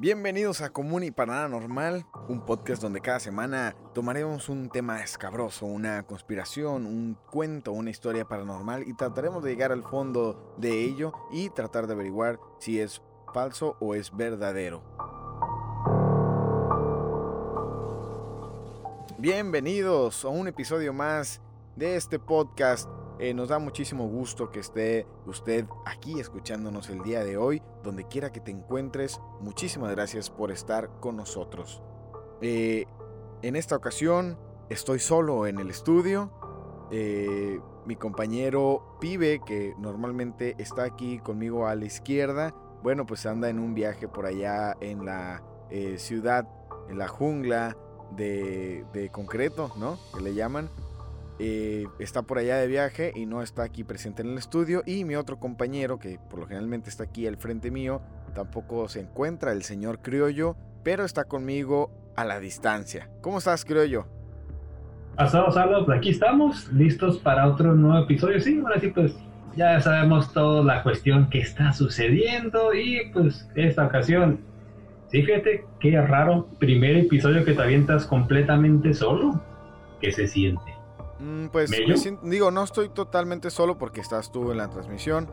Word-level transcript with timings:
Bienvenidos 0.00 0.62
a 0.62 0.70
Común 0.70 1.02
y 1.02 1.10
Paranormal, 1.10 2.06
un 2.26 2.46
podcast 2.46 2.80
donde 2.80 3.02
cada 3.02 3.20
semana 3.20 3.76
tomaremos 3.92 4.48
un 4.48 4.70
tema 4.70 5.02
escabroso, 5.02 5.66
una 5.66 6.04
conspiración, 6.04 6.86
un 6.86 7.18
cuento, 7.30 7.72
una 7.72 7.90
historia 7.90 8.24
paranormal 8.24 8.88
y 8.88 8.94
trataremos 8.94 9.44
de 9.44 9.50
llegar 9.50 9.72
al 9.72 9.82
fondo 9.82 10.54
de 10.56 10.84
ello 10.84 11.12
y 11.30 11.50
tratar 11.50 11.86
de 11.86 11.92
averiguar 11.92 12.40
si 12.60 12.80
es 12.80 13.02
falso 13.34 13.76
o 13.78 13.94
es 13.94 14.16
verdadero. 14.16 14.82
Bienvenidos 19.18 20.24
a 20.24 20.28
un 20.28 20.48
episodio 20.48 20.94
más 20.94 21.42
de 21.76 21.96
este 21.96 22.18
podcast 22.18 22.88
eh, 23.20 23.34
nos 23.34 23.50
da 23.50 23.58
muchísimo 23.58 24.08
gusto 24.08 24.50
que 24.50 24.60
esté 24.60 25.06
usted 25.26 25.66
aquí 25.84 26.18
escuchándonos 26.18 26.88
el 26.88 27.02
día 27.02 27.22
de 27.22 27.36
hoy, 27.36 27.62
donde 27.82 28.04
quiera 28.04 28.32
que 28.32 28.40
te 28.40 28.50
encuentres. 28.50 29.20
Muchísimas 29.40 29.90
gracias 29.90 30.30
por 30.30 30.50
estar 30.50 30.88
con 31.00 31.16
nosotros. 31.16 31.82
Eh, 32.40 32.86
en 33.42 33.56
esta 33.56 33.76
ocasión 33.76 34.38
estoy 34.70 35.00
solo 35.00 35.46
en 35.46 35.58
el 35.58 35.68
estudio. 35.68 36.30
Eh, 36.90 37.60
mi 37.84 37.94
compañero 37.94 38.96
Pibe, 39.00 39.42
que 39.44 39.74
normalmente 39.78 40.54
está 40.58 40.84
aquí 40.84 41.18
conmigo 41.18 41.66
a 41.66 41.74
la 41.74 41.84
izquierda, 41.84 42.54
bueno, 42.82 43.04
pues 43.04 43.26
anda 43.26 43.50
en 43.50 43.58
un 43.58 43.74
viaje 43.74 44.08
por 44.08 44.24
allá 44.24 44.74
en 44.80 45.04
la 45.04 45.42
ciudad, 45.98 46.48
en 46.88 46.98
la 46.98 47.06
jungla 47.06 47.76
de, 48.12 48.84
de 48.94 49.10
concreto, 49.10 49.70
¿no? 49.76 49.98
Que 50.14 50.22
le 50.22 50.34
llaman. 50.34 50.70
Eh, 51.42 51.86
está 51.98 52.20
por 52.20 52.36
allá 52.36 52.58
de 52.58 52.66
viaje 52.66 53.12
y 53.16 53.24
no 53.24 53.40
está 53.40 53.62
aquí 53.62 53.82
presente 53.82 54.20
en 54.20 54.28
el 54.28 54.36
estudio. 54.36 54.82
Y 54.84 55.04
mi 55.04 55.16
otro 55.16 55.40
compañero, 55.40 55.98
que 55.98 56.18
por 56.28 56.40
lo 56.40 56.46
generalmente 56.46 56.90
está 56.90 57.04
aquí 57.04 57.26
al 57.26 57.38
frente 57.38 57.70
mío, 57.70 58.02
tampoco 58.34 58.86
se 58.88 59.00
encuentra, 59.00 59.52
el 59.52 59.62
señor 59.62 60.00
Criollo, 60.02 60.54
pero 60.82 61.02
está 61.02 61.24
conmigo 61.24 61.90
a 62.14 62.26
la 62.26 62.40
distancia. 62.40 63.08
¿Cómo 63.22 63.38
estás, 63.38 63.64
Criollo? 63.64 64.04
Pasado, 65.16 65.50
Salud, 65.50 65.86
pues 65.86 65.96
aquí 65.96 66.10
estamos, 66.10 66.70
listos 66.74 67.16
para 67.18 67.48
otro 67.48 67.74
nuevo 67.74 68.04
episodio. 68.04 68.38
Sí, 68.38 68.60
ahora 68.62 68.78
sí, 68.78 68.88
pues 68.88 69.16
ya 69.56 69.80
sabemos 69.80 70.34
toda 70.34 70.62
la 70.62 70.82
cuestión 70.82 71.30
que 71.30 71.38
está 71.38 71.72
sucediendo 71.72 72.74
y 72.74 73.10
pues 73.14 73.48
esta 73.54 73.86
ocasión, 73.86 74.40
sí, 75.08 75.22
fíjate, 75.22 75.64
qué 75.80 75.98
raro, 76.02 76.48
primer 76.58 76.98
episodio 76.98 77.46
que 77.46 77.54
te 77.54 77.62
avientas 77.62 78.04
completamente 78.04 78.92
solo. 78.92 79.42
¿Qué 80.02 80.12
se 80.12 80.26
siente? 80.26 80.79
Mm, 81.20 81.48
pues 81.48 81.70
digo, 82.22 82.50
no 82.50 82.64
estoy 82.64 82.88
totalmente 82.88 83.50
solo 83.50 83.78
porque 83.78 84.00
estás 84.00 84.32
tú 84.32 84.50
en 84.50 84.58
la 84.58 84.70
transmisión. 84.70 85.28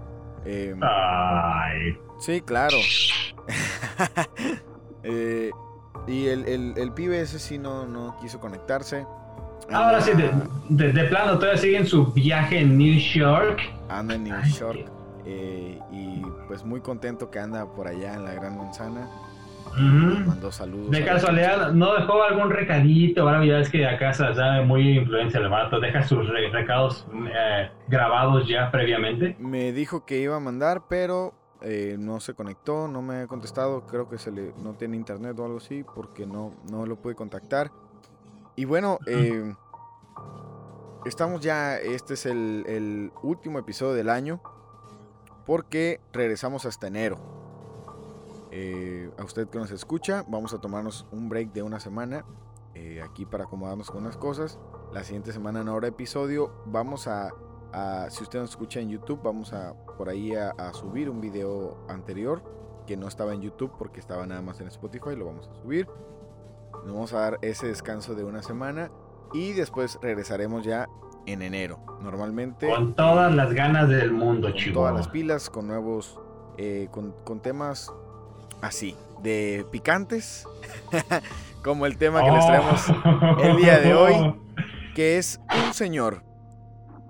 Em, 0.46 0.80
Ay. 0.84 1.98
Sí, 2.20 2.42
claro. 2.42 2.78
Eh, 5.10 5.52
y 6.06 6.28
el, 6.28 6.92
pibe 6.94 7.22
ese 7.22 7.40
sí 7.40 7.58
no, 7.58 7.86
no 7.86 8.18
quiso 8.20 8.42
conectarse. 8.42 9.06
Ahora 9.72 10.02
sí, 10.02 10.12
de, 10.68 10.92
de, 10.92 11.04
plano, 11.06 11.36
todavía 11.36 11.58
sigue 11.62 11.78
en 11.78 11.86
su 11.86 12.08
viaje 12.12 12.60
en 12.60 12.78
New 12.78 13.00
York. 13.00 13.62
Anda 13.88 14.16
en 14.16 14.26
New 14.26 14.44
York. 14.44 14.86
Eh, 15.26 15.80
y 15.92 16.22
pues 16.48 16.66
muy 16.66 16.82
contento 16.82 17.30
que 17.30 17.40
anda 17.40 17.66
por 17.74 17.88
allá 17.88 18.16
en 18.16 18.26
la 18.26 18.34
Gran 18.34 18.58
Manzana. 18.58 19.10
Mandó 19.76 20.52
saludos. 20.52 20.92
De 20.92 21.04
casualidad, 21.04 21.72
¿no 21.72 21.94
dejó 21.94 22.24
algún 22.24 22.50
recadito? 22.50 23.22
Ahora 23.22 23.46
ya 23.46 23.60
es 23.60 23.70
que 23.70 23.86
acá 23.86 24.12
ya 24.12 24.62
muy 24.64 24.98
influencia 24.98 25.40
el 25.40 25.50
vato. 25.50 25.80
¿Deja 25.80 26.04
sus 26.04 26.28
recados 26.28 27.06
eh, 27.14 27.70
grabados 27.88 28.48
ya 28.48 28.72
previamente? 28.72 29.36
Me 29.40 29.72
dijo 29.72 30.06
que 30.06 30.20
iba 30.20 30.36
a 30.36 30.40
mandar, 30.40 30.84
pero 30.88 31.34
eh, 31.62 31.96
no 32.00 32.20
se 32.20 32.34
conectó, 32.34 32.88
no 32.88 33.02
me 33.02 33.22
ha 33.22 33.28
contestado. 33.28 33.86
Creo 33.86 34.10
que 34.10 34.18
se 34.18 34.32
le, 34.32 34.54
no 34.64 34.74
tiene 34.74 34.96
internet 34.96 35.38
o 35.40 35.46
algo 35.46 35.58
así, 35.58 35.84
porque 35.96 36.26
no, 36.26 36.54
no 36.72 36.86
lo 36.86 36.96
pude 36.96 37.16
contactar. 37.16 37.72
Y 38.56 38.66
bueno, 38.66 39.00
eh, 39.06 39.54
estamos 41.06 41.42
ya, 41.42 41.78
este 41.78 42.16
es 42.16 42.26
el, 42.26 42.64
el 42.68 43.12
último 43.22 43.60
episodio 43.60 43.94
del 43.94 44.10
año, 44.10 44.42
porque 45.46 46.00
regresamos 46.12 46.66
hasta 46.66 46.88
enero. 46.88 47.47
Eh, 48.52 49.10
a 49.18 49.24
usted 49.24 49.48
que 49.50 49.60
nos 49.60 49.72
escucha, 49.72 50.24
vamos 50.28 50.54
a 50.54 50.60
tomarnos 50.60 51.06
un 51.12 51.30
break 51.30 51.52
de 51.52 51.64
una 51.64 51.80
semana 51.80 52.26
eh, 52.76 53.02
aquí 53.02 53.26
para 53.26 53.46
acomodarnos 53.46 53.90
con 53.90 54.04
unas 54.04 54.18
cosas. 54.18 54.60
La 54.94 55.04
siguiente 55.04 55.32
semana 55.34 55.62
en 55.62 55.70
hora 55.70 55.88
episodio 55.88 56.54
vamos 56.66 57.08
a, 57.08 57.32
si 58.10 58.24
usted 58.24 58.40
nos 58.40 58.52
escucha 58.52 58.80
en 58.80 58.90
YouTube, 58.90 59.22
vamos 59.24 59.52
a 59.54 59.74
por 59.98 60.10
ahí 60.10 60.34
a, 60.36 60.74
subir 60.74 61.10
un 61.10 61.20
video 61.20 61.78
anterior 61.90 62.42
que 62.86 62.96
no 62.96 63.08
estaba 63.08 63.34
en 63.34 63.42
YouTube 63.42 63.72
porque 63.78 64.00
estaba 64.00 64.26
nada 64.26 64.42
más 64.42 64.62
en 64.62 64.68
Spotify, 64.68 65.16
lo 65.16 65.26
vamos 65.26 65.50
a 65.50 65.56
subir. 65.62 65.88
Nos 66.86 66.94
vamos 66.94 67.14
a 67.14 67.20
dar 67.20 67.40
ese 67.42 67.68
descanso 67.68 68.16
de 68.16 68.24
una 68.24 68.42
semana 68.44 68.92
y 69.34 69.54
después 69.54 70.00
regresaremos 70.02 70.64
ya 70.64 70.88
en 71.26 71.42
enero. 71.42 71.80
Normalmente. 72.02 72.70
Con 72.70 72.94
todas 72.96 73.34
las 73.34 73.54
ganas 73.54 73.90
del 73.90 74.12
mundo, 74.12 74.50
Con 74.52 74.74
todas 74.74 74.96
las 74.96 75.08
pilas, 75.08 75.50
con 75.50 75.68
nuevos. 75.68 76.20
Eh, 76.60 76.88
con, 76.92 77.14
con, 77.24 77.40
temas 77.40 77.94
así, 78.62 78.96
de 79.22 79.66
picantes, 79.72 80.48
como 81.64 81.86
el 81.86 81.98
tema 81.98 82.24
que 82.24 82.32
les 82.32 82.44
oh. 82.44 82.48
traemos 82.48 82.86
el 83.44 83.58
día 83.58 83.80
de 83.80 83.94
hoy, 83.94 84.36
que 84.96 85.18
es 85.18 85.40
un 85.66 85.74
señor, 85.74 86.24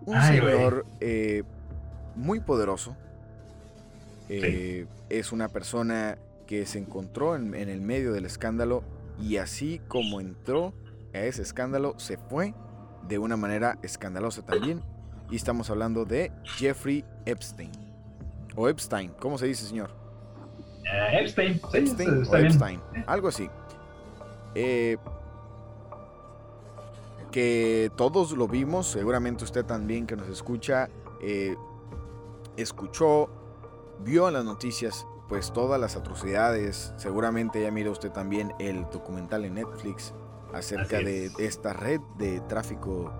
un 0.05 0.21
señor 0.21 0.85
eh, 0.99 1.43
muy 2.15 2.39
poderoso. 2.39 2.95
Eh, 4.29 4.87
es 5.09 5.31
una 5.31 5.47
persona 5.47 6.17
que 6.47 6.65
se 6.65 6.79
encontró 6.79 7.35
en, 7.35 7.55
en 7.55 7.69
el 7.69 7.79
medio 7.79 8.11
del 8.11 8.25
escándalo 8.25 8.83
y 9.21 9.37
así 9.37 9.81
como 9.87 10.19
entró 10.19 10.73
a 11.13 11.19
ese 11.19 11.41
escándalo, 11.41 11.97
se 11.97 12.17
fue 12.17 12.53
de 13.07 13.17
una 13.17 13.37
manera 13.37 13.77
escandalosa 13.81 14.43
también. 14.43 14.81
Y 15.29 15.35
estamos 15.35 15.69
hablando 15.69 16.05
de 16.05 16.31
Jeffrey 16.43 17.03
Epstein. 17.25 17.71
O 18.55 18.69
Epstein, 18.69 19.11
¿cómo 19.19 19.37
se 19.37 19.47
dice, 19.47 19.65
señor? 19.65 20.06
Eh, 20.93 21.19
Epstein. 21.21 21.59
Epstein, 21.73 22.81
algo 23.05 23.27
así. 23.27 23.49
Eh, 24.55 24.97
que 27.31 27.91
todos 27.95 28.31
lo 28.31 28.47
vimos, 28.47 28.87
seguramente 28.87 29.43
usted 29.43 29.65
también 29.65 30.07
que 30.07 30.15
nos 30.15 30.29
escucha, 30.29 30.89
eh, 31.21 31.55
escuchó, 32.55 33.29
vio 33.99 34.27
en 34.27 34.33
las 34.35 34.45
noticias 34.45 35.05
pues 35.27 35.51
todas 35.51 35.79
las 35.79 35.97
atrocidades, 35.97 36.93
seguramente 36.95 37.61
ya 37.61 37.69
mira 37.69 37.91
usted 37.91 38.11
también 38.11 38.53
el 38.59 38.83
documental 38.89 39.43
en 39.43 39.55
Netflix 39.55 40.13
acerca 40.53 40.99
de 40.99 41.29
esta 41.37 41.73
red 41.73 41.99
de 42.17 42.39
tráfico 42.41 43.11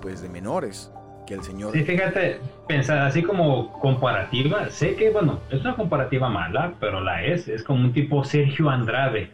pues 0.00 0.22
de 0.22 0.28
menores 0.28 0.92
que 1.26 1.34
el 1.34 1.42
señor... 1.42 1.72
Sí, 1.72 1.82
fíjate, 1.82 2.40
pensar 2.66 2.98
así 2.98 3.22
como 3.22 3.72
comparativa, 3.80 4.68
sé 4.70 4.94
que, 4.96 5.10
bueno, 5.10 5.40
es 5.50 5.60
una 5.60 5.74
comparativa 5.74 6.28
mala, 6.28 6.74
pero 6.80 7.00
la 7.00 7.24
es, 7.24 7.48
es 7.48 7.62
como 7.62 7.84
un 7.84 7.92
tipo 7.92 8.24
Sergio 8.24 8.70
Andrade. 8.70 9.32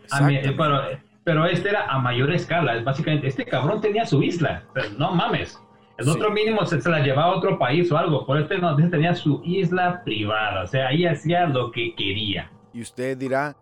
pero, 0.57 0.83
pero 1.25 1.47
este 1.47 1.71
era 1.71 1.87
a 1.87 1.99
mayor 1.99 2.33
escala, 2.33 2.77
es 2.77 2.85
básicamente, 2.85 3.27
este 3.27 3.45
cabrón 3.45 3.81
tenía 3.81 4.07
su 4.07 4.23
isla, 4.23 4.63
pero 4.73 4.91
no 4.99 5.13
mames. 5.13 5.61
El 5.99 6.09
otro 6.09 6.31
mínimo 6.31 6.65
se, 6.65 6.79
la 6.89 7.01
llevaba 7.01 7.33
a 7.33 7.37
otro 7.37 7.59
país 7.59 7.91
o 7.91 7.99
algo, 7.99 8.25
por 8.25 8.39
este 8.39 8.59
no, 8.59 8.79
este 8.79 8.89
tenía 8.89 9.15
su 9.15 9.43
isla 9.45 10.03
privada, 10.05 10.63
o 10.63 10.67
sea, 10.67 10.89
ahí 10.89 11.05
hacía 11.05 11.47
lo 11.47 11.73
que 11.73 11.95
quería. 11.97 12.51
Y 12.73 12.83
usted 12.83 13.19
dirá, 13.19 13.57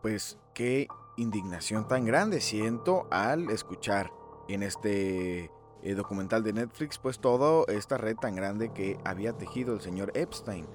pues, 0.00 0.38
qué 0.54 0.86
indignación 1.16 1.88
tan 1.88 2.04
grande 2.04 2.40
siento 2.40 3.08
al 3.10 3.50
escuchar 3.50 4.10
en 4.48 4.62
este 4.62 5.50
eh, 5.82 5.94
documental 5.94 6.42
de 6.42 6.52
Netflix, 6.52 6.98
pues 6.98 7.18
toda 7.18 7.64
esta 7.72 7.96
red 7.96 8.16
tan 8.16 8.34
grande 8.34 8.72
que 8.72 8.98
había 9.04 9.32
tejido 9.32 9.74
el 9.74 9.80
señor 9.80 10.12
Epstein. 10.14 10.66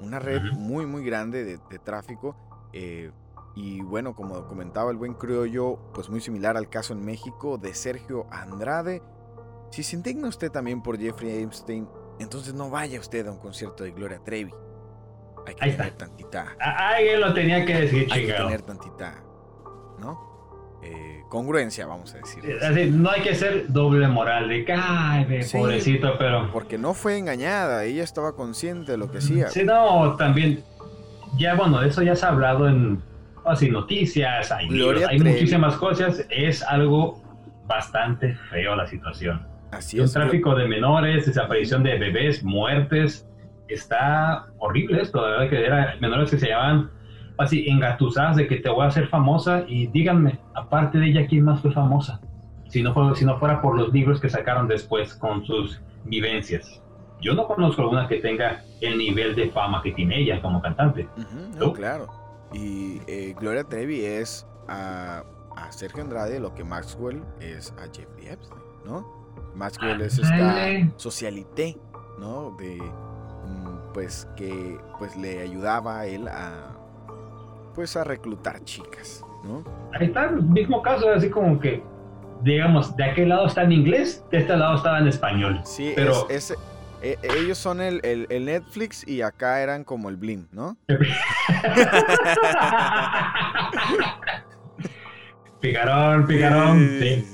Una 0.00 0.18
red 0.18 0.42
muy, 0.52 0.86
muy 0.86 1.04
grande 1.04 1.44
de, 1.44 1.78
tráfico. 1.78 2.36
Eh, 2.72 3.10
y 3.54 3.80
bueno, 3.80 4.14
como 4.14 4.46
comentaba 4.46 4.90
el 4.90 4.96
buen 4.96 5.14
criollo, 5.14 5.78
pues 5.94 6.10
muy 6.10 6.20
similar 6.20 6.56
al 6.56 6.68
caso 6.68 6.92
en 6.92 7.04
México 7.04 7.58
de 7.58 7.74
Sergio 7.74 8.26
Andrade. 8.30 9.02
Si 9.70 9.82
se 9.82 9.96
indigna 9.96 10.28
usted 10.28 10.50
también 10.50 10.82
por 10.82 10.98
Jeffrey 10.98 11.42
Epstein, 11.42 11.88
entonces 12.18 12.54
no 12.54 12.70
vaya 12.70 13.00
usted 13.00 13.26
a 13.26 13.32
un 13.32 13.38
concierto 13.38 13.84
de 13.84 13.92
Gloria 13.92 14.20
Trevi. 14.22 14.52
Hay 15.46 15.54
que 15.54 15.76
tener 15.76 15.92
tantita. 15.92 16.56
Alguien 16.58 17.20
lo 17.20 17.32
tenía 17.32 17.64
que 17.64 17.74
decir, 17.74 18.08
Hay 18.10 18.26
que 18.26 18.32
tener 18.32 18.62
tantita, 18.62 19.22
¿no? 19.98 20.35
Eh, 20.86 21.22
congruencia, 21.28 21.86
vamos 21.86 22.14
a 22.14 22.18
decir. 22.18 22.92
no 22.92 23.10
hay 23.10 23.22
que 23.22 23.34
ser 23.34 23.66
doble 23.68 24.08
moral 24.08 24.48
de 24.48 24.64
que, 24.64 25.46
pobrecito, 25.52 26.14
pero. 26.18 26.50
Porque 26.52 26.78
no 26.78 26.94
fue 26.94 27.18
engañada, 27.18 27.84
ella 27.84 28.04
estaba 28.04 28.34
consciente 28.34 28.92
de 28.92 28.98
lo 28.98 29.10
que 29.10 29.18
hacía. 29.18 29.48
Sí, 29.48 29.64
no, 29.64 30.16
también. 30.16 30.62
Ya, 31.38 31.54
bueno, 31.54 31.82
eso 31.82 32.02
ya 32.02 32.14
se 32.14 32.24
ha 32.24 32.30
hablado 32.30 32.68
en 32.68 33.02
así, 33.44 33.70
noticias, 33.70 34.50
hay, 34.50 34.68
hay 35.08 35.18
muchísimas 35.18 35.76
cosas. 35.76 36.24
Es 36.30 36.62
algo 36.62 37.22
bastante 37.66 38.34
feo 38.50 38.76
la 38.76 38.86
situación. 38.86 39.46
Así 39.70 39.98
es. 39.98 40.14
El 40.14 40.22
tráfico 40.22 40.54
de 40.54 40.66
menores, 40.66 41.26
desaparición 41.26 41.82
de 41.82 41.98
bebés, 41.98 42.42
muertes. 42.42 43.28
Está 43.68 44.46
horrible 44.58 45.02
esto, 45.02 45.20
la 45.20 45.30
verdad 45.30 45.50
que 45.50 45.64
eran 45.66 46.00
menores 46.00 46.30
que 46.30 46.38
se 46.38 46.48
llamaban 46.48 46.90
así 47.38 47.68
engatusadas 47.68 48.36
de 48.36 48.46
que 48.46 48.56
te 48.56 48.68
voy 48.68 48.84
a 48.84 48.88
hacer 48.88 49.08
famosa 49.08 49.64
y 49.66 49.86
díganme, 49.88 50.38
aparte 50.54 50.98
de 50.98 51.08
ella, 51.08 51.26
¿quién 51.26 51.44
más 51.44 51.60
fue 51.60 51.72
famosa? 51.72 52.20
Si 52.68 52.82
no, 52.82 52.92
fue, 52.92 53.14
si 53.14 53.24
no 53.24 53.38
fuera 53.38 53.60
por 53.60 53.76
los 53.76 53.92
libros 53.92 54.20
que 54.20 54.28
sacaron 54.28 54.66
después 54.68 55.14
con 55.14 55.44
sus 55.44 55.80
vivencias. 56.04 56.82
Yo 57.20 57.34
no 57.34 57.46
conozco 57.46 57.82
alguna 57.82 58.08
que 58.08 58.16
tenga 58.16 58.62
el 58.80 58.98
nivel 58.98 59.34
de 59.34 59.50
fama 59.50 59.82
que 59.82 59.92
tiene 59.92 60.20
ella 60.20 60.40
como 60.42 60.60
cantante. 60.60 61.08
no, 61.58 61.72
claro. 61.72 62.08
Y 62.52 63.00
eh, 63.06 63.34
Gloria 63.38 63.64
Trevi 63.64 64.04
es 64.04 64.46
a, 64.68 65.24
a, 65.56 65.72
Sergio 65.72 66.02
Andrade 66.02 66.38
lo 66.38 66.54
que 66.54 66.64
Maxwell 66.64 67.22
es 67.40 67.72
a 67.72 67.86
Jeffrey 67.92 68.28
Epstein, 68.28 68.60
¿no? 68.84 69.04
Maxwell 69.54 70.00
es 70.00 70.18
esta 70.18 70.68
socialité, 70.96 71.76
¿no? 72.18 72.54
De 72.58 72.76
mm, 72.76 73.92
pues 73.94 74.28
que 74.36 74.78
pues 74.98 75.16
le 75.16 75.40
ayudaba 75.40 76.00
a 76.00 76.06
él 76.06 76.28
a 76.28 76.75
pues 77.76 77.96
a 77.96 78.02
reclutar 78.02 78.64
chicas, 78.64 79.24
¿no? 79.44 79.62
Ahí 79.94 80.06
está 80.06 80.24
el 80.24 80.42
mismo 80.42 80.82
caso, 80.82 81.08
así 81.10 81.30
como 81.30 81.60
que 81.60 81.84
digamos, 82.42 82.96
de 82.96 83.04
aquel 83.04 83.28
lado 83.28 83.46
está 83.46 83.62
en 83.62 83.72
inglés, 83.72 84.24
de 84.30 84.38
este 84.38 84.56
lado 84.56 84.76
estaba 84.76 84.98
en 84.98 85.08
español. 85.08 85.60
Sí, 85.64 85.92
pero 85.94 86.28
es, 86.28 86.54
e, 87.02 87.18
ellos 87.38 87.58
son 87.58 87.80
el, 87.80 88.00
el, 88.02 88.44
Netflix 88.44 89.06
y 89.06 89.22
acá 89.22 89.60
eran 89.62 89.84
como 89.84 90.08
el 90.08 90.16
Blim, 90.16 90.48
¿no? 90.52 90.76
picarón, 95.60 96.26
picarón, 96.26 96.88
sí. 97.00 97.24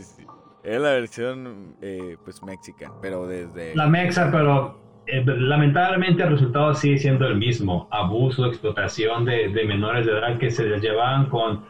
Es 0.63 0.81
la 0.81 0.91
versión, 0.91 1.77
eh, 1.83 2.17
pues, 2.25 2.43
mexicana, 2.43 2.95
pero 3.03 3.27
desde... 3.27 3.75
La 3.75 3.89
mexa, 3.89 4.31
pero 4.31 4.82
eh, 5.07 5.25
lamentablemente 5.25 6.23
el 6.23 6.31
resultado 6.31 6.75
sigue 6.75 6.99
siendo 6.99 7.27
el 7.27 7.37
mismo. 7.37 7.89
Abuso, 7.91 8.47
explotación 8.47 9.25
de, 9.25 9.49
de 9.49 9.65
menores 9.65 10.07
de 10.07 10.13
edad 10.13 10.39
que 10.39 10.51
se 10.51 10.65
les 10.65 10.81
llevaban 10.81 11.29
con, 11.29 11.65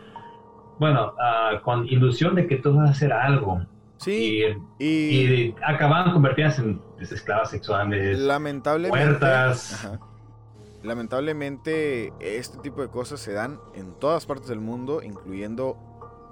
bueno, 0.79 1.15
uh, 1.15 1.61
con 1.63 1.87
ilusión 1.87 2.35
de 2.35 2.47
que 2.47 2.57
tú 2.57 2.75
vas 2.75 2.89
a 2.89 2.93
hacer 2.93 3.13
algo. 3.13 3.65
Sí, 3.97 4.43
y, 4.81 4.85
y, 4.85 5.55
acababan 5.63 6.13
convertidas 6.13 6.59
en 6.59 6.81
esclavas 6.99 7.51
sexuales. 7.51 8.19
Lamentablemente. 8.19 9.27
Lamentablemente, 10.83 12.13
este 12.19 12.59
tipo 12.59 12.83
de 12.83 12.89
cosas 12.89 13.21
se 13.21 13.33
dan 13.33 13.61
en 13.75 13.95
todas 14.01 14.27
partes 14.27 14.49
del 14.49 14.59
mundo, 14.59 15.01
incluyendo 15.01 15.79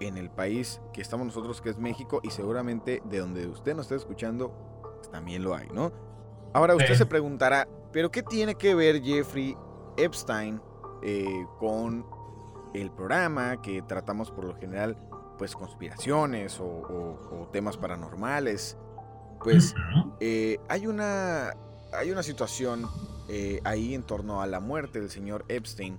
en 0.00 0.16
el 0.16 0.30
país 0.30 0.80
que 0.92 1.00
estamos 1.00 1.26
nosotros, 1.26 1.60
que 1.60 1.70
es 1.70 1.78
México, 1.78 2.20
y 2.24 2.30
seguramente 2.30 3.00
de 3.04 3.18
donde 3.20 3.46
usted 3.46 3.76
nos 3.76 3.86
esté 3.86 3.94
escuchando, 3.94 4.52
pues, 4.96 5.08
también 5.10 5.44
lo 5.44 5.54
hay, 5.54 5.68
¿no? 5.72 5.92
Ahora 6.52 6.74
usted 6.74 6.94
se 6.94 7.06
preguntará, 7.06 7.68
¿pero 7.92 8.10
qué 8.10 8.22
tiene 8.22 8.54
que 8.54 8.74
ver 8.74 9.02
Jeffrey 9.02 9.56
Epstein 9.96 10.60
eh, 11.02 11.46
con 11.58 12.04
el 12.74 12.90
programa 12.90 13.60
que 13.62 13.82
tratamos 13.82 14.30
por 14.30 14.44
lo 14.44 14.56
general 14.56 14.96
pues 15.40 15.56
conspiraciones 15.56 16.60
o, 16.60 17.48
temas 17.50 17.78
paranormales, 17.78 18.76
pues 19.42 19.74
eh, 20.20 20.58
hay, 20.68 20.86
una, 20.86 21.54
hay 21.94 22.10
una 22.10 22.22
situación 22.22 22.86
eh, 23.30 23.60
ahí 23.64 23.94
en 23.94 24.02
torno 24.02 24.42
a 24.42 24.46
la 24.46 24.60
muerte 24.60 25.00
del 25.00 25.08
señor 25.08 25.46
Epstein, 25.48 25.98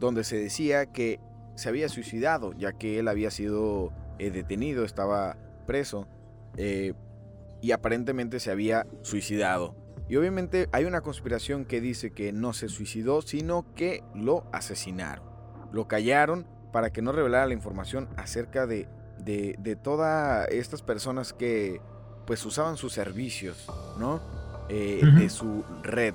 donde 0.00 0.24
se 0.24 0.36
decía 0.36 0.86
que 0.86 1.20
se 1.54 1.68
había 1.68 1.88
suicidado, 1.88 2.54
ya 2.54 2.72
que 2.72 2.98
él 2.98 3.06
había 3.06 3.30
sido 3.30 3.92
eh, 4.18 4.32
detenido, 4.32 4.84
estaba 4.84 5.36
preso, 5.64 6.08
y 6.56 7.70
aparentemente 7.70 8.40
se 8.40 8.50
había 8.50 8.88
suicidado. 9.02 9.76
Y 10.12 10.16
obviamente 10.16 10.68
hay 10.72 10.84
una 10.84 11.00
conspiración 11.00 11.64
que 11.64 11.80
dice 11.80 12.10
que 12.10 12.34
no 12.34 12.52
se 12.52 12.68
suicidó, 12.68 13.22
sino 13.22 13.64
que 13.74 14.04
lo 14.14 14.44
asesinaron. 14.52 15.24
Lo 15.72 15.88
callaron 15.88 16.46
para 16.70 16.92
que 16.92 17.00
no 17.00 17.12
revelara 17.12 17.46
la 17.46 17.54
información 17.54 18.10
acerca 18.18 18.66
de, 18.66 18.90
de, 19.16 19.78
todas 19.82 20.46
estas 20.50 20.82
personas 20.82 21.32
que 21.32 21.80
pues 22.26 22.44
usaban 22.44 22.76
sus 22.76 22.92
servicios, 22.92 23.66
¿no? 23.98 24.20
Eh, 24.68 25.00
de 25.16 25.30
su 25.30 25.64
red 25.82 26.12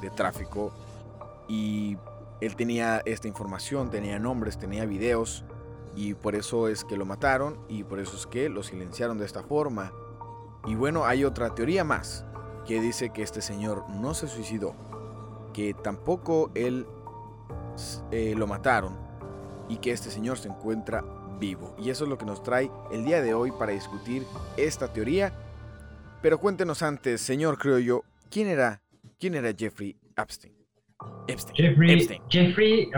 de 0.00 0.08
tráfico 0.08 0.72
y 1.46 1.98
él 2.40 2.56
tenía 2.56 3.02
esta 3.04 3.28
información, 3.28 3.90
tenía 3.90 4.18
nombres, 4.18 4.56
tenía 4.56 4.86
videos 4.86 5.44
y 5.94 6.14
por 6.14 6.36
eso 6.36 6.68
es 6.68 6.84
que 6.84 6.96
lo 6.96 7.04
mataron 7.04 7.58
y 7.68 7.84
por 7.84 8.00
eso 8.00 8.16
es 8.16 8.26
que 8.26 8.48
lo 8.48 8.62
silenciaron 8.62 9.18
de 9.18 9.26
esta 9.26 9.42
forma. 9.42 9.92
Y 10.66 10.74
bueno, 10.74 11.04
hay 11.04 11.26
otra 11.26 11.54
teoría 11.54 11.84
más 11.84 12.24
que 12.66 12.80
dice 12.80 13.10
que 13.10 13.22
este 13.22 13.40
señor 13.40 13.88
no 13.88 14.14
se 14.14 14.28
suicidó, 14.28 14.74
que 15.52 15.74
tampoco 15.74 16.50
él 16.54 16.86
eh, 18.10 18.34
lo 18.36 18.46
mataron, 18.46 19.06
y 19.68 19.78
que 19.78 19.92
este 19.92 20.10
señor 20.10 20.38
se 20.38 20.48
encuentra 20.48 21.04
vivo. 21.38 21.74
Y 21.78 21.90
eso 21.90 22.04
es 22.04 22.10
lo 22.10 22.18
que 22.18 22.24
nos 22.24 22.42
trae 22.42 22.70
el 22.92 23.04
día 23.04 23.20
de 23.20 23.34
hoy 23.34 23.52
para 23.52 23.72
discutir 23.72 24.22
esta 24.56 24.92
teoría. 24.92 25.32
Pero 26.22 26.38
cuéntenos 26.38 26.82
antes, 26.82 27.20
señor 27.20 27.58
creo 27.58 27.78
yo, 27.78 28.02
¿quién 28.30 28.48
era, 28.48 28.82
quién 29.18 29.34
era 29.34 29.52
Jeffrey 29.56 29.96
Epstein? 30.16 30.54
Jeffrey, 31.54 32.20
Jeffrey, 32.28 32.90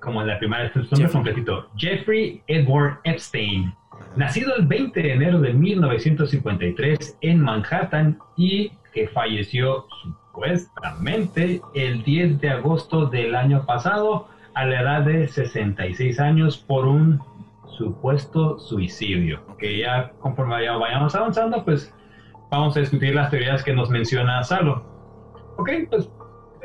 como, 0.00 0.22
en 0.22 0.28
la 0.28 0.38
primera 0.38 0.70
Jeffrey. 0.70 1.08
completito, 1.10 1.68
Jeffrey 1.76 2.42
Edward 2.46 3.00
Epstein, 3.04 3.74
nacido 4.16 4.54
el 4.56 4.66
20 4.66 5.00
de 5.00 5.12
enero 5.12 5.40
de 5.40 5.52
1953 5.52 7.18
en 7.20 7.40
Manhattan 7.40 8.18
y 8.36 8.72
que 8.92 9.08
falleció 9.08 9.86
supuestamente 10.02 11.60
el 11.74 12.02
10 12.02 12.40
de 12.40 12.50
agosto 12.50 13.06
del 13.06 13.34
año 13.34 13.64
pasado 13.66 14.28
a 14.54 14.66
la 14.66 14.80
edad 14.80 15.02
de 15.02 15.28
66 15.28 16.20
años 16.20 16.58
por 16.58 16.86
un 16.86 17.20
supuesto 17.66 18.58
suicidio. 18.58 19.40
Que 19.58 19.78
ya 19.78 20.12
conforme 20.20 20.68
vayamos 20.68 21.14
avanzando, 21.14 21.64
pues 21.64 21.94
vamos 22.50 22.76
a 22.76 22.80
discutir 22.80 23.14
las 23.14 23.30
teorías 23.30 23.62
que 23.62 23.72
nos 23.72 23.88
menciona 23.90 24.42
Salo. 24.42 24.84
Ok, 25.56 25.70
pues 25.90 26.10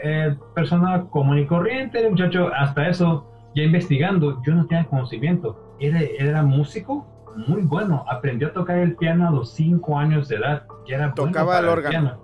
eh, 0.03 0.35
persona 0.53 1.05
común 1.09 1.39
y 1.39 1.45
corriente, 1.45 2.09
muchacho, 2.09 2.51
hasta 2.53 2.89
eso, 2.89 3.29
ya 3.55 3.63
investigando, 3.63 4.41
yo 4.45 4.53
no 4.53 4.65
tenía 4.67 4.85
conocimiento. 4.85 5.75
Era, 5.79 6.01
era 6.01 6.43
músico 6.43 7.05
muy 7.37 7.61
bueno, 7.61 8.03
aprendió 8.09 8.47
a 8.47 8.53
tocar 8.53 8.79
el 8.79 8.95
piano 8.95 9.27
a 9.27 9.31
los 9.31 9.51
5 9.53 9.97
años 9.97 10.27
de 10.27 10.37
edad. 10.37 10.65
Ya 10.87 10.95
era 10.95 11.13
Tocaba 11.13 11.59
el 11.59 11.67
órgano. 11.67 12.19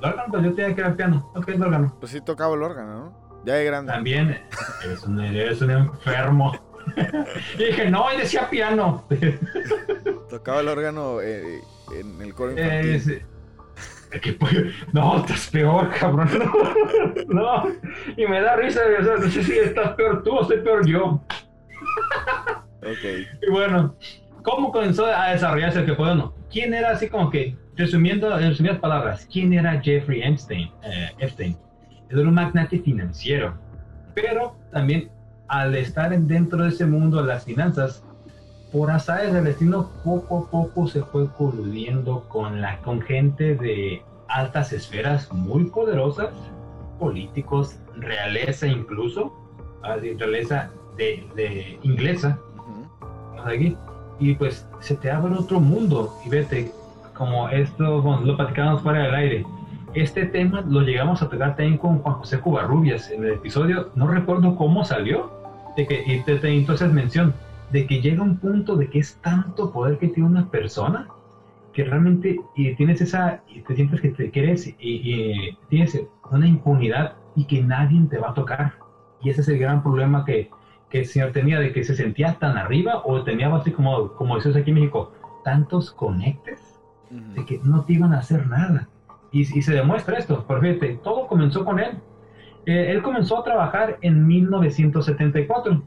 El 0.00 0.08
órgano, 0.08 0.28
pues 0.30 0.44
yo 0.44 0.54
tenía 0.54 0.74
que 0.74 0.80
ir 0.80 0.86
al 0.86 0.94
piano. 0.94 1.30
Ok, 1.34 1.48
el 1.48 1.62
órgano. 1.62 1.96
Pues 1.98 2.12
sí, 2.12 2.20
tocaba 2.20 2.54
el 2.54 2.62
órgano, 2.62 2.98
¿no? 2.98 3.28
Ya 3.44 3.54
de 3.54 3.64
grande. 3.64 3.92
También 3.92 4.40
eres 4.84 5.04
un, 5.04 5.20
eres 5.20 5.60
un 5.62 5.70
enfermo. 5.70 6.52
y 7.58 7.64
dije, 7.64 7.90
no, 7.90 8.08
él 8.10 8.18
decía 8.18 8.48
piano. 8.48 9.04
Tocaba 10.30 10.60
el 10.60 10.68
órgano 10.68 11.20
eh, 11.20 11.60
en 11.98 12.22
el 12.22 12.34
coro 12.34 12.52
infantil. 12.52 13.24
no, 14.92 15.18
estás 15.18 15.48
peor, 15.48 15.90
cabrón. 15.98 16.28
No, 17.28 17.64
y 18.16 18.26
me 18.26 18.40
da 18.40 18.56
risa. 18.56 18.80
O 18.82 19.18
no 19.18 19.30
sé 19.30 19.42
si 19.42 19.58
estás 19.58 19.94
peor 19.94 20.22
tú 20.22 20.36
o 20.36 20.42
estoy 20.42 20.60
peor 20.60 20.86
yo. 20.86 21.20
Ok. 22.82 23.46
Y 23.46 23.50
bueno, 23.50 23.94
¿cómo 24.42 24.72
comenzó 24.72 25.06
a 25.06 25.30
desarrollarse 25.30 25.80
el 25.80 25.96
fue 25.96 26.14
no? 26.14 26.34
¿Quién 26.50 26.74
era 26.74 26.90
así 26.90 27.08
como 27.08 27.30
que, 27.30 27.56
resumiendo 27.76 28.38
en 28.38 28.50
resumidas 28.50 28.78
palabras, 28.78 29.28
quién 29.30 29.52
era 29.52 29.80
Jeffrey 29.80 30.22
Epstein? 30.22 30.70
Eh, 30.82 31.10
Epstein? 31.18 31.56
era 32.10 32.22
un 32.22 32.34
magnate 32.34 32.78
financiero, 32.78 33.54
pero 34.14 34.56
también 34.72 35.10
al 35.48 35.74
estar 35.74 36.18
dentro 36.18 36.62
de 36.62 36.70
ese 36.70 36.86
mundo 36.86 37.20
de 37.20 37.28
las 37.28 37.44
finanzas, 37.44 38.04
por 38.72 38.90
azares 38.90 39.32
del 39.32 39.44
destino, 39.44 39.90
poco 40.04 40.46
a 40.46 40.50
poco 40.50 40.86
se 40.86 41.02
fue 41.02 41.26
coludiendo 41.32 42.28
con, 42.28 42.60
la, 42.60 42.78
con 42.80 43.00
gente 43.00 43.54
de 43.54 44.02
altas 44.28 44.72
esferas 44.72 45.32
muy 45.32 45.64
poderosas, 45.64 46.30
políticos, 46.98 47.78
realeza 47.96 48.66
incluso, 48.66 49.32
ah, 49.82 49.96
realeza 49.96 50.70
de, 50.96 51.26
de 51.34 51.78
inglesa, 51.82 52.38
aquí, 53.46 53.76
y 54.18 54.34
pues 54.34 54.66
se 54.80 54.96
te 54.96 55.10
abre 55.10 55.34
otro 55.34 55.60
mundo 55.60 56.14
y 56.24 56.28
vete, 56.28 56.72
como 57.14 57.48
esto, 57.48 58.02
bueno, 58.02 58.22
lo 58.22 58.36
platicamos 58.36 58.82
fuera 58.82 59.02
del 59.02 59.14
aire, 59.14 59.46
este 59.94 60.26
tema 60.26 60.60
lo 60.60 60.82
llegamos 60.82 61.22
a 61.22 61.28
tocar 61.28 61.56
también 61.56 61.78
con 61.78 61.98
Juan 61.98 62.16
José 62.16 62.38
Cubarrubias 62.40 63.10
en 63.10 63.24
el 63.24 63.32
episodio, 63.34 63.90
no 63.94 64.06
recuerdo 64.06 64.54
cómo 64.56 64.84
salió, 64.84 65.30
de 65.76 65.86
que, 65.86 66.02
y 66.06 66.20
te, 66.22 66.38
entonces 66.48 66.92
mención, 66.92 67.34
de 67.72 67.86
que 67.86 68.00
llega 68.00 68.22
un 68.22 68.36
punto 68.36 68.76
de 68.76 68.88
que 68.88 68.98
es 68.98 69.16
tanto 69.22 69.72
poder 69.72 69.98
que 69.98 70.08
tiene 70.08 70.28
una 70.28 70.50
persona 70.50 71.08
que 71.72 71.84
realmente 71.84 72.40
y 72.56 72.74
tienes 72.74 73.00
esa, 73.00 73.42
y 73.48 73.60
te 73.60 73.76
sientes 73.76 74.00
que 74.00 74.08
te 74.08 74.30
quieres 74.30 74.66
y, 74.66 74.74
y, 74.80 75.58
tienes 75.68 76.00
una 76.30 76.46
impunidad 76.46 77.14
y 77.36 77.44
que 77.44 77.62
nadie 77.62 78.00
te 78.10 78.18
va 78.18 78.30
a 78.30 78.34
tocar. 78.34 78.74
Y 79.22 79.30
ese 79.30 79.42
es 79.42 79.48
el 79.48 79.58
gran 79.58 79.82
problema 79.82 80.24
que, 80.24 80.50
que 80.90 81.00
el 81.00 81.06
señor 81.06 81.32
tenía, 81.32 81.58
de 81.58 81.72
que 81.72 81.84
se 81.84 81.94
sentía 81.94 82.38
tan 82.38 82.56
arriba 82.56 83.02
o 83.04 83.22
tenía 83.22 83.54
así 83.54 83.72
como, 83.72 84.12
como 84.14 84.36
decimos 84.36 84.56
aquí 84.56 84.70
en 84.70 84.76
México, 84.76 85.12
tantos 85.44 85.90
conectes 85.90 86.80
de 87.10 87.44
que 87.44 87.60
no 87.64 87.84
te 87.84 87.94
iban 87.94 88.12
a 88.12 88.18
hacer 88.18 88.46
nada. 88.46 88.88
Y, 89.30 89.44
se 89.44 89.72
demuestra 89.74 90.18
esto, 90.18 90.44
porque 90.46 90.74
fíjate, 90.74 91.00
todo 91.02 91.26
comenzó 91.26 91.64
con 91.64 91.78
él. 91.78 91.98
Eh, 92.66 92.90
él 92.90 93.02
comenzó 93.02 93.38
a 93.38 93.44
trabajar 93.44 93.98
en 94.00 94.26
1974. 94.26 95.82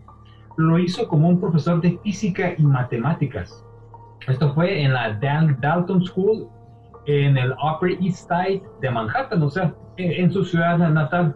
Lo 0.58 0.80
hizo 0.80 1.08
como 1.08 1.30
un 1.30 1.40
profesor 1.40 1.82
de 1.82 1.98
física 2.04 2.54
y 2.58 2.64
matemáticas. 2.64 3.66
Esto 4.28 4.54
fue 4.54 4.84
en 4.84 4.94
la 4.94 5.14
Dalton 5.14 6.06
School 6.06 6.48
en 7.06 7.38
el 7.38 7.52
Upper 7.54 7.92
East 8.02 8.30
Side 8.30 8.62
de 8.80 8.92
Manhattan, 8.92 9.42
o 9.42 9.50
sea, 9.50 9.74
en 9.98 10.32
su 10.32 10.44
ciudad 10.44 10.78
natal. 10.78 11.36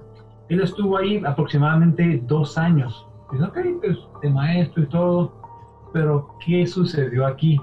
Él 0.50 0.62
estuvo 0.62 0.98
ahí 0.98 1.22
aproximadamente 1.26 2.22
dos 2.26 2.58
años. 2.58 3.08
Dice, 3.36 3.48
ok, 3.48 3.60
pues 3.82 3.98
de 4.22 4.30
maestro 4.30 4.84
y 4.84 4.88
todo. 4.88 5.34
Pero, 5.94 6.36
¿qué 6.46 6.66
sucedió 6.68 7.26
aquí? 7.26 7.60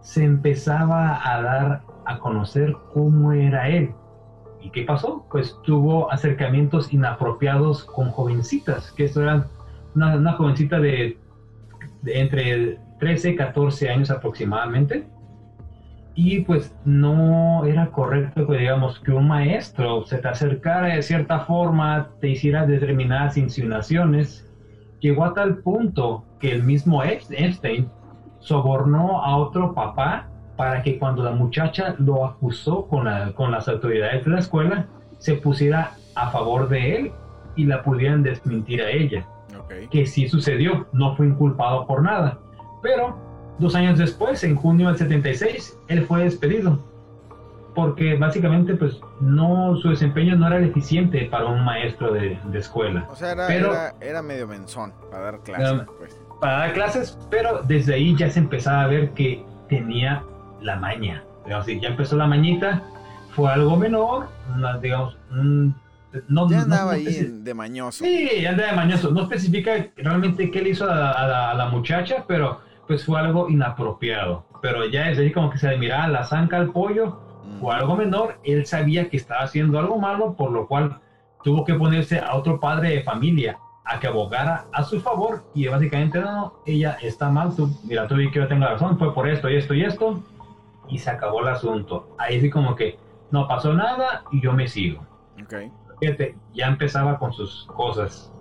Se 0.00 0.24
empezaba 0.24 1.20
a 1.22 1.42
dar 1.42 1.82
a 2.06 2.18
conocer 2.18 2.76
cómo 2.94 3.32
era 3.32 3.68
él. 3.68 3.92
¿Y 4.60 4.70
qué 4.70 4.82
pasó? 4.82 5.26
Pues 5.30 5.56
tuvo 5.64 6.10
acercamientos 6.10 6.92
inapropiados 6.92 7.84
con 7.84 8.10
jovencitas, 8.10 8.92
que 8.92 9.04
esto 9.04 9.22
eran 9.22 9.46
una, 9.94 10.32
jovencita 10.32 10.78
de, 10.78 11.18
entre 12.06 12.78
13 12.98 13.30
y 13.30 13.36
14 13.36 13.90
años 13.90 14.10
aproximadamente 14.10 15.06
y 16.14 16.40
pues 16.40 16.74
no 16.84 17.64
era 17.64 17.92
correcto 17.92 18.44
que 18.48 18.58
digamos 18.58 18.98
que 18.98 19.12
un 19.12 19.28
maestro 19.28 20.04
se 20.04 20.18
te 20.18 20.26
acercara 20.26 20.88
de 20.88 21.02
cierta 21.02 21.40
forma, 21.40 22.10
te 22.20 22.30
hiciera 22.30 22.66
determinadas 22.66 23.36
insinuaciones, 23.36 24.47
llegó 25.00 25.24
a 25.24 25.34
tal 25.34 25.58
punto 25.58 26.24
que 26.38 26.52
el 26.52 26.62
mismo 26.62 27.02
Epstein 27.02 27.90
sobornó 28.40 29.22
a 29.22 29.36
otro 29.36 29.74
papá 29.74 30.28
para 30.56 30.82
que 30.82 30.98
cuando 30.98 31.22
la 31.22 31.32
muchacha 31.32 31.94
lo 31.98 32.24
acusó 32.24 32.86
con, 32.86 33.06
con 33.34 33.50
las 33.50 33.68
autoridades 33.68 34.24
de 34.24 34.30
la 34.30 34.38
escuela, 34.40 34.86
se 35.18 35.34
pusiera 35.34 35.92
a 36.14 36.30
favor 36.30 36.68
de 36.68 36.96
él 36.96 37.12
y 37.56 37.64
la 37.64 37.82
pudieran 37.82 38.22
desmentir 38.22 38.82
a 38.82 38.90
ella. 38.90 39.26
Que 39.90 40.06
sí 40.06 40.28
sucedió, 40.28 40.86
no 40.92 41.14
fue 41.16 41.26
inculpado 41.26 41.86
por 41.86 42.02
nada. 42.02 42.38
Pero 42.82 43.28
Dos 43.58 43.74
años 43.74 43.98
después, 43.98 44.44
en 44.44 44.54
junio 44.54 44.86
del 44.86 44.96
76, 44.96 45.76
él 45.88 46.04
fue 46.04 46.22
despedido 46.22 46.78
porque 47.78 48.16
básicamente 48.16 48.74
pues 48.74 49.00
no 49.20 49.76
su 49.76 49.90
desempeño 49.90 50.34
no 50.34 50.48
era 50.48 50.58
eficiente 50.58 51.26
para 51.26 51.46
un 51.46 51.64
maestro 51.64 52.12
de, 52.12 52.36
escuela. 52.54 53.06
O 53.08 53.14
sea, 53.14 53.30
era, 53.30 53.94
era, 54.00 54.20
medio 54.20 54.48
menzón 54.48 54.92
para 55.12 55.22
dar 55.26 55.40
clases. 55.44 55.86
Pues. 55.96 56.20
Para 56.40 56.58
dar 56.58 56.72
clases, 56.72 57.16
pero 57.30 57.62
desde 57.62 57.94
ahí 57.94 58.16
ya 58.16 58.28
se 58.30 58.40
empezaba 58.40 58.82
a 58.82 58.86
ver 58.88 59.10
que 59.10 59.44
tenía 59.68 60.24
la 60.60 60.74
maña. 60.74 61.22
Digamos, 61.44 61.66
ya 61.68 61.88
empezó 61.88 62.16
la 62.16 62.26
mañita, 62.26 62.82
fue 63.36 63.48
algo 63.48 63.76
menor, 63.76 64.26
digamos, 64.82 65.16
no, 65.30 66.50
ya 66.50 66.62
andaba 66.62 66.94
ahí 66.94 67.04
de 67.04 67.54
mañoso. 67.54 68.04
Sí, 68.04 68.28
ya 68.42 68.50
andaba 68.50 68.70
de 68.70 68.76
mañoso. 68.76 69.12
No 69.12 69.22
especifica 69.22 69.86
realmente 69.94 70.50
qué 70.50 70.62
le 70.62 70.70
hizo 70.70 70.84
a 70.90 71.54
la 71.56 71.68
muchacha, 71.70 72.24
pero 72.26 72.60
pues 72.88 73.04
fue 73.04 73.20
algo 73.20 73.48
inapropiado. 73.48 74.44
Pero 74.62 74.84
ya 74.88 75.10
es 75.10 75.18
ahí 75.18 75.30
como 75.30 75.50
que 75.50 75.58
se 75.58 75.68
le 75.68 75.78
miraba 75.78 76.08
la 76.08 76.24
zanca 76.24 76.56
al 76.56 76.72
pollo 76.72 77.27
o 77.60 77.72
algo 77.72 77.96
menor, 77.96 78.38
él 78.44 78.66
sabía 78.66 79.08
que 79.08 79.16
estaba 79.16 79.42
haciendo 79.42 79.78
algo 79.78 79.98
malo, 79.98 80.34
por 80.34 80.50
lo 80.50 80.66
cual 80.66 81.00
tuvo 81.42 81.64
que 81.64 81.74
ponerse 81.74 82.18
a 82.18 82.34
otro 82.34 82.60
padre 82.60 82.90
de 82.90 83.02
familia 83.02 83.58
a 83.84 83.98
que 83.98 84.06
abogara 84.06 84.66
a 84.72 84.84
su 84.84 85.00
favor 85.00 85.44
y 85.54 85.66
básicamente 85.66 86.20
no, 86.20 86.60
ella 86.66 86.98
está 87.00 87.30
mal, 87.30 87.56
tú, 87.56 87.70
mira, 87.84 88.06
tú 88.06 88.16
vi 88.16 88.30
que 88.30 88.38
yo 88.38 88.48
tengo 88.48 88.66
razón, 88.66 88.98
fue 88.98 89.14
por 89.14 89.28
esto 89.28 89.48
y 89.48 89.56
esto 89.56 89.74
y 89.74 89.82
esto 89.82 90.22
y 90.88 90.98
se 90.98 91.10
acabó 91.10 91.40
el 91.40 91.48
asunto. 91.48 92.08
Ahí 92.18 92.40
sí 92.40 92.50
como 92.50 92.74
que 92.74 92.98
no 93.30 93.46
pasó 93.46 93.72
nada 93.72 94.24
y 94.30 94.42
yo 94.42 94.52
me 94.52 94.68
sigo. 94.68 95.06
Okay. 95.42 95.70
Fíjate, 96.00 96.36
ya 96.54 96.66
empezaba 96.66 97.18
con 97.18 97.32
sus 97.32 97.66
cosas. 97.66 98.32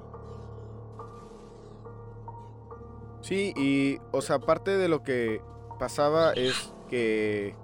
Sí, 3.21 3.53
y, 3.57 3.97
o 4.11 4.21
sea, 4.21 4.37
aparte 4.37 4.77
de 4.77 4.87
lo 4.87 5.03
que 5.03 5.41
pasaba 5.79 6.33
es 6.33 6.73
que 6.87 7.55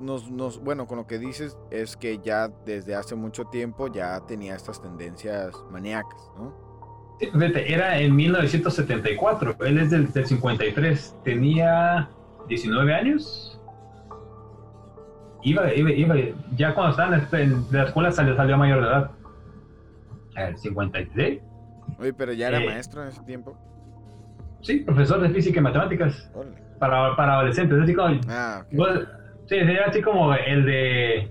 nos, 0.00 0.30
nos, 0.30 0.60
bueno, 0.60 0.86
con 0.86 0.98
lo 0.98 1.06
que 1.06 1.18
dices 1.18 1.56
es 1.70 1.96
que 1.96 2.18
ya 2.18 2.48
desde 2.64 2.94
hace 2.94 3.14
mucho 3.14 3.44
tiempo 3.44 3.88
ya 3.92 4.20
tenía 4.26 4.54
estas 4.54 4.80
tendencias 4.80 5.54
maníacas, 5.70 6.30
¿no? 6.36 6.70
Sí, 7.20 7.28
era 7.66 7.98
en 7.98 8.16
1974, 8.16 9.56
él 9.60 9.78
es 9.78 9.90
del, 9.90 10.08
53, 10.08 11.16
tenía 11.22 12.08
19 12.48 12.94
años. 12.94 13.60
Iba, 15.42 15.72
iba, 15.74 15.90
iba, 15.90 16.14
ya 16.56 16.74
cuando 16.74 16.90
estaba 16.92 17.42
en, 17.42 17.66
la 17.70 17.84
escuela 17.84 18.10
salió, 18.10 18.36
salió 18.36 18.56
mayor 18.56 18.80
de 18.80 18.86
edad. 18.86 19.10
El 20.36 20.56
53. 20.56 21.42
Oye, 21.98 22.12
pero 22.14 22.32
ya 22.32 22.48
era 22.48 22.62
eh, 22.62 22.66
maestro 22.66 23.02
en 23.02 23.08
ese 23.08 23.22
tiempo. 23.22 23.56
Sí, 24.62 24.78
profesor 24.78 25.20
de 25.20 25.30
física 25.30 25.60
y 25.60 25.62
matemáticas. 25.62 26.30
Para, 26.78 27.14
para 27.16 27.34
adolescentes. 27.34 27.78
Así 27.78 27.94
como, 27.94 28.18
ah, 28.28 28.64
sí, 29.50 29.58
sería 29.58 29.86
así 29.86 30.00
como 30.00 30.32
el 30.32 30.64
de. 30.64 31.28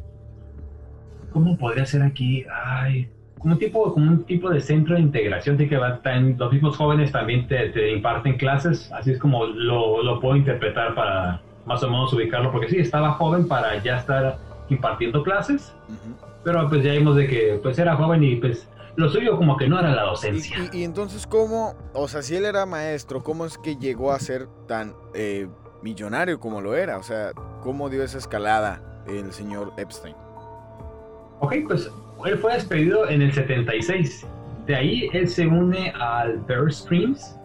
¿Cómo 1.31 1.57
podría 1.57 1.85
ser 1.85 2.03
aquí? 2.03 2.45
Ay, 2.51 3.09
como 3.39 3.53
un 3.53 3.59
tipo, 3.59 3.93
como 3.93 4.11
un 4.11 4.23
tipo 4.25 4.49
de 4.49 4.59
centro 4.59 4.95
de 4.95 5.01
integración, 5.01 5.57
de 5.57 5.69
que 5.69 5.77
va, 5.77 6.01
los 6.38 6.51
mismos 6.51 6.75
jóvenes 6.75 7.11
también 7.11 7.47
te, 7.47 7.91
imparten 7.91 8.38
clases, 8.38 8.91
así 8.91 9.11
es 9.11 9.19
como 9.19 9.45
lo, 9.45 10.03
lo, 10.03 10.19
puedo 10.19 10.35
interpretar 10.35 10.93
para 10.93 11.41
más 11.65 11.81
o 11.83 11.89
menos 11.89 12.11
ubicarlo, 12.13 12.51
porque 12.51 12.67
sí, 12.67 12.77
estaba 12.77 13.13
joven 13.13 13.47
para 13.47 13.81
ya 13.81 13.99
estar 13.99 14.38
impartiendo 14.69 15.23
clases, 15.23 15.73
pero 16.43 16.67
pues 16.67 16.83
ya 16.83 16.91
vimos 16.91 17.15
de 17.15 17.27
que 17.27 17.59
pues 17.61 17.79
era 17.79 17.95
joven 17.95 18.23
y 18.23 18.35
pues 18.35 18.67
lo 18.97 19.09
suyo 19.09 19.38
como 19.38 19.55
que 19.55 19.69
no 19.69 19.79
era 19.79 19.95
la 19.95 20.03
docencia. 20.03 20.57
Y, 20.73 20.83
entonces, 20.83 21.25
¿cómo, 21.25 21.75
o 21.93 22.07
sea, 22.09 22.21
si 22.21 22.35
él 22.35 22.43
era 22.43 22.65
maestro, 22.65 23.23
cómo 23.23 23.45
es 23.45 23.57
que 23.57 23.77
llegó 23.77 24.11
a 24.11 24.19
ser 24.19 24.47
tan 24.67 24.93
eh, 25.13 25.47
millonario 25.81 26.39
como 26.39 26.59
lo 26.59 26.75
era? 26.75 26.97
O 26.97 27.03
sea, 27.03 27.31
¿cómo 27.61 27.89
dio 27.89 28.03
esa 28.03 28.17
escalada 28.17 28.81
el 29.07 29.31
señor 29.31 29.73
Epstein? 29.77 30.15
Ok, 31.39 31.55
pues 31.67 31.91
él 32.25 32.37
fue 32.37 32.53
despedido 32.53 33.09
en 33.09 33.21
el 33.21 33.31
76. 33.31 34.25
De 34.65 34.75
ahí 34.75 35.09
él 35.13 35.27
se 35.27 35.47
une 35.47 35.91
al 35.99 36.39
Bear 36.41 36.71
Streams 36.71 37.37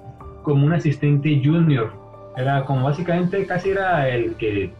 como 0.42 0.66
un 0.66 0.72
asistente 0.72 1.40
junior. 1.42 1.92
Era 2.36 2.64
como 2.64 2.84
básicamente 2.84 3.46
casi 3.46 3.70
era 3.70 4.08
el 4.08 4.34
que 4.34 4.72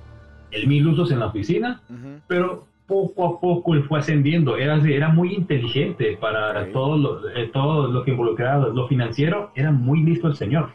el 0.50 0.66
mil 0.66 0.86
usos 0.88 1.10
en 1.10 1.20
la 1.20 1.26
oficina, 1.26 1.80
pero 2.26 2.66
poco 2.86 3.24
a 3.24 3.40
poco 3.40 3.74
él 3.74 3.84
fue 3.84 3.98
ascendiendo, 3.98 4.56
era, 4.56 4.76
era 4.76 5.08
muy 5.08 5.34
inteligente 5.34 6.18
para 6.20 6.70
todo, 6.72 6.96
lo, 6.96 7.28
eh, 7.30 7.48
todo 7.52 7.88
lo 7.88 8.04
que 8.04 8.10
involucraba 8.10 8.68
lo 8.68 8.86
financiero, 8.88 9.50
era 9.54 9.72
muy 9.72 10.02
listo 10.02 10.28
el 10.28 10.36
señor. 10.36 10.70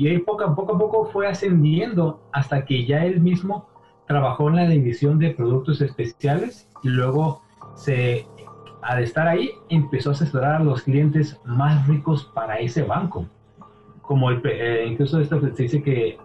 Y 0.00 0.08
él 0.08 0.22
poco 0.22 0.44
a 0.44 0.54
poco, 0.54 0.76
a 0.76 0.78
poco 0.78 1.04
fue 1.04 1.26
ascendiendo 1.26 2.22
hasta 2.32 2.64
que 2.64 2.86
ya 2.86 3.04
él 3.04 3.20
mismo 3.20 3.68
trabajó 4.08 4.48
en 4.48 4.56
la 4.56 4.66
división 4.66 5.18
de 5.18 5.28
productos 5.28 5.82
especiales 5.82 6.70
y 6.82 6.88
luego 6.88 7.42
se, 7.74 8.26
al 8.80 9.02
estar 9.02 9.28
ahí 9.28 9.50
empezó 9.68 10.08
a 10.08 10.12
asesorar 10.12 10.54
a 10.54 10.64
los 10.64 10.84
clientes 10.84 11.38
más 11.44 11.86
ricos 11.86 12.24
para 12.34 12.60
ese 12.60 12.82
banco. 12.82 13.26
Como 14.00 14.30
el, 14.30 14.40
eh, 14.46 14.86
incluso 14.88 15.20
esto 15.20 15.38
se 15.38 15.64
dice 15.64 15.82
que 15.82 16.16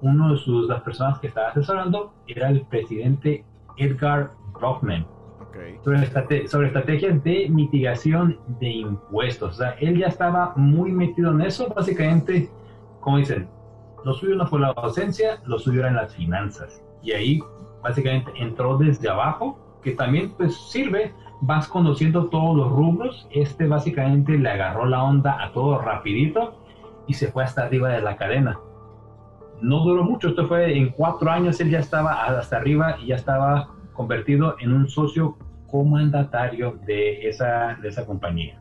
uno 0.00 0.32
de 0.32 0.38
sus, 0.38 0.68
las 0.68 0.82
personas 0.82 1.20
que 1.20 1.28
estaba 1.28 1.50
asesorando 1.50 2.12
era 2.26 2.48
el 2.48 2.62
presidente 2.62 3.44
Edgar 3.76 4.32
Brockman. 4.52 5.06
Sobre, 5.84 6.48
sobre, 6.48 6.66
estrategias 6.66 7.22
de 7.22 7.48
mitigación 7.48 8.40
de 8.58 8.68
impuestos. 8.68 9.50
O 9.50 9.58
sea, 9.58 9.76
él 9.80 9.96
ya 9.96 10.06
estaba 10.06 10.54
muy 10.56 10.90
metido 10.90 11.30
en 11.30 11.42
eso. 11.42 11.68
Básicamente, 11.68 12.50
como 13.02 13.18
dicen, 13.18 13.50
lo 14.04 14.14
suyo 14.14 14.34
no 14.34 14.46
fue 14.46 14.60
la 14.60 14.72
docencia, 14.72 15.42
lo 15.44 15.58
suyo 15.58 15.80
eran 15.80 15.96
las 15.96 16.14
finanzas. 16.14 16.82
Y 17.02 17.12
ahí, 17.12 17.42
básicamente, 17.82 18.32
entró 18.36 18.78
desde 18.78 19.10
abajo, 19.10 19.78
que 19.82 19.92
también 19.92 20.32
pues 20.38 20.56
sirve. 20.70 21.12
Vas 21.44 21.68
conociendo 21.68 22.28
todos 22.28 22.56
los 22.56 22.70
rubros. 22.70 23.28
Este 23.32 23.66
básicamente 23.66 24.38
le 24.38 24.48
agarró 24.48 24.86
la 24.86 25.02
onda 25.02 25.42
a 25.42 25.52
todo 25.52 25.78
rapidito 25.80 26.54
y 27.06 27.14
se 27.14 27.30
fue 27.30 27.42
hasta 27.44 27.64
arriba 27.64 27.90
de 27.90 28.00
la 28.00 28.16
cadena 28.16 28.58
no 29.62 29.78
duró 29.84 30.02
mucho, 30.02 30.28
esto 30.28 30.46
fue 30.48 30.76
en 30.76 30.90
cuatro 30.90 31.30
años, 31.30 31.60
él 31.60 31.70
ya 31.70 31.78
estaba 31.78 32.24
hasta 32.26 32.56
arriba 32.56 32.96
y 33.00 33.06
ya 33.06 33.16
estaba 33.16 33.68
convertido 33.92 34.56
en 34.58 34.72
un 34.72 34.88
socio 34.88 35.38
comandatario 35.70 36.78
de 36.84 37.28
esa, 37.28 37.78
de 37.80 37.88
esa 37.88 38.04
compañía. 38.04 38.60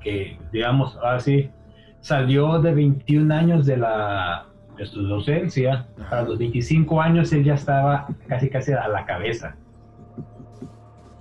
Que, 0.00 0.38
digamos, 0.52 0.96
así, 1.02 1.50
salió 2.00 2.60
de 2.60 2.74
21 2.74 3.34
años 3.34 3.66
de, 3.66 3.76
la, 3.76 4.46
de 4.76 4.86
su 4.86 5.02
docencia, 5.02 5.86
a 6.10 6.22
los 6.22 6.38
25 6.38 7.00
años 7.00 7.32
él 7.32 7.44
ya 7.44 7.54
estaba 7.54 8.08
casi 8.26 8.48
casi 8.48 8.72
a 8.72 8.88
la 8.88 9.04
cabeza 9.04 9.56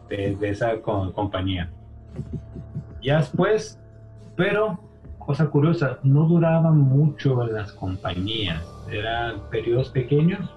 de, 0.10 0.36
de 0.36 0.50
esa 0.50 0.80
compañía. 0.82 1.70
Ya 3.02 3.18
después, 3.18 3.80
pero 4.36 4.80
cosa 5.30 5.48
curiosa, 5.52 6.00
no 6.02 6.24
duraban 6.24 6.76
mucho 6.80 7.46
las 7.46 7.72
compañías, 7.74 8.66
eran 8.90 9.40
periodos 9.52 9.90
pequeños, 9.90 10.50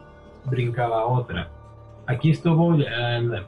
brincaba 0.46 1.04
otra. 1.04 1.50
Aquí 2.06 2.30
estuvo, 2.30 2.78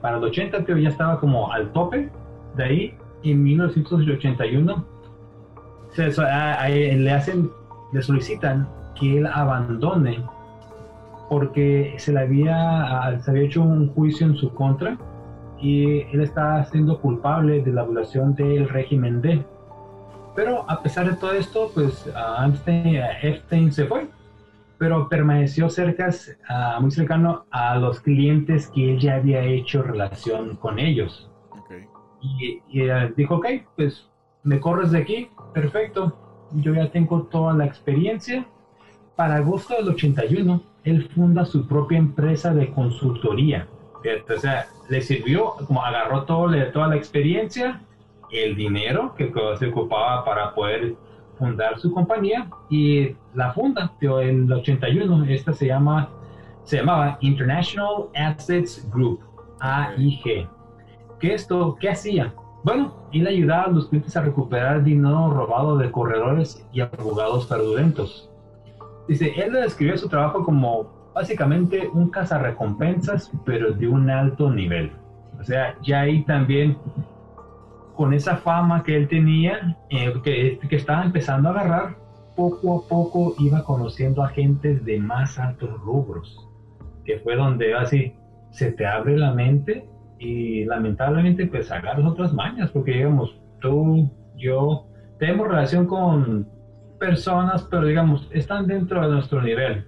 para 0.02 0.18
el 0.18 0.24
80 0.24 0.66
creo 0.66 0.76
ya 0.76 0.90
estaba 0.90 1.18
como 1.18 1.50
al 1.50 1.72
tope, 1.72 2.10
de 2.56 2.62
ahí, 2.62 2.94
en 3.22 3.42
1981, 3.42 4.86
se, 5.94 6.10
le 6.10 7.12
hacen, 7.12 7.50
le 7.92 8.02
solicitan 8.02 8.68
que 8.98 9.18
él 9.18 9.26
abandone 9.26 10.22
porque 11.28 11.94
se 11.98 12.12
le 12.12 12.20
había, 12.20 13.18
se 13.20 13.30
había 13.30 13.44
hecho 13.44 13.62
un 13.62 13.92
juicio 13.94 14.26
en 14.26 14.36
su 14.36 14.52
contra 14.54 14.96
y 15.60 16.02
él 16.12 16.20
está 16.20 16.64
siendo 16.64 17.00
culpable 17.00 17.62
de 17.62 17.72
la 17.72 17.84
violación 17.84 18.34
del 18.34 18.68
régimen 18.68 19.22
D. 19.22 19.44
Pero 20.36 20.68
a 20.68 20.82
pesar 20.82 21.08
de 21.10 21.16
todo 21.16 21.32
esto, 21.32 21.70
pues 21.72 22.10
Epstein, 23.22 23.72
se 23.72 23.86
fue, 23.86 24.08
pero 24.78 25.08
permaneció 25.08 25.70
cerca, 25.70 26.10
muy 26.80 26.90
cercano 26.90 27.46
a 27.50 27.76
los 27.76 28.00
clientes 28.00 28.68
que 28.68 28.92
él 28.92 29.00
ya 29.00 29.14
había 29.14 29.42
hecho 29.42 29.82
relación 29.82 30.56
con 30.56 30.78
ellos. 30.78 31.30
Y, 32.20 32.62
y 32.68 32.88
dijo, 33.16 33.36
ok, 33.36 33.46
pues 33.76 34.08
me 34.42 34.60
corres 34.60 34.90
de 34.92 34.98
aquí, 34.98 35.28
perfecto, 35.54 36.12
yo 36.52 36.74
ya 36.74 36.90
tengo 36.90 37.22
toda 37.22 37.54
la 37.54 37.64
experiencia. 37.64 38.46
Para 39.16 39.36
agosto 39.36 39.74
del 39.76 39.88
81, 39.88 40.60
él 40.84 41.08
funda 41.08 41.44
su 41.44 41.66
propia 41.66 41.98
empresa 41.98 42.52
de 42.52 42.70
consultoría. 42.72 43.68
O 44.28 44.38
sea, 44.38 44.66
le 44.90 45.00
sirvió, 45.00 45.54
como 45.66 45.82
agarró 45.82 46.24
todo, 46.24 46.50
toda 46.72 46.88
la 46.88 46.96
experiencia, 46.96 47.80
el 48.30 48.54
dinero 48.56 49.14
que 49.16 49.32
se 49.58 49.68
ocupaba 49.68 50.24
para 50.24 50.54
poder 50.54 50.94
fundar 51.38 51.78
su 51.78 51.92
compañía 51.92 52.48
y 52.68 53.16
la 53.34 53.52
funda 53.52 53.92
en 54.00 54.44
el 54.44 54.52
81. 54.52 55.24
Esta 55.28 55.52
se 55.52 55.68
llama 55.68 56.10
se 56.64 56.78
llamaba 56.78 57.18
International 57.20 58.08
Assets 58.14 58.88
Group, 58.90 59.20
AIG. 59.60 60.48
¿Qué 61.20 61.34
esto? 61.34 61.76
¿Qué 61.78 61.90
hacía? 61.90 62.34
Bueno, 62.64 62.94
él 63.12 63.26
ayudaba 63.26 63.64
a 63.64 63.70
los 63.70 63.88
clientes 63.88 64.16
a 64.16 64.22
recuperar 64.22 64.82
dinero 64.82 65.30
robado 65.30 65.76
de 65.76 65.90
corredores 65.90 66.66
y 66.72 66.80
abogados 66.80 67.46
fraudulentos. 67.46 68.30
Dice, 69.06 69.34
él 69.36 69.52
describió 69.52 69.98
su 69.98 70.08
trabajo 70.08 70.42
como 70.42 71.12
básicamente 71.14 71.86
un 71.92 72.08
cazarrecompensas, 72.08 73.30
pero 73.44 73.72
de 73.72 73.86
un 73.86 74.08
alto 74.08 74.50
nivel. 74.50 74.92
O 75.38 75.44
sea, 75.44 75.76
ya 75.82 76.00
ahí 76.00 76.24
también, 76.24 76.78
con 77.96 78.14
esa 78.14 78.38
fama 78.38 78.82
que 78.82 78.96
él 78.96 79.08
tenía, 79.08 79.76
eh, 79.90 80.14
que, 80.24 80.58
que 80.66 80.76
estaba 80.76 81.04
empezando 81.04 81.50
a 81.50 81.52
agarrar, 81.52 81.96
poco 82.34 82.78
a 82.78 82.88
poco 82.88 83.34
iba 83.40 83.62
conociendo 83.62 84.22
agentes 84.22 84.82
de 84.86 84.98
más 84.98 85.38
altos 85.38 85.70
rubros, 85.82 86.48
que 87.04 87.18
fue 87.18 87.36
donde 87.36 87.74
así 87.74 88.14
se 88.50 88.72
te 88.72 88.86
abre 88.86 89.18
la 89.18 89.32
mente 89.32 89.86
y 90.18 90.64
lamentablemente 90.64 91.46
pues 91.46 91.70
agarras 91.70 92.04
otras 92.06 92.32
mañas, 92.32 92.70
porque 92.70 92.92
digamos, 92.92 93.36
tú, 93.60 94.10
yo, 94.36 94.86
tenemos 95.18 95.48
relación 95.48 95.86
con 95.86 96.48
personas, 96.98 97.66
pero 97.70 97.86
digamos, 97.86 98.28
están 98.32 98.66
dentro 98.66 99.02
de 99.02 99.08
nuestro 99.14 99.42
nivel. 99.42 99.84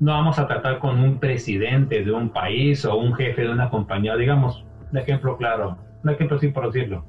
No 0.00 0.12
vamos 0.12 0.38
a 0.38 0.46
tratar 0.46 0.78
con 0.78 0.98
un 0.98 1.18
presidente 1.18 2.04
de 2.04 2.12
un 2.12 2.30
país 2.30 2.84
o 2.84 2.96
un 2.96 3.14
jefe 3.14 3.42
de 3.42 3.50
una 3.50 3.70
compañía, 3.70 4.16
digamos, 4.16 4.64
un 4.90 4.98
ejemplo 4.98 5.36
claro, 5.36 5.78
un 6.02 6.10
ejemplo 6.10 6.36
así 6.36 6.48
por 6.48 6.70
decirlo. 6.70 7.04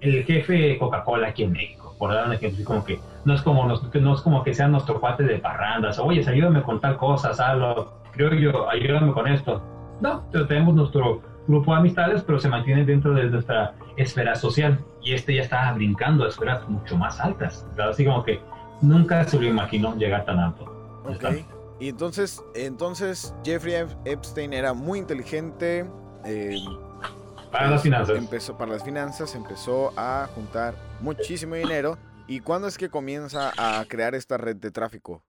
El 0.00 0.24
jefe 0.24 0.54
de 0.54 0.78
Coca-Cola 0.78 1.28
aquí 1.28 1.42
en 1.42 1.52
México, 1.52 1.94
por 1.98 2.12
dar 2.14 2.26
un 2.26 2.32
ejemplo, 2.32 2.64
como 2.64 2.84
que 2.84 2.98
no 3.24 3.34
es 3.34 3.42
como, 3.42 3.66
no 3.66 4.14
es 4.14 4.20
como 4.22 4.42
que 4.42 4.54
sea 4.54 4.68
nuestro 4.68 5.00
cuate 5.00 5.24
de 5.24 5.38
parrandas, 5.38 5.98
oye, 5.98 6.24
ayúdame 6.26 6.62
con 6.62 6.80
tal 6.80 6.96
cosa, 6.96 7.30
algo, 7.46 8.00
creo 8.12 8.32
yo, 8.34 8.70
ayúdame 8.70 9.12
con 9.12 9.26
esto. 9.26 9.62
No, 10.00 10.22
tenemos 10.48 10.74
nuestro 10.74 11.20
grupo 11.46 11.72
de 11.72 11.80
amistades, 11.80 12.22
pero 12.22 12.38
se 12.38 12.48
mantiene 12.48 12.84
dentro 12.84 13.14
de 13.14 13.30
nuestra 13.30 13.74
esfera 13.96 14.34
social. 14.34 14.78
Y 15.02 15.14
este 15.14 15.34
ya 15.34 15.42
está 15.42 15.72
brincando 15.72 16.24
a 16.24 16.28
esferas 16.28 16.68
mucho 16.68 16.96
más 16.96 17.20
altas. 17.20 17.66
Así 17.78 18.04
como 18.04 18.24
que 18.24 18.40
nunca 18.80 19.24
se 19.24 19.38
lo 19.38 19.46
imaginó 19.46 19.96
llegar 19.96 20.24
tan 20.24 20.38
alto. 20.38 21.02
Okay. 21.04 21.46
Y 21.78 21.88
entonces, 21.88 22.42
entonces 22.54 23.34
Jeffrey 23.44 23.74
Epstein 24.04 24.52
era 24.52 24.74
muy 24.74 24.98
inteligente. 24.98 25.86
Eh, 26.24 26.58
para 27.50 27.70
las 27.70 27.82
finanzas. 27.82 28.16
Empezó, 28.16 28.56
para 28.56 28.72
las 28.72 28.84
finanzas 28.84 29.34
empezó 29.34 29.92
a 29.96 30.28
juntar 30.34 30.74
muchísimo 31.00 31.54
dinero. 31.54 31.98
¿Y 32.26 32.40
cuándo 32.40 32.68
es 32.68 32.78
que 32.78 32.90
comienza 32.90 33.52
a 33.56 33.84
crear 33.88 34.14
esta 34.14 34.36
red 34.36 34.56
de 34.56 34.70
tráfico? 34.70 35.24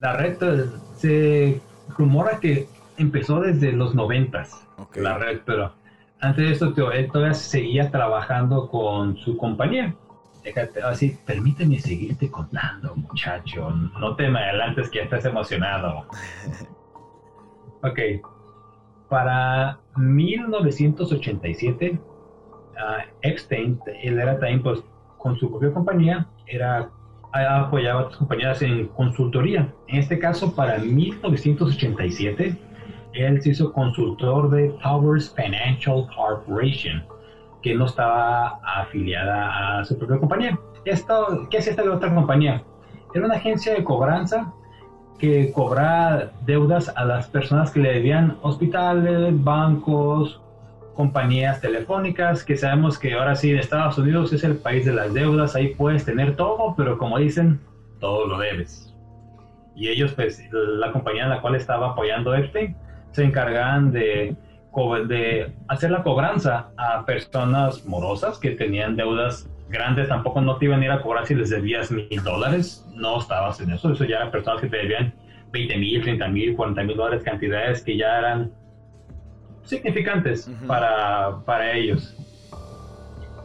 La 0.00 0.14
red 0.14 0.36
eh, 0.42 0.70
se 0.96 1.60
rumora 1.96 2.38
que 2.38 2.68
empezó 2.96 3.40
desde 3.40 3.72
los 3.72 3.94
noventas, 3.94 4.66
la 4.94 5.18
red, 5.18 5.40
pero 5.44 5.74
antes 6.20 6.46
de 6.46 6.52
eso 6.52 6.72
él 6.92 7.10
todavía 7.10 7.34
seguía 7.34 7.90
trabajando 7.90 8.68
con 8.68 9.16
su 9.18 9.36
compañía. 9.36 9.94
Déjate, 10.42 10.82
así, 10.82 11.18
permíteme 11.24 11.78
seguirte 11.78 12.30
contando, 12.30 12.94
muchacho. 12.96 13.70
No 13.70 14.14
te 14.14 14.28
me 14.28 14.40
adelantes 14.40 14.90
que 14.90 14.98
ya 14.98 15.04
estás 15.04 15.24
emocionado. 15.24 16.06
ok. 17.82 17.98
Para 19.08 19.78
1987, 19.96 21.98
uh, 21.98 22.00
Epstein, 23.22 23.80
él 24.02 24.18
era 24.18 24.38
también 24.38 24.62
pues, 24.62 24.82
con 25.18 25.36
su 25.36 25.50
propia 25.50 25.72
compañía, 25.72 26.26
era 26.46 26.90
apoyaba 27.34 28.00
a 28.00 28.02
otras 28.04 28.18
compañías 28.18 28.62
en 28.62 28.86
consultoría. 28.88 29.72
En 29.88 29.98
este 29.98 30.18
caso, 30.18 30.54
para 30.54 30.78
1987, 30.78 32.56
él 33.14 33.40
se 33.42 33.50
hizo 33.50 33.72
consultor 33.72 34.50
de 34.50 34.70
Towers 34.82 35.32
Financial 35.34 36.06
Corporation, 36.14 37.04
que 37.62 37.74
no 37.74 37.86
estaba 37.86 38.60
afiliada 38.64 39.80
a 39.80 39.84
su 39.84 39.96
propia 39.98 40.18
compañía. 40.18 40.58
Esto, 40.84 41.46
¿Qué 41.50 41.58
es 41.58 41.66
esta 41.66 41.82
otra 41.90 42.14
compañía? 42.14 42.62
Era 43.14 43.26
una 43.26 43.36
agencia 43.36 43.72
de 43.72 43.84
cobranza 43.84 44.52
que 45.18 45.52
cobraba 45.52 46.32
deudas 46.44 46.92
a 46.96 47.04
las 47.04 47.28
personas 47.28 47.70
que 47.70 47.80
le 47.80 47.94
debían 47.94 48.36
hospitales, 48.42 49.32
bancos, 49.42 50.40
compañías 50.94 51.60
telefónicas, 51.60 52.44
que 52.44 52.56
sabemos 52.56 52.98
que 52.98 53.14
ahora 53.14 53.34
sí 53.34 53.52
Estados 53.52 53.98
Unidos 53.98 54.32
es 54.32 54.44
el 54.44 54.56
país 54.56 54.84
de 54.84 54.92
las 54.92 55.14
deudas, 55.14 55.54
ahí 55.54 55.74
puedes 55.74 56.04
tener 56.04 56.36
todo, 56.36 56.74
pero 56.76 56.98
como 56.98 57.18
dicen, 57.18 57.60
todo 58.00 58.26
lo 58.26 58.38
debes. 58.38 58.94
Y 59.74 59.88
ellos, 59.88 60.12
pues, 60.12 60.42
la 60.52 60.92
compañía 60.92 61.24
en 61.24 61.30
la 61.30 61.40
cual 61.40 61.56
estaba 61.56 61.90
apoyando 61.90 62.34
Epstein, 62.34 62.76
se 63.14 63.24
encargaban 63.24 63.92
de 63.92 64.36
de 65.06 65.52
hacer 65.68 65.90
la 65.90 66.02
cobranza 66.02 66.70
a 66.76 67.04
personas 67.06 67.84
morosas 67.86 68.38
que 68.38 68.50
tenían 68.50 68.96
deudas 68.96 69.48
grandes, 69.68 70.08
tampoco 70.08 70.40
no 70.40 70.56
te 70.56 70.64
iban 70.64 70.82
a 70.82 70.84
ir 70.84 70.90
a 70.90 71.00
cobrar 71.00 71.26
si 71.26 71.34
les 71.34 71.50
debías 71.50 71.90
mil 71.90 72.22
dólares, 72.24 72.84
no 72.94 73.20
estabas 73.20 73.60
en 73.60 73.70
eso, 73.70 73.92
eso 73.92 74.04
ya 74.04 74.16
eran 74.16 74.30
personas 74.30 74.60
que 74.60 74.68
te 74.68 74.78
debían 74.78 75.14
20 75.52 75.78
mil, 75.78 76.02
30 76.02 76.28
mil, 76.28 76.56
40 76.56 76.82
mil 76.82 76.96
dólares, 76.96 77.22
cantidades 77.22 77.82
que 77.82 77.96
ya 77.96 78.18
eran 78.18 78.52
significantes 79.62 80.50
para, 80.66 81.38
para 81.44 81.72
ellos. 81.72 82.16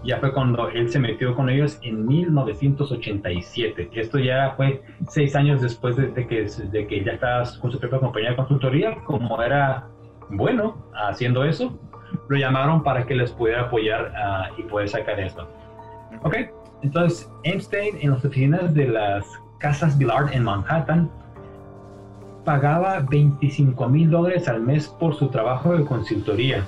Ya 0.04 0.18
fue 0.20 0.32
cuando 0.34 0.70
él 0.70 0.90
se 0.90 1.00
metió 1.00 1.36
con 1.36 1.50
ellos 1.50 1.78
en 1.82 2.08
1987. 2.08 3.90
Esto 3.94 4.18
ya 4.18 4.54
fue 4.56 4.82
seis 5.10 5.36
años 5.36 5.62
después 5.62 5.98
de, 5.98 6.14
que, 6.14 6.46
de 6.46 6.88
que 6.88 7.04
ya 7.04 7.14
estabas 7.14 7.58
con 7.58 7.72
su 7.72 7.80
propia 7.80 8.00
compañía 8.00 8.30
de 8.32 8.36
consultoría, 8.38 8.96
como 9.04 9.42
era 9.42 9.88
bueno 10.30 10.78
haciendo 10.94 11.44
eso, 11.44 11.78
lo 12.30 12.38
llamaron 12.38 12.84
para 12.84 13.06
que 13.06 13.16
les 13.16 13.32
pudiera 13.32 13.64
apoyar 13.64 14.14
ah, 14.16 14.50
y 14.58 14.64
poder 14.64 14.88
sacar 14.88 15.20
esto. 15.20 15.48
Ok, 16.24 16.36
entonces 16.82 17.30
Einstein 17.44 17.98
en 18.02 18.12
las 18.12 18.24
oficinas 18.24 18.74
de 18.74 18.88
las 18.88 19.26
casas 19.60 19.98
Billard 19.98 20.32
en 20.34 20.44
Manhattan 20.44 21.12
pagaba 22.46 23.02
25 23.02 23.88
mil 23.90 24.10
dólares 24.10 24.48
al 24.48 24.62
mes 24.62 24.88
por 24.88 25.16
su 25.16 25.28
trabajo 25.28 25.78
de 25.78 25.86
consultoría. 25.86 26.66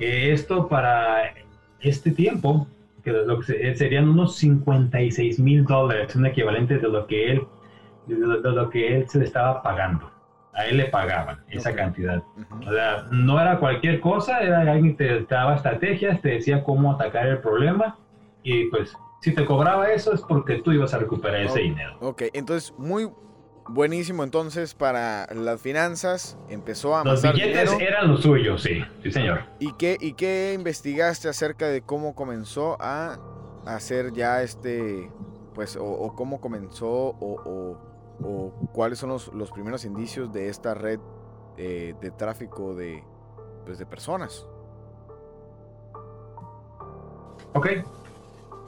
Esto 0.00 0.68
para 0.68 1.34
este 1.80 2.10
tiempo, 2.10 2.66
que, 3.02 3.12
lo 3.12 3.40
que 3.40 3.74
serían 3.76 4.08
unos 4.08 4.36
56 4.36 5.38
mil 5.38 5.64
dólares, 5.64 6.14
un 6.16 6.26
equivalente 6.26 6.78
de 6.78 6.88
lo 6.88 7.06
que 7.06 7.32
él 7.32 7.42
de 8.06 8.16
lo 8.16 8.70
que 8.70 8.96
él 8.96 9.08
se 9.08 9.18
le 9.18 9.26
estaba 9.26 9.62
pagando 9.62 10.10
a 10.58 10.66
él 10.66 10.78
le 10.78 10.86
pagaban 10.86 11.38
esa 11.48 11.72
cantidad. 11.74 12.22
O 12.66 12.72
sea, 12.72 13.06
no 13.12 13.40
era 13.40 13.60
cualquier 13.60 14.00
cosa, 14.00 14.40
era 14.40 14.60
alguien 14.60 14.96
que 14.96 15.20
te 15.20 15.34
daba 15.34 15.54
estrategias, 15.54 16.20
te 16.20 16.30
decía 16.30 16.64
cómo 16.64 16.92
atacar 16.92 17.28
el 17.28 17.38
problema 17.38 17.96
y 18.42 18.64
pues 18.64 18.92
si 19.20 19.32
te 19.32 19.44
cobraba 19.44 19.90
eso 19.92 20.12
es 20.12 20.20
porque 20.22 20.60
tú 20.62 20.72
ibas 20.72 20.92
a 20.94 20.98
recuperar 20.98 21.42
ese 21.42 21.60
dinero. 21.60 21.96
Ok, 22.00 22.22
entonces 22.32 22.74
muy 22.76 23.08
buenísimo 23.68 24.24
entonces 24.24 24.74
para 24.74 25.26
las 25.34 25.60
finanzas, 25.60 26.36
empezó 26.48 26.96
a 26.96 27.04
Los 27.04 27.22
billetes 27.22 27.72
eran 27.80 28.08
los 28.08 28.22
suyos, 28.22 28.62
sí, 28.62 28.82
sí 29.02 29.10
señor. 29.10 29.42
¿Y 29.58 29.72
qué, 29.74 29.96
¿Y 30.00 30.14
qué 30.14 30.52
investigaste 30.54 31.28
acerca 31.28 31.68
de 31.68 31.82
cómo 31.82 32.14
comenzó 32.14 32.76
a 32.80 33.18
hacer 33.66 34.12
ya 34.12 34.42
este, 34.42 35.10
pues, 35.54 35.76
o, 35.80 36.14
cómo 36.16 36.40
comenzó 36.40 36.88
o 36.88 37.88
o 38.22 38.52
cuáles 38.72 38.98
son 38.98 39.10
los, 39.10 39.32
los 39.32 39.50
primeros 39.50 39.84
indicios 39.84 40.32
de 40.32 40.48
esta 40.48 40.74
red 40.74 40.98
eh, 41.56 41.94
de 42.00 42.10
tráfico 42.10 42.74
de, 42.74 43.02
pues, 43.64 43.78
de 43.78 43.86
personas? 43.86 44.46
Ok, 47.54 47.68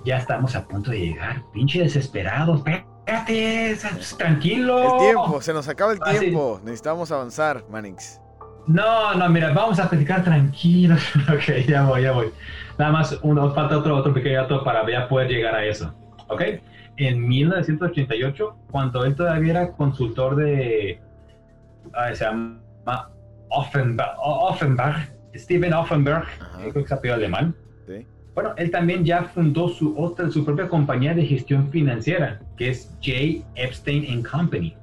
ya 0.04 0.18
estamos 0.18 0.54
a 0.56 0.66
punto 0.66 0.90
de 0.90 1.00
llegar. 1.00 1.42
Pinche 1.52 1.80
desesperado. 1.80 2.62
Espérate, 3.10 3.76
tranquilo. 4.16 4.78
El 4.78 5.12
tiempo, 5.12 5.42
se 5.42 5.52
nos 5.52 5.68
acaba 5.68 5.92
el 5.92 6.00
tiempo. 6.00 6.60
Necesitamos 6.62 7.10
avanzar, 7.10 7.64
Manix. 7.68 8.20
No, 8.66 9.14
no, 9.14 9.28
mira, 9.28 9.52
vamos 9.52 9.80
a 9.80 9.88
platicar 9.88 10.22
tranquilos. 10.22 11.00
ok, 11.28 11.66
ya 11.66 11.84
voy, 11.84 12.02
ya 12.02 12.12
voy. 12.12 12.30
Nada 12.78 12.92
más, 12.92 13.18
uno, 13.22 13.52
falta 13.52 13.78
otro, 13.78 13.96
otro 13.96 14.14
pequeño 14.14 14.42
dato 14.42 14.62
para 14.62 14.88
ya 14.88 15.08
poder 15.08 15.28
llegar 15.28 15.54
a 15.54 15.64
eso. 15.64 15.92
Ok, 16.28 16.42
en 16.96 17.26
1988, 17.26 18.56
cuando 18.70 19.04
él 19.04 19.16
todavía 19.16 19.50
era 19.52 19.72
consultor 19.72 20.36
de. 20.36 21.00
Ah, 21.94 22.14
se 22.14 22.24
llama 22.24 22.60
Offenbach, 23.48 24.14
Offenbach 24.18 25.10
Steven 25.34 25.72
Offenberg, 25.72 26.24
creo 26.58 26.72
que 26.72 26.80
es 26.80 26.92
apellido 26.92 27.16
alemán. 27.16 27.54
Sí. 27.86 28.06
Bueno, 28.34 28.52
él 28.56 28.70
también 28.70 29.04
ya 29.04 29.24
fundó 29.24 29.68
su 29.68 29.98
otra, 29.98 30.30
su 30.30 30.44
propia 30.44 30.68
compañía 30.68 31.14
de 31.14 31.26
gestión 31.26 31.68
financiera, 31.70 32.40
que 32.56 32.70
es 32.70 32.90
J. 33.02 33.44
Epstein 33.56 34.22
Company. 34.22 34.76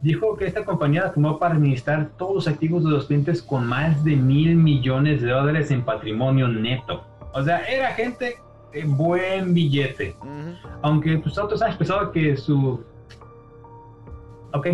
Dijo 0.00 0.36
que 0.36 0.46
esta 0.46 0.64
compañía 0.64 1.04
la 1.04 1.12
formó 1.12 1.38
para 1.38 1.54
administrar 1.54 2.10
todos 2.18 2.34
los 2.34 2.48
activos 2.48 2.82
de 2.82 2.90
los 2.90 3.06
clientes 3.06 3.40
con 3.40 3.66
más 3.66 4.02
de 4.02 4.16
mil 4.16 4.56
millones 4.56 5.22
de 5.22 5.30
dólares 5.30 5.70
en 5.70 5.82
patrimonio 5.84 6.48
neto. 6.48 7.04
O 7.32 7.42
sea, 7.42 7.64
era 7.66 7.94
gente 7.94 8.36
de 8.72 8.84
buen 8.84 9.54
billete. 9.54 10.16
Aunque 10.82 11.18
pues 11.18 11.38
otros 11.38 11.62
han 11.62 11.68
expresado 11.68 12.10
que 12.10 12.36
su... 12.36 12.84
Ok, 14.52 14.66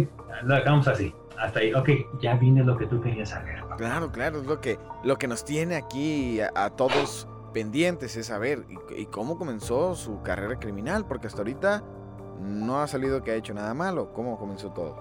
lo 0.45 0.55
dejamos 0.55 0.89
así. 0.89 1.13
Hasta 1.39 1.61
ahí. 1.61 1.75
Ok, 1.75 1.91
ya 2.23 2.35
viene 2.37 2.65
lo 2.65 2.77
que 2.79 2.87
tú 2.87 3.01
querías 3.03 3.29
saber. 3.29 3.63
Claro, 3.77 4.11
claro, 4.11 4.41
es 4.41 4.47
lo 4.47 4.61
que, 4.63 4.79
lo 5.05 5.17
que 5.17 5.29
nos 5.29 5.45
tiene 5.45 5.77
aquí 5.77 6.41
a 6.41 6.71
todos 6.71 7.29
pendientes 7.53 8.17
es 8.17 8.27
saber 8.27 8.65
y, 8.97 9.07
cómo 9.07 9.39
comenzó 9.39 9.95
su 9.95 10.23
carrera 10.23 10.59
criminal, 10.59 11.07
porque 11.07 11.27
hasta 11.27 11.41
ahorita 11.41 11.83
no 12.41 12.81
ha 12.81 12.87
salido 12.87 13.23
que 13.23 13.33
ha 13.33 13.35
hecho 13.35 13.55
nada 13.55 13.75
malo. 13.75 14.13
¿Cómo 14.13 14.39
comenzó 14.39 14.73
todo? 14.73 14.97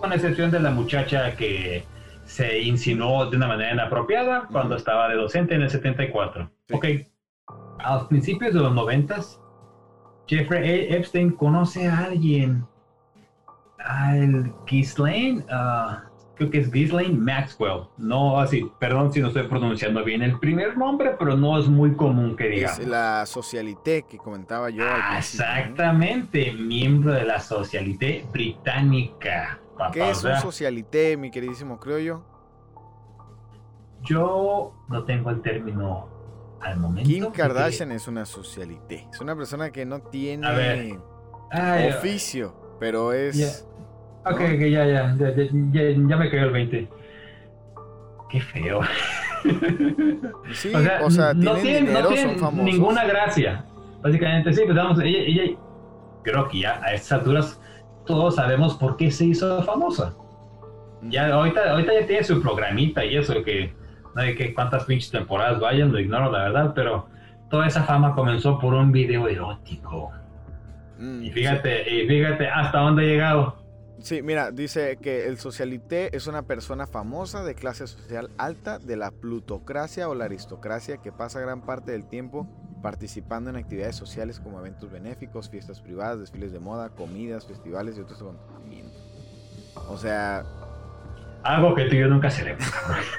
Con 0.00 0.12
excepción 0.12 0.50
de 0.50 0.60
la 0.60 0.70
muchacha 0.70 1.34
que 1.36 1.84
se 2.24 2.60
insinuó 2.60 3.26
de 3.26 3.36
una 3.36 3.48
manera 3.48 3.72
inapropiada 3.72 4.48
cuando 4.52 4.76
estaba 4.76 5.08
de 5.08 5.16
docente 5.16 5.54
en 5.54 5.62
el 5.62 5.70
74. 5.70 6.50
Ok, 6.72 6.84
a 7.78 7.96
los 7.96 8.04
principios 8.08 8.52
de 8.52 8.60
los 8.60 8.74
90, 8.74 9.16
Jeffrey 10.26 10.92
Epstein 10.92 11.30
conoce 11.30 11.88
a 11.88 12.04
alguien, 12.04 12.66
al 13.78 14.52
Ghislaine, 14.66 15.44
uh, 15.50 16.07
creo 16.38 16.50
que 16.50 16.58
es 16.60 16.70
Ghislaine 16.70 17.18
Maxwell. 17.18 17.82
No 17.98 18.40
así, 18.40 18.70
perdón 18.78 19.12
si 19.12 19.20
no 19.20 19.28
estoy 19.28 19.46
pronunciando 19.48 20.02
bien 20.04 20.22
el 20.22 20.38
primer 20.38 20.78
nombre, 20.78 21.16
pero 21.18 21.36
no 21.36 21.58
es 21.58 21.66
muy 21.66 21.94
común 21.94 22.36
que 22.36 22.48
digamos. 22.48 22.78
Es 22.78 22.86
la 22.86 23.26
Socialité 23.26 24.04
que 24.08 24.16
comentaba 24.16 24.70
yo. 24.70 24.84
exactamente, 25.16 26.52
miembro 26.52 27.12
de 27.12 27.24
la 27.24 27.40
Socialité 27.40 28.24
británica. 28.32 29.60
¿Qué 29.92 30.10
es 30.10 30.24
un 30.24 30.36
Socialité, 30.36 31.16
mi 31.16 31.30
queridísimo 31.30 31.78
yo? 31.98 32.24
Yo 34.02 34.72
no 34.88 35.04
tengo 35.04 35.30
el 35.30 35.42
término 35.42 36.08
al 36.60 36.78
momento. 36.78 37.08
Kim 37.08 37.30
Kardashian 37.30 37.92
es 37.92 38.06
una 38.06 38.24
Socialité. 38.24 39.08
Es 39.12 39.20
una 39.20 39.36
persona 39.36 39.70
que 39.70 39.84
no 39.84 40.00
tiene 40.00 40.98
oficio, 41.98 42.76
pero 42.78 43.12
es... 43.12 43.67
Ok, 44.30 44.40
ya, 44.40 44.86
ya, 44.86 45.16
ya, 45.16 46.16
me 46.16 46.30
cayó 46.30 46.44
el 46.44 46.50
20. 46.50 46.88
Qué 48.30 48.40
feo. 48.40 48.80
Sí, 50.52 50.72
o 51.02 51.10
sea, 51.10 51.34
no 51.34 51.54
tienen 51.54 51.86
dinero, 51.86 52.14
son 52.14 52.38
famosos. 52.38 52.64
Ninguna 52.64 53.04
gracia. 53.04 53.64
Básicamente, 54.02 54.52
sí, 54.52 54.62
pues 54.64 54.76
vamos, 54.76 55.00
ella, 55.00 55.18
ella, 55.18 55.56
creo 56.22 56.48
que 56.48 56.60
ya 56.60 56.80
a 56.82 56.92
estas 56.94 57.20
alturas 57.20 57.60
todos 58.06 58.36
sabemos 58.36 58.74
por 58.74 58.96
qué 58.96 59.10
se 59.10 59.26
hizo 59.26 59.62
famosa. 59.62 60.14
Ya, 61.02 61.32
ahorita, 61.32 61.70
ahorita 61.70 61.92
ya 62.00 62.06
tiene 62.06 62.24
su 62.24 62.42
programita 62.42 63.04
y 63.04 63.16
eso, 63.16 63.42
que 63.44 63.72
no 64.14 64.22
hay 64.22 64.34
que 64.34 64.52
cuántas 64.52 64.84
pinches 64.84 65.10
temporadas 65.10 65.60
vayan, 65.60 65.92
lo 65.92 66.00
ignoro 66.00 66.30
la 66.30 66.44
verdad, 66.44 66.72
pero 66.74 67.06
toda 67.50 67.66
esa 67.66 67.84
fama 67.84 68.14
comenzó 68.14 68.58
por 68.58 68.74
un 68.74 68.92
video 68.92 69.28
erótico. 69.28 70.10
Mm, 70.98 71.22
y 71.22 71.30
fíjate, 71.30 71.94
y 71.94 72.08
fíjate 72.08 72.48
hasta 72.48 72.78
dónde 72.78 73.02
ha 73.02 73.06
llegado. 73.06 73.56
Sí, 74.00 74.22
mira, 74.22 74.52
dice 74.52 74.96
que 75.00 75.26
el 75.26 75.38
socialité 75.38 76.16
es 76.16 76.28
una 76.28 76.42
persona 76.42 76.86
famosa 76.86 77.42
de 77.42 77.54
clase 77.54 77.86
social 77.86 78.30
alta 78.38 78.78
de 78.78 78.96
la 78.96 79.10
plutocracia 79.10 80.08
o 80.08 80.14
la 80.14 80.26
aristocracia 80.26 80.98
que 80.98 81.10
pasa 81.10 81.40
gran 81.40 81.62
parte 81.62 81.92
del 81.92 82.08
tiempo 82.08 82.48
participando 82.80 83.50
en 83.50 83.56
actividades 83.56 83.96
sociales 83.96 84.38
como 84.38 84.60
eventos 84.60 84.90
benéficos, 84.90 85.50
fiestas 85.50 85.80
privadas, 85.80 86.20
desfiles 86.20 86.52
de 86.52 86.60
moda, 86.60 86.90
comidas, 86.90 87.46
festivales 87.46 87.98
y 87.98 88.00
otros 88.00 88.20
acontecimientos. 88.20 89.02
O 89.88 89.98
sea... 89.98 90.44
Algo 91.42 91.74
que 91.74 91.84
tú 91.84 91.94
y 91.94 92.00
yo 92.00 92.08
nunca 92.08 92.30
seremos. 92.30 92.64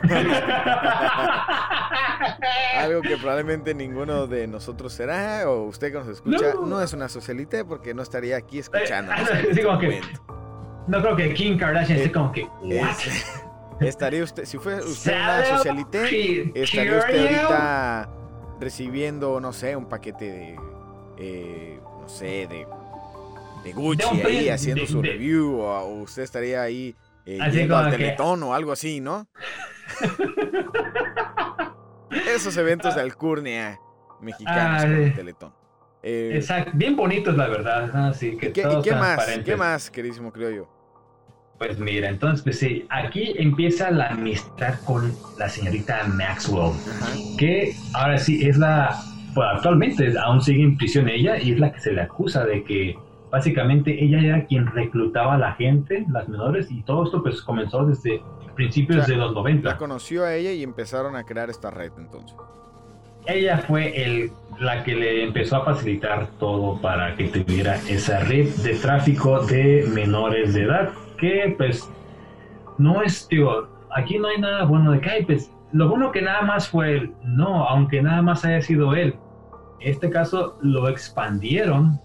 Algo 2.77 3.01
que 3.01 3.17
probablemente 3.17 3.73
ninguno 3.73 4.27
de 4.27 4.47
nosotros 4.47 4.93
será, 4.93 5.49
o 5.49 5.63
usted 5.63 5.91
que 5.91 5.99
nos 5.99 6.07
escucha, 6.07 6.53
no, 6.65 6.81
es 6.81 6.93
una 6.93 7.09
socialité 7.09 7.65
porque 7.65 7.93
no 7.93 8.01
estaría 8.01 8.37
aquí 8.37 8.59
escuchando. 8.59 9.11
Eh, 9.21 9.63
no 9.63 9.77
creo 11.01 11.15
que 11.15 11.33
Kim 11.33 11.57
Kardashian 11.57 11.99
esté 11.99 12.11
como 12.11 12.31
que. 12.31 12.47
estaría 13.79 14.23
usted, 14.23 14.45
si 14.45 14.57
fue 14.57 14.83
usted 14.83 15.13
una 15.13 15.45
socialité, 15.45 16.51
estaría 16.55 16.97
usted 16.97 17.19
ahorita 17.19 18.09
recibiendo, 18.59 19.39
no 19.39 19.53
sé, 19.53 19.75
un 19.75 19.87
paquete 19.87 20.25
de, 20.25 20.59
eh, 21.17 21.79
no 22.01 22.09
sé, 22.09 22.47
de, 22.47 22.67
de 23.63 23.73
Gucci 23.73 24.21
ahí 24.21 24.49
haciendo 24.49 24.85
su 24.85 25.01
review, 25.01 25.59
o, 25.59 26.01
usted 26.01 26.23
estaría 26.23 26.61
ahí 26.61 26.95
eh, 27.25 27.39
yendo 27.51 27.77
al 27.77 27.91
Teletón 27.91 28.43
o 28.43 28.53
algo 28.53 28.71
así, 28.71 28.99
¿no? 28.99 29.27
Esos 32.27 32.57
eventos 32.57 32.95
de 32.95 33.01
alcurnia 33.01 33.79
mexicanos 34.19 34.83
con 34.83 34.93
el 34.93 35.13
Teletón. 35.13 35.53
Eh, 36.01 36.31
Exacto, 36.35 36.71
bien 36.73 36.95
bonitos 36.95 37.35
la 37.35 37.47
verdad. 37.47 38.07
Así 38.07 38.37
que 38.37 38.53
¿Qué, 38.53 38.63
¿qué 38.83 38.91
más? 38.93 39.39
¿Qué 39.43 39.55
más, 39.55 39.91
queridísimo 39.91 40.31
creo 40.31 40.49
yo? 40.49 40.78
Pues 41.59 41.77
mira, 41.77 42.07
entonces, 42.07 42.41
pues 42.41 42.57
sí, 42.57 42.85
aquí 42.89 43.33
empieza 43.37 43.91
la 43.91 44.11
amistad 44.11 44.79
con 44.85 45.11
la 45.37 45.49
señorita 45.49 46.05
Maxwell, 46.07 46.71
que 47.37 47.75
ahora 47.93 48.17
sí 48.17 48.47
es 48.47 48.57
la, 48.57 48.97
pues 49.35 49.45
actualmente 49.55 50.17
aún 50.17 50.41
sigue 50.41 50.63
en 50.63 50.77
prisión 50.77 51.09
ella 51.09 51.37
y 51.37 51.51
es 51.51 51.59
la 51.59 51.73
que 51.73 51.81
se 51.81 51.91
le 51.91 52.01
acusa 52.01 52.45
de 52.45 52.63
que 52.63 52.95
básicamente 53.29 54.01
ella 54.01 54.21
era 54.21 54.45
quien 54.45 54.67
reclutaba 54.67 55.35
a 55.35 55.37
la 55.37 55.51
gente, 55.55 56.05
las 56.09 56.29
menores, 56.29 56.71
y 56.71 56.81
todo 56.83 57.03
esto 57.03 57.21
pues 57.21 57.41
comenzó 57.41 57.85
desde 57.85 58.21
principios 58.55 59.05
de 59.05 59.17
los 59.17 59.33
90. 59.33 59.67
La 59.67 59.77
conoció 59.77 60.23
a 60.23 60.35
ella 60.35 60.53
y 60.53 60.63
empezaron 60.63 61.17
a 61.17 61.25
crear 61.25 61.49
esta 61.49 61.69
red 61.69 61.91
entonces. 61.97 62.37
Ella 63.25 63.57
fue 63.57 64.01
el, 64.01 64.31
la 64.61 64.85
que 64.85 64.95
le 64.95 65.25
empezó 65.25 65.57
a 65.57 65.65
facilitar 65.65 66.27
todo 66.39 66.79
para 66.79 67.17
que 67.17 67.25
tuviera 67.27 67.75
esa 67.89 68.21
red 68.21 68.47
de 68.63 68.75
tráfico 68.75 69.41
de 69.45 69.85
menores 69.93 70.53
de 70.53 70.63
edad 70.63 70.89
que 71.19 71.53
pues 71.57 71.89
no 72.77 73.01
es, 73.01 73.27
digo, 73.29 73.67
aquí 73.91 74.17
no 74.17 74.27
hay 74.27 74.39
nada 74.39 74.63
bueno 74.65 74.91
de 74.91 75.01
que, 75.01 75.23
pues 75.25 75.51
lo 75.71 75.87
bueno 75.89 76.11
que 76.11 76.21
nada 76.21 76.41
más 76.41 76.67
fue 76.67 76.97
él, 76.97 77.13
no, 77.23 77.67
aunque 77.67 78.01
nada 78.01 78.21
más 78.21 78.43
haya 78.45 78.61
sido 78.61 78.95
él. 78.95 79.15
Este 79.79 80.09
caso 80.09 80.57
lo 80.61 80.89
expandieron 80.89 81.99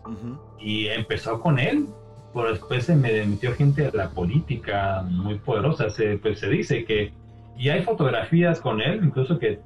y 0.59 0.87
empezó 0.89 1.41
con 1.41 1.59
él, 1.59 1.87
pero 2.33 2.51
después 2.51 2.85
se 2.85 2.95
me 2.95 3.25
metió 3.25 3.55
gente 3.55 3.91
de 3.91 3.97
la 3.97 4.11
política 4.11 5.05
muy 5.09 5.37
poderosa. 5.37 5.91
Se, 5.91 6.19
pues 6.19 6.41
se 6.41 6.49
dice 6.49 6.85
que, 6.85 7.13
y 7.57 7.69
hay 7.69 7.83
fotografías 7.83 8.61
con 8.61 8.81
él, 8.81 9.01
incluso 9.03 9.39
que 9.39 9.61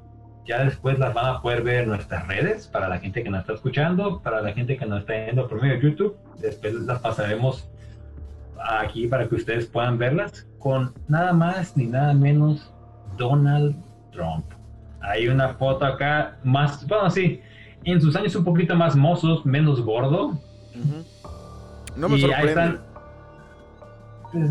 ya 0.47 0.65
después 0.65 0.99
las 0.99 1.13
van 1.13 1.27
a 1.27 1.43
poder 1.43 1.63
ver 1.63 1.83
en 1.83 1.91
nuestras 1.91 2.27
redes, 2.27 2.67
para 2.67 2.89
la 2.89 2.99
gente 2.99 3.23
que 3.23 3.29
nos 3.29 3.41
está 3.41 3.53
escuchando, 3.53 4.21
para 4.21 4.41
la 4.41 4.53
gente 4.53 4.77
que 4.79 4.87
nos 4.87 5.01
está 5.01 5.13
viendo 5.15 5.47
por 5.47 5.61
medio 5.61 5.75
de 5.75 5.83
YouTube. 5.83 6.17
Después 6.41 6.75
las 6.75 7.01
pasaremos 7.01 7.69
aquí 8.67 9.07
para 9.07 9.29
que 9.29 9.35
ustedes 9.37 9.67
puedan 9.67 9.99
verlas 9.99 10.47
con 10.59 10.93
nada 11.09 11.33
más 11.33 11.77
ni 11.77 11.87
nada 11.87 12.15
menos 12.15 12.73
Donald 13.17 13.77
Trump. 14.13 14.45
Hay 15.01 15.29
una 15.29 15.55
foto 15.55 15.85
acá 15.85 16.39
más, 16.43 16.87
bueno, 16.87 17.11
sí, 17.11 17.41
en 17.85 18.01
sus 18.01 18.17
años 18.17 18.35
un 18.35 18.45
poquito 18.45 18.75
más 18.75 18.97
mozos, 18.97 19.47
menos 19.47 19.81
gordo. 19.81 20.39
No 21.97 22.09
me 22.09 22.21
sorprende. 22.21 22.79
Pues, 24.33 24.51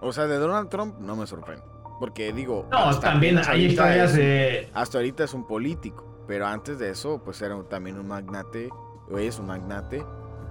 o 0.00 0.12
sea, 0.12 0.26
de 0.26 0.38
Donald 0.38 0.68
Trump 0.68 0.98
no 1.00 1.16
me 1.16 1.26
sorprende. 1.26 1.64
Porque 1.98 2.32
digo. 2.32 2.68
No, 2.70 2.98
también 3.00 3.40
hay 3.46 3.66
historias 3.66 4.14
de. 4.14 4.70
Hasta 4.74 4.98
ahorita 4.98 5.24
es 5.24 5.34
un 5.34 5.46
político. 5.46 6.04
Pero 6.28 6.46
antes 6.46 6.78
de 6.78 6.90
eso, 6.90 7.22
pues 7.24 7.40
era 7.42 7.60
también 7.64 7.98
un 7.98 8.08
magnate. 8.08 8.68
O 9.10 9.18
es 9.18 9.38
un 9.38 9.46
magnate 9.46 10.04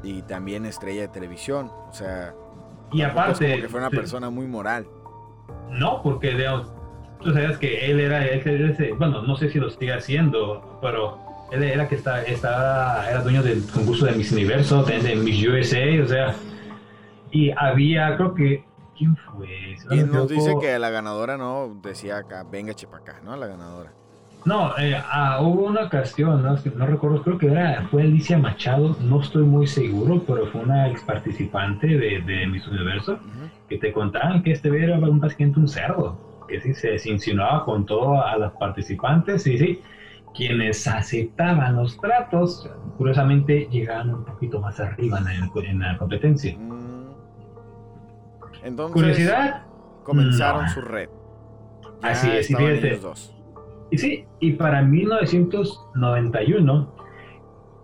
y 0.03 0.21
también 0.23 0.65
estrella 0.65 1.01
de 1.01 1.07
televisión. 1.07 1.71
O 1.89 1.93
sea, 1.93 2.33
y 2.91 3.01
aparte, 3.01 3.67
fue 3.67 3.79
una 3.79 3.89
persona 3.89 4.29
muy 4.29 4.47
moral. 4.47 4.87
No, 5.69 6.01
porque 6.01 6.31
digamos, 6.31 6.71
tú 7.21 7.33
sabes 7.33 7.57
que 7.57 7.89
él 7.89 7.99
era 7.99 8.25
ese, 8.25 8.93
bueno, 8.93 9.21
no 9.23 9.35
sé 9.35 9.49
si 9.49 9.59
lo 9.59 9.69
sigue 9.69 9.93
haciendo, 9.93 10.79
pero 10.81 11.19
Él 11.51 11.63
era 11.63 11.87
que 11.87 11.95
está, 11.95 12.23
está, 12.23 13.09
era 13.09 13.21
dueño 13.21 13.43
del 13.43 13.63
concurso 13.67 14.05
de 14.05 14.13
Miss 14.13 14.31
Universo, 14.31 14.83
de, 14.83 14.99
de 14.99 15.15
Miss 15.15 15.45
USA, 15.45 16.03
o 16.03 16.07
sea. 16.07 16.35
Y 17.31 17.51
había, 17.51 18.15
creo 18.15 18.33
que. 18.33 18.65
¿Quién 18.97 19.17
fue? 19.17 19.75
y 19.91 20.03
nos 20.03 20.29
dice 20.29 20.55
que 20.61 20.79
la 20.79 20.89
ganadora 20.89 21.37
no 21.37 21.77
decía 21.83 22.17
acá, 22.17 22.45
venga 22.49 22.73
chepacá, 22.73 23.19
¿no? 23.25 23.35
La 23.35 23.47
ganadora. 23.47 23.91
No, 24.45 24.77
eh, 24.77 24.95
ah, 24.95 25.39
hubo 25.41 25.65
una 25.65 25.85
ocasión, 25.85 26.43
¿no? 26.43 26.55
no 26.75 26.85
recuerdo, 26.85 27.23
creo 27.23 27.37
que 27.39 27.47
era, 27.47 27.87
fue 27.89 28.03
Alicia 28.03 28.37
Machado, 28.37 28.95
no 29.01 29.19
estoy 29.21 29.43
muy 29.43 29.65
seguro, 29.65 30.21
pero 30.25 30.45
fue 30.47 30.61
una 30.61 30.87
ex 30.89 31.01
participante 31.01 31.87
de, 31.87 32.21
de 32.21 32.45
Miss 32.45 32.67
Universo, 32.67 33.17
que 33.67 33.79
te 33.79 33.91
contaban 33.91 34.43
que 34.43 34.51
este 34.51 34.69
era 34.83 34.99
básicamente 34.99 35.59
un 35.59 35.67
cerdo, 35.67 36.45
que 36.47 36.61
sí 36.61 36.75
se 36.75 37.09
insinuaba 37.09 37.65
con 37.65 37.87
todas 37.87 38.37
las 38.37 38.51
participantes, 38.53 39.47
y 39.47 39.57
sí, 39.57 39.81
quienes 40.35 40.87
aceptaban 40.87 41.77
los 41.77 41.97
tratos, 41.99 42.69
curiosamente 42.97 43.67
llegaban 43.71 44.13
un 44.13 44.25
poquito 44.25 44.59
más 44.59 44.79
arriba 44.79 45.19
en, 45.63 45.79
la 45.79 45.97
competencia. 45.97 46.55
Mm. 46.55 46.85
Entonces, 48.63 48.93
Curiosidad. 48.93 49.63
Comenzaron 50.03 50.69
su 50.69 50.81
red. 50.81 51.09
Así 52.03 52.29
es, 52.29 52.51
y 52.51 52.55
fíjate. 52.55 52.99
Y 53.91 53.97
sí, 53.97 54.25
y 54.39 54.53
para 54.53 54.81
1991, 54.81 56.95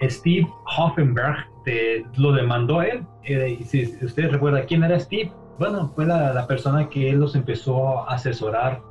Steve 0.02 0.48
Hoffenberg 0.78 1.46
lo 2.18 2.32
demandó 2.34 2.80
a 2.80 2.88
él. 2.88 3.06
Si 3.66 3.84
ustedes 4.02 4.32
recuerdan 4.32 4.66
quién 4.68 4.84
era 4.84 5.00
Steve, 5.00 5.32
bueno, 5.60 5.92
fue 5.96 6.06
la, 6.06 6.34
la, 6.34 6.48
persona 6.48 6.90
que 6.90 7.10
él 7.10 7.20
los 7.20 7.36
empezó 7.36 8.00
a 8.00 8.16
asesorar 8.16 8.82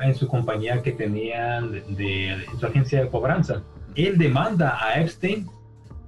en 0.00 0.14
su 0.14 0.28
compañía 0.28 0.82
que 0.82 0.92
tenían 0.92 1.72
de, 1.72 2.44
su 2.58 2.66
agencia 2.66 3.02
de 3.02 3.08
cobranza. 3.08 3.62
Él 3.94 4.16
demanda 4.16 4.78
a 4.82 5.00
Epstein 5.00 5.46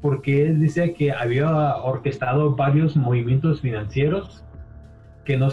porque 0.01 0.47
él 0.47 0.61
dice 0.61 0.95
que 0.95 1.13
había 1.13 1.77
orquestado 1.77 2.55
varios 2.55 2.97
movimientos 2.97 3.61
financieros 3.61 4.45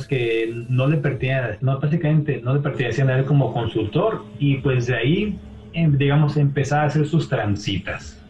que, 0.07 0.65
no 0.69 0.87
le 0.87 0.97
pertenecían, 0.97 1.57
no, 1.61 1.79
básicamente 1.79 2.41
no 2.43 2.55
le 2.55 2.59
pertenecían 2.61 3.09
a 3.09 3.19
él 3.19 3.25
como 3.25 3.53
consultor 3.53 4.23
y 4.39 4.57
pues 4.57 4.87
de 4.87 4.95
ahí, 4.95 5.39
em, 5.73 5.97
digamos, 5.97 6.37
empezar 6.37 6.81
a 6.81 6.83
hacer 6.85 7.05
sus 7.05 7.29
transitas. 7.29 8.21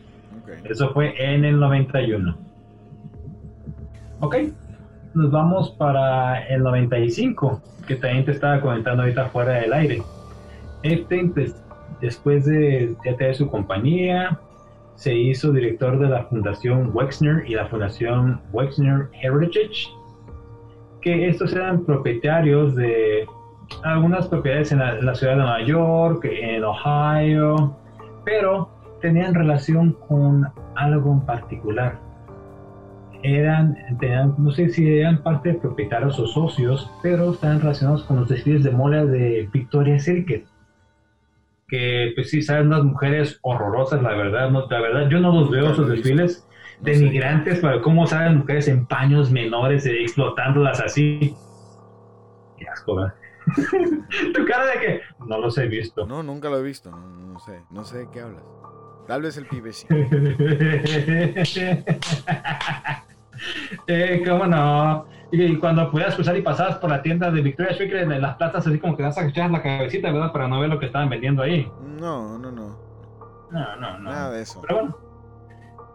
Eso 0.64 0.92
fue 0.94 1.14
en 1.18 1.46
el 1.46 1.60
91. 1.60 2.38
Ok, 4.20 4.36
nos 5.14 5.32
vamos 5.32 5.72
para 5.72 6.46
el 6.48 6.64
95, 6.64 7.62
que 7.88 7.96
también 7.96 8.26
te 8.26 8.32
estaba 8.32 8.60
comentando 8.62 9.04
ahorita 9.04 9.26
fuera 9.30 9.54
del 9.54 9.74
aire. 9.74 10.02
Pues, 11.34 11.64
después 12.02 12.46
de 12.46 12.96
ya 13.06 13.16
tener 13.16 13.36
su 13.36 13.50
compañía, 13.50 14.40
se 14.96 15.16
hizo 15.16 15.52
director 15.52 16.00
de 16.00 16.10
la 16.10 16.24
Fundación 16.24 16.92
Wexner 16.94 17.44
y 17.48 17.54
la 17.56 17.68
Fundación 17.68 18.42
Wexner 18.52 19.10
Heritage 19.22 19.88
que 21.08 21.30
estos 21.30 21.54
eran 21.54 21.86
propietarios 21.86 22.76
de 22.76 23.26
algunas 23.84 24.28
propiedades 24.28 24.74
en 24.74 24.80
la, 24.80 25.16
ciudad 25.16 25.34
de 25.34 25.40
Nueva 25.40 25.62
York, 25.62 26.26
en 26.26 26.66
Ohio, 26.66 27.78
pero 28.26 28.70
tenían 29.00 29.34
relación 29.34 29.94
con 30.10 30.48
algo 30.76 31.14
en 31.14 31.22
particular. 31.22 32.00
Eran, 33.24 33.78
tenían, 34.00 34.36
no 34.38 34.52
sé 34.52 34.68
si 34.68 35.00
eran 35.00 35.24
parte 35.24 35.54
de 35.54 35.60
propietarios 35.60 36.20
o 36.20 36.28
socios, 36.28 36.92
pero 37.02 37.32
estaban 37.32 37.62
relacionados 37.62 38.04
con 38.04 38.18
los 38.18 38.28
desfiles 38.28 38.64
de 38.64 38.72
moda 38.72 39.06
de 39.06 39.50
Victoria's 39.54 40.04
Secret. 40.04 40.46
Que, 41.70 42.12
pues 42.16 42.30
sí, 42.30 42.42
saben 42.42 42.68
unas 42.68 42.84
mujeres 42.84 43.40
horrorosas, 43.44 44.02
la 44.02 44.14
verdad, 44.14 44.52
no, 44.52 44.68
la 44.68 44.82
verdad, 44.82 45.10
yo 45.10 45.22
no 45.22 45.32
los 45.32 45.50
veo 45.50 45.72
esos 45.72 45.88
desfiles 45.88 46.47
denigrantes 46.82 47.60
para 47.60 47.82
cómo 47.82 48.08
saben 48.08 48.38
mujeres 48.38 48.68
en 48.68 48.86
paños 48.86 49.32
menores 49.32 49.86
eh, 49.86 50.02
explotándolas 50.02 50.80
así. 50.80 51.36
Qué 52.58 52.68
asco, 52.68 52.96
¿verdad? 52.96 53.14
tu 54.34 54.46
cara 54.46 54.66
de 54.66 54.80
que 54.80 55.02
no 55.26 55.38
los 55.40 55.58
he 55.58 55.68
visto. 55.68 56.06
No, 56.06 56.24
nunca 56.24 56.50
lo 56.50 56.60
he 56.60 56.64
visto. 56.64 56.92
No, 56.92 57.40
sé. 57.40 57.62
No 57.70 57.84
sé 57.84 58.00
de 58.00 58.10
qué 58.12 58.22
hablas. 58.22 58.44
Tal 59.08 59.22
vez 59.22 59.38
el 59.38 59.46
pibe 59.48 59.72
sí. 59.72 59.88
eh, 63.88 64.24
cómo 64.28 64.46
no. 64.48 65.06
Y, 65.32 65.56
cuando 65.58 65.90
puedas 65.92 66.16
cruzar 66.16 66.36
y 66.38 66.42
pasabas 66.42 66.78
por 66.78 66.90
la 66.90 67.02
tienda 67.02 67.32
de 67.32 67.42
Victoria's 67.42 67.78
Secret 67.78 68.04
en 68.04 68.22
las 68.22 68.36
plazas, 68.36 68.68
así 68.68 68.80
como 68.80 68.98
que 68.98 69.04
vas 69.04 69.18
a 69.18 69.26
echar 69.26 69.50
la 69.50 69.62
cabecita, 69.62 70.12
¿verdad? 70.12 70.32
Para 70.34 70.48
no 70.48 70.60
ver 70.60 70.70
lo 70.70 70.80
que 70.80 70.88
estaban 70.88 71.10
vendiendo 71.10 71.42
ahí. 71.44 71.72
No, 72.00 72.38
no, 72.38 72.52
no. 72.52 72.78
No, 73.52 73.76
no, 73.78 73.98
no. 74.00 74.10
Nada 74.10 74.32
de 74.32 74.42
eso. 74.42 74.62
Pero 74.62 74.76
bueno. 74.76 75.07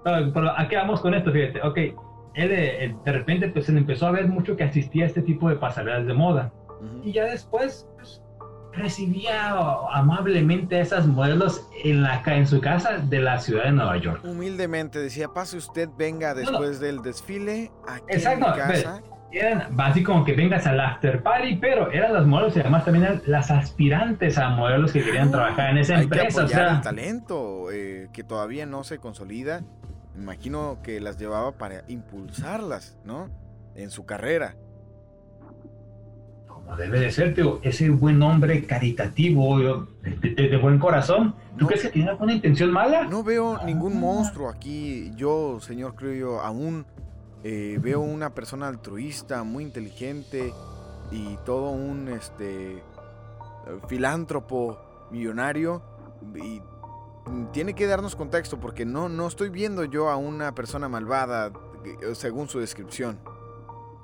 Pero 0.05 0.59
¿a 0.59 0.69
qué 0.69 0.77
vamos 0.77 1.01
con 1.01 1.15
esto? 1.15 1.33
Fíjate, 1.33 1.61
ok, 1.63 1.79
él 2.35 2.51
eh, 2.53 2.97
de 3.05 3.13
repente 3.13 3.49
pues 3.49 3.67
se 3.67 3.73
le 3.73 3.79
empezó 3.79 4.07
a 4.07 4.13
ver 4.13 4.29
mucho 4.29 4.57
que 4.57 4.65
asistía 4.65 5.05
a 5.05 5.07
este 5.07 5.23
tipo 5.23 5.49
de 5.49 5.57
pasarelas 5.57 6.07
de 6.07 6.15
moda. 6.15 6.53
Y 7.05 7.13
ya 7.13 7.25
después 7.25 7.87
pues, 7.97 8.23
recibía 8.73 9.53
amablemente 9.93 10.77
a 10.77 10.81
esas 10.81 11.07
modelos 11.07 11.69
en, 11.85 12.03
la, 12.03 12.23
en 12.27 12.47
su 12.47 12.61
casa 12.61 12.99
de 12.99 13.21
la 13.21 13.39
ciudad 13.39 13.65
de 13.65 13.73
Nueva 13.73 13.97
York. 13.99 14.25
Humildemente 14.25 14.99
decía, 14.99 15.29
pase 15.29 15.57
usted, 15.57 15.89
venga 15.97 16.35
después 16.35 16.81
del 16.81 17.03
desfile 17.03 17.71
aquí 17.87 18.05
Exacto, 18.09 18.47
en 18.47 18.53
mi 18.53 18.59
casa. 18.59 19.03
eran 19.31 19.77
básicamente 19.77 20.03
como 20.05 20.25
que 20.25 20.33
vengas 20.33 20.67
al 20.67 20.81
after 20.81 21.23
party, 21.23 21.57
pero 21.57 21.93
eran 21.93 22.15
las 22.15 22.27
modelos 22.27 22.57
y 22.57 22.61
además 22.61 22.85
también 22.85 23.05
eran 23.05 23.23
las 23.27 23.51
aspirantes 23.51 24.39
a 24.39 24.49
modelos 24.51 24.93
que 24.93 25.05
querían 25.05 25.31
trabajar 25.31 25.71
en 25.71 25.79
esa 25.79 26.01
empresa. 26.01 26.45
o 26.45 26.49
sea, 26.49 26.77
el 26.77 26.81
talento 26.81 27.71
eh, 27.71 28.09
que 28.13 28.25
todavía 28.25 28.67
no 28.67 28.85
se 28.85 28.99
consolida 28.99 29.63
me 30.15 30.23
imagino 30.23 30.79
que 30.83 31.01
las 31.01 31.19
llevaba 31.19 31.53
para 31.53 31.85
impulsarlas, 31.89 32.97
¿no? 33.05 33.31
En 33.75 33.91
su 33.91 34.05
carrera. 34.05 34.55
Como 36.47 36.77
debe 36.77 37.01
de 37.01 37.11
ser, 37.11 37.35
tío, 37.35 37.61
ese 37.63 37.91
buen 37.91 38.23
hombre 38.23 38.65
caritativo, 38.67 39.59
de, 39.59 40.57
buen 40.59 40.79
corazón. 40.79 41.35
¿Tú 41.59 41.67
crees 41.67 41.83
que 41.83 41.89
tiene 41.89 42.11
alguna 42.11 42.35
intención 42.35 42.71
mala? 42.71 43.05
No 43.05 43.23
veo 43.23 43.59
ningún 43.65 43.99
monstruo 43.99 44.49
aquí. 44.49 45.13
Yo, 45.17 45.59
señor, 45.61 45.95
creo 45.95 46.15
yo, 46.15 46.41
aún 46.41 46.85
eh, 47.43 47.79
veo 47.81 48.01
una 48.01 48.35
persona 48.35 48.69
altruista, 48.69 49.43
muy 49.45 49.65
inteligente 49.65 50.53
y 51.11 51.37
todo 51.45 51.71
un 51.71 52.09
este 52.09 52.83
filántropo 53.89 54.79
millonario 55.11 55.83
y 56.35 56.61
tiene 57.53 57.75
que 57.75 57.87
darnos 57.87 58.17
contexto 58.17 58.59
porque 58.59 58.85
no, 58.85 59.09
no 59.09 59.27
estoy 59.27 59.51
viendo 59.51 59.85
yo 59.85 60.09
a 60.09 60.17
una 60.17 60.55
persona 60.55 60.89
malvada 60.89 61.53
eh, 61.85 62.15
según 62.15 62.49
su 62.49 62.59
descripción. 62.59 63.19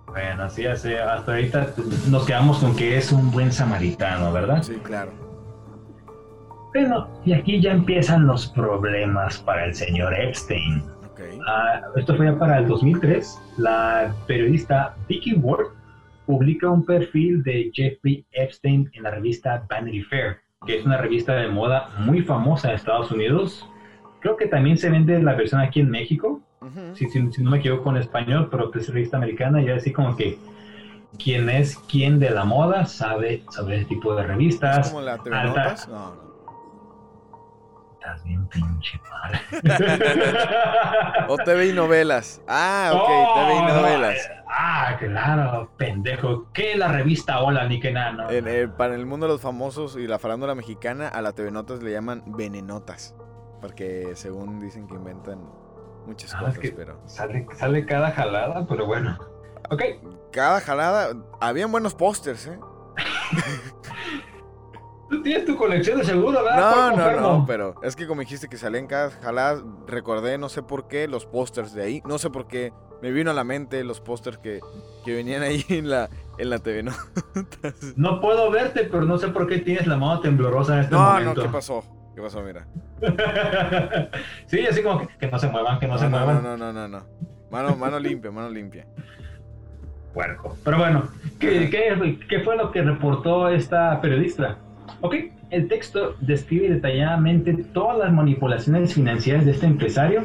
Bueno, 0.07 0.45
así 0.45 0.67
hace, 0.67 0.99
hasta 0.99 1.33
ahorita 1.33 1.75
nos 2.09 2.27
quedamos 2.27 2.59
con 2.59 2.75
que 2.75 2.97
es 2.97 3.13
un 3.13 3.31
buen 3.31 3.53
samaritano, 3.53 4.33
¿verdad? 4.33 4.63
Sí, 4.63 4.75
claro. 4.83 5.13
Bueno, 6.73 7.09
y 7.25 7.33
aquí 7.33 7.61
ya 7.61 7.73
empiezan 7.73 8.27
los 8.27 8.49
problemas 8.49 9.39
para 9.39 9.67
el 9.67 9.75
señor 9.75 10.15
Epstein. 10.19 10.83
Okay. 11.13 11.39
Ah, 11.47 11.83
esto 11.97 12.17
fue 12.17 12.27
ya 12.27 12.39
para 12.39 12.59
el 12.59 12.69
2003. 12.69 13.39
La 13.59 14.15
periodista 14.27 14.97
Vicky 15.09 15.35
Ward 15.35 15.69
publica 16.27 16.69
un 16.69 16.85
perfil 16.85 17.43
de 17.43 17.71
Jeffrey 17.75 18.25
Epstein 18.33 18.91
en 18.95 19.03
la 19.03 19.11
revista 19.11 19.65
Vanity 19.69 20.03
Fair 20.05 20.39
que 20.67 20.77
es 20.77 20.85
una 20.85 20.97
revista 20.97 21.35
de 21.35 21.49
moda 21.49 21.89
muy 21.99 22.23
famosa 22.23 22.69
en 22.69 22.75
Estados 22.75 23.11
Unidos. 23.11 23.67
Creo 24.21 24.37
que 24.37 24.47
también 24.47 24.77
se 24.79 24.91
vende 24.91 25.21
la 25.23 25.35
versión 25.35 25.61
aquí 25.61 25.81
en 25.81 25.91
México, 25.91 26.41
si, 26.95 27.07
no 27.43 27.51
me 27.51 27.59
equivoco 27.59 27.91
en 27.91 27.99
español, 27.99 28.49
pero 28.51 28.71
es 28.75 28.93
revista 28.93 29.17
americana 29.17 29.63
y 29.63 29.71
así 29.71 29.93
como 29.93 30.17
que 30.17 30.39
quién 31.23 31.49
es 31.49 31.77
quién 31.89 32.19
de 32.19 32.31
la 32.31 32.45
moda 32.45 32.85
sabe 32.85 33.45
sobre 33.51 33.77
ese 33.77 33.85
tipo 33.87 34.15
de 34.15 34.25
revistas. 34.25 34.87
¿Es 34.87 34.93
como 34.93 35.03
la 35.03 35.19
TV 35.19 35.45
Notas? 35.45 35.89
No, 35.89 36.15
no. 36.15 36.28
Estás 38.09 38.25
bien 38.25 38.49
pinche 38.49 38.99
mal. 39.11 39.39
o 41.29 41.37
TV 41.37 41.67
y 41.67 41.73
novelas. 41.75 42.41
Ah, 42.49 42.93
ok, 42.95 43.07
TV 43.35 43.55
y 43.55 43.63
novelas. 43.75 44.31
Ah, 44.49 44.97
claro, 44.99 45.71
pendejo. 45.77 46.47
¿Qué 46.55 46.75
la 46.75 46.89
revista 46.89 47.43
Hola 47.43 47.69
ni 47.69 47.81
que 47.81 47.93
nada? 47.93 48.29
para 48.79 48.95
el 48.95 49.05
mundo 49.05 49.27
de 49.27 49.33
los 49.35 49.43
famosos 49.43 49.97
y 49.97 50.07
la 50.07 50.19
farándula 50.19 50.55
mexicana, 50.55 51.09
a 51.09 51.21
la 51.21 51.33
TV 51.33 51.51
Notas 51.51 51.83
le 51.83 51.93
llaman 51.93 52.23
venenotas. 52.27 53.15
Porque 53.61 54.13
según 54.15 54.59
dicen 54.59 54.87
que 54.87 54.95
inventan 54.95 55.41
muchas 56.07 56.35
ah, 56.35 56.39
cosas, 56.39 56.61
pero. 56.75 56.99
Sale, 57.05 57.47
sale 57.59 57.85
cada 57.85 58.11
jalada, 58.13 58.67
pero 58.67 58.87
bueno. 58.87 59.19
Ok. 59.69 59.83
Cada 60.33 60.63
jalada. 60.63 61.15
Habían 61.43 61.71
buenos 61.71 61.95
pósters, 61.95 62.47
¿eh? 62.47 62.59
Tú 65.09 65.23
tienes 65.23 65.47
tu 65.47 65.57
colección 65.57 65.99
de 65.99 66.05
seguro, 66.05 66.45
¿verdad? 66.45 66.95
No, 66.95 66.97
no, 66.97 67.21
no, 67.21 67.47
pero 67.47 67.75
es 67.83 67.97
que 67.97 68.07
como 68.07 68.21
dijiste 68.21 68.49
que 68.49 68.59
salían 68.59 68.87
cada 68.87 69.11
jalada, 69.11 69.63
recordé, 69.87 70.37
no 70.37 70.49
sé 70.49 70.63
por 70.63 70.87
qué, 70.87 71.09
los 71.09 71.25
pósters 71.25 71.73
de 71.73 71.83
ahí. 71.83 72.03
No 72.05 72.19
sé 72.19 72.29
por 72.29 72.47
qué 72.47 72.73
me 73.01 73.11
vino 73.11 73.31
a 73.31 73.35
la 73.35 73.45
mente 73.45 73.83
los 73.85 74.01
pósters 74.01 74.39
que, 74.39 74.61
venían 75.07 75.43
ahí 75.43 75.65
en 75.69 75.89
la, 75.89 76.11
en 76.37 76.51
la 76.51 76.59
TV, 76.59 76.83
¿no? 76.83 76.93
no 77.97 78.21
puedo 78.21 78.51
verte, 78.51 78.85
pero 78.85 79.05
no 79.05 79.17
sé 79.19 79.29
por 79.29 79.47
qué 79.47 79.59
tienes 79.59 79.87
la 79.87 79.97
mano 79.97 80.21
temblorosa 80.21 80.75
en 80.75 80.81
este 80.81 80.95
momento. 80.95 81.35
No, 81.35 81.35
no, 81.35 81.43
¿qué 81.43 81.49
pasó? 81.49 81.83
¿Qué 82.15 82.21
pasó? 82.21 82.43
Mira. 82.43 82.67
sí, 84.47 84.67
así 84.67 84.83
como 84.83 85.07
que, 85.07 85.27
no 85.27 85.39
se 85.39 85.49
muevan, 85.49 85.79
que 85.79 85.87
no, 85.87 85.97
se 85.97 86.09
muevan. 86.09 86.43
No, 86.43 86.57
no, 86.57 86.73
no, 86.73 86.89
no, 86.89 87.07
Mano, 87.51 87.77
mano 87.77 87.99
limpia, 87.99 88.31
mano 88.31 88.51
limpia. 88.51 88.87
Puerco. 90.13 90.57
Pero 90.65 90.79
bueno, 90.79 91.09
¿qué, 91.39 91.71
qué, 91.71 92.19
qué 92.29 92.41
fue 92.41 92.57
lo 92.57 92.71
que 92.73 92.83
reportó 92.83 93.49
esta 93.49 93.99
periodista? 94.03 94.59
Ok, 95.01 95.15
el 95.51 95.69
texto 95.69 96.15
describe 96.21 96.69
detalladamente 96.69 97.55
todas 97.73 97.99
las 97.99 98.13
manipulaciones 98.13 98.95
financieras 98.95 99.45
de 99.45 99.53
este 99.53 99.67
empresario, 99.67 100.23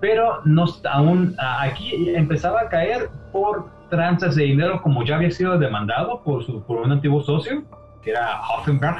pero 0.00 0.40
no, 0.44 0.66
aún 0.90 1.34
aquí 1.38 2.10
empezaba 2.14 2.62
a 2.62 2.68
caer 2.68 3.08
por 3.32 3.70
tranzas 3.88 4.36
de 4.36 4.44
dinero 4.44 4.80
como 4.82 5.04
ya 5.04 5.16
había 5.16 5.30
sido 5.30 5.58
demandado 5.58 6.22
por, 6.22 6.44
su, 6.44 6.62
por 6.62 6.78
un 6.82 6.92
antiguo 6.92 7.22
socio, 7.22 7.64
que 8.02 8.10
era 8.10 8.40
Hoffenberg. 8.48 8.98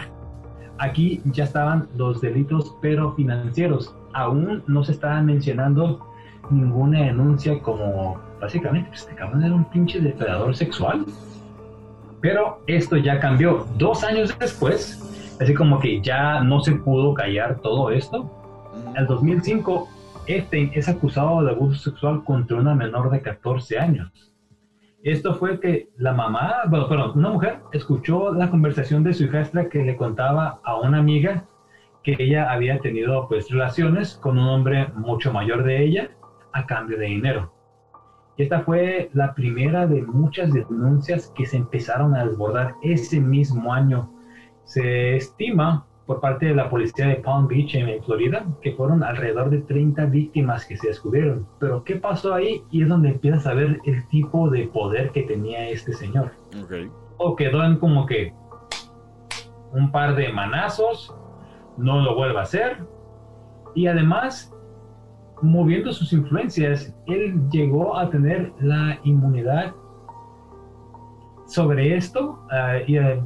Aquí 0.79 1.21
ya 1.27 1.45
estaban 1.45 1.89
los 1.97 2.21
delitos 2.21 2.75
pero 2.81 3.15
financieros. 3.15 3.95
Aún 4.15 4.63
no 4.67 4.83
se 4.83 4.93
estaban 4.93 5.27
mencionando 5.27 6.07
ninguna 6.51 7.03
denuncia 7.03 7.61
como 7.61 8.21
básicamente 8.41 8.89
pues, 8.89 9.03
este 9.03 9.15
cabrón 9.15 9.45
era 9.45 9.55
un 9.55 9.65
pinche 9.67 10.01
depredador 10.01 10.57
sexual. 10.57 11.05
Pero 12.21 12.63
esto 12.67 12.97
ya 12.97 13.19
cambió. 13.19 13.67
Dos 13.77 14.05
años 14.05 14.37
después, 14.39 15.37
así 15.41 15.55
como 15.55 15.81
que 15.81 16.01
ya 16.01 16.43
no 16.43 16.61
se 16.61 16.73
pudo 16.73 17.15
callar 17.15 17.61
todo 17.61 17.91
esto. 17.91 18.31
En 18.91 18.97
el 18.97 19.07
2005, 19.07 19.89
este 20.27 20.71
es 20.75 20.89
acusado 20.89 21.43
de 21.43 21.53
abuso 21.53 21.91
sexual 21.91 22.23
contra 22.25 22.59
una 22.59 22.75
menor 22.75 23.11
de 23.11 23.21
14 23.21 23.79
años. 23.79 24.33
Esto 25.03 25.35
fue 25.35 25.59
que 25.61 25.89
la 25.97 26.13
mamá, 26.13 26.57
bueno, 26.69 26.87
perdón, 26.87 27.13
una 27.15 27.31
mujer 27.31 27.61
escuchó 27.73 28.35
la 28.35 28.51
conversación 28.51 29.03
de 29.03 29.15
su 29.15 29.25
hijastra 29.25 29.71
que 29.71 29.83
le 29.83 29.97
contaba 29.97 30.61
a 30.63 30.77
una 30.79 30.99
amiga 30.99 31.47
que 32.03 32.17
ella 32.19 32.51
había 32.51 32.81
tenido 32.81 33.27
pues 33.27 33.49
relaciones 33.51 34.15
con 34.15 34.39
un 34.39 34.47
hombre 34.47 34.89
mucho 34.95 35.33
mayor 35.33 35.65
de 35.65 35.83
ella 35.83 36.11
a 36.53 36.67
cambio 36.67 36.99
de 36.99 37.07
dinero. 37.07 37.53
Esta 38.41 38.63
fue 38.63 39.11
la 39.13 39.35
primera 39.35 39.87
de 39.87 40.01
muchas 40.01 40.51
denuncias 40.51 41.31
que 41.37 41.45
se 41.45 41.59
empezaron 41.59 42.17
a 42.17 42.25
desbordar 42.25 42.75
ese 42.83 43.21
mismo 43.21 43.71
año. 43.71 44.11
Se 44.65 45.15
estima 45.15 45.85
por 46.07 46.21
parte 46.21 46.47
de 46.47 46.55
la 46.55 46.71
policía 46.71 47.09
de 47.09 47.17
Palm 47.17 47.49
Beach 47.49 47.75
en 47.75 48.03
Florida 48.03 48.47
que 48.63 48.73
fueron 48.73 49.03
alrededor 49.03 49.51
de 49.51 49.59
30 49.59 50.07
víctimas 50.07 50.65
que 50.65 50.79
se 50.79 50.89
descubrieron. 50.89 51.47
Pero 51.59 51.85
¿qué 51.85 51.97
pasó 51.97 52.33
ahí? 52.33 52.63
Y 52.71 52.83
es 52.83 52.89
donde 52.89 53.11
empiezas 53.11 53.47
a 53.47 53.53
ver 53.53 53.79
el 53.85 54.09
tipo 54.09 54.49
de 54.49 54.69
poder 54.69 55.11
que 55.11 55.25
tenía 55.25 55.69
este 55.69 55.93
señor. 55.93 56.31
O 57.19 57.37
quedó 57.37 57.63
en 57.63 57.77
como 57.77 58.07
que 58.07 58.33
un 59.73 59.93
par 59.93 60.17
de 60.17 60.33
manazos, 60.33 61.15
no 61.77 62.01
lo 62.01 62.15
vuelva 62.15 62.41
a 62.41 62.45
hacer. 62.45 62.87
Y 63.75 63.87
además 63.87 64.51
moviendo 65.43 65.93
sus 65.93 66.13
influencias, 66.13 66.95
él 67.07 67.41
llegó 67.51 67.97
a 67.97 68.11
tener 68.11 68.53
la 68.61 68.99
inmunidad 69.05 69.73
sobre 71.47 71.97
esto 71.97 72.39
ah, 72.51 72.79
y 72.87 72.97
eh, 72.97 73.21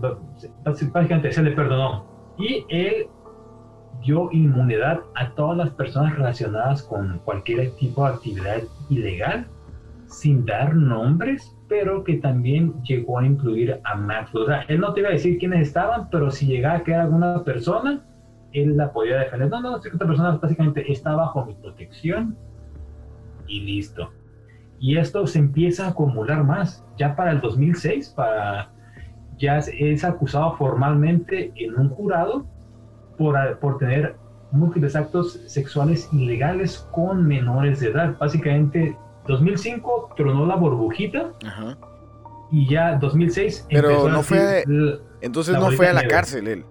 básicamente 0.64 1.30
se 1.32 1.42
le 1.42 1.52
perdonó. 1.52 2.06
Y 2.38 2.64
él 2.68 3.06
dio 4.02 4.28
inmunidad 4.32 5.00
a 5.14 5.30
todas 5.34 5.56
las 5.56 5.70
personas 5.70 6.16
relacionadas 6.16 6.82
con 6.82 7.20
cualquier 7.24 7.74
tipo 7.76 8.04
de 8.04 8.14
actividad 8.14 8.62
ilegal 8.90 9.46
sin 10.06 10.44
dar 10.44 10.74
nombres, 10.74 11.56
pero 11.68 12.04
que 12.04 12.14
también 12.14 12.82
llegó 12.82 13.18
a 13.18 13.26
incluir 13.26 13.80
a 13.84 13.94
Max. 13.96 14.34
O 14.34 14.46
sea, 14.46 14.62
él 14.68 14.80
no 14.80 14.92
te 14.92 15.00
iba 15.00 15.08
a 15.08 15.12
decir 15.12 15.38
quiénes 15.38 15.68
estaban, 15.68 16.08
pero 16.10 16.30
si 16.30 16.46
llegaba 16.46 16.76
a 16.76 16.84
quedar 16.84 17.00
alguna 17.02 17.42
persona, 17.42 18.04
él 18.54 18.76
la 18.76 18.92
podía 18.92 19.18
defender. 19.18 19.50
No, 19.50 19.60
no, 19.60 19.76
esta 19.76 20.06
persona 20.06 20.38
básicamente 20.40 20.90
está 20.90 21.14
bajo 21.14 21.44
mi 21.44 21.54
protección 21.54 22.36
y 23.46 23.60
listo. 23.60 24.10
Y 24.78 24.96
esto 24.96 25.26
se 25.26 25.38
empieza 25.40 25.86
a 25.86 25.90
acumular 25.90 26.44
más. 26.44 26.84
Ya 26.96 27.16
para 27.16 27.32
el 27.32 27.40
2006, 27.40 28.10
para, 28.10 28.70
ya 29.38 29.58
es 29.58 30.04
acusado 30.04 30.56
formalmente 30.56 31.52
en 31.56 31.74
un 31.78 31.90
jurado 31.90 32.46
por, 33.18 33.58
por 33.58 33.78
tener 33.78 34.16
múltiples 34.52 34.94
actos 34.94 35.40
sexuales 35.46 36.08
ilegales 36.12 36.88
con 36.92 37.26
menores 37.26 37.80
de 37.80 37.88
edad. 37.88 38.16
Básicamente, 38.18 38.96
2005 39.26 40.14
tronó 40.16 40.46
la 40.46 40.56
burbujita. 40.56 41.32
Y 42.50 42.68
ya 42.68 42.96
2006 42.96 43.66
Pero 43.68 44.08
no 44.08 44.22
fue. 44.22 44.64
entonces 45.20 45.54
no 45.58 45.72
fue 45.72 45.88
a 45.88 45.92
la 45.92 46.06
cárcel 46.06 46.46
él. 46.46 46.64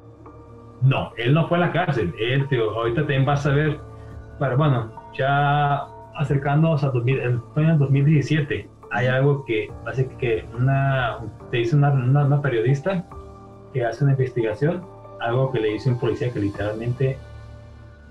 No, 0.84 1.13
él 1.17 1.34
no 1.34 1.48
fue 1.48 1.58
a 1.58 1.62
la 1.62 1.72
cárcel. 1.72 2.13
Él, 2.19 2.46
ahorita 2.52 3.02
también 3.02 3.26
vas 3.26 3.46
a 3.46 3.52
ver, 3.52 3.80
pero 4.38 4.58
bueno, 4.58 4.91
ya 5.13 5.88
acercándonos 6.15 6.84
a 6.84 6.89
2000, 6.89 7.19
en 7.56 7.78
2017, 7.80 8.69
hay 8.91 9.08
algo 9.08 9.46
que 9.46 9.72
hace 9.88 10.08
que 10.17 10.46
una, 10.54 11.19
te 11.50 11.58
dice 11.58 11.76
una, 11.76 11.91
una, 11.91 12.41
periodista 12.41 13.06
que 13.74 13.86
hace 13.86 14.04
una 14.04 14.13
investigación, 14.13 14.86
algo 15.22 15.52
que 15.52 15.60
le 15.60 15.69
dice 15.69 15.89
un 15.89 16.00
policía 16.00 16.32
que 16.32 16.39
literalmente, 16.39 17.17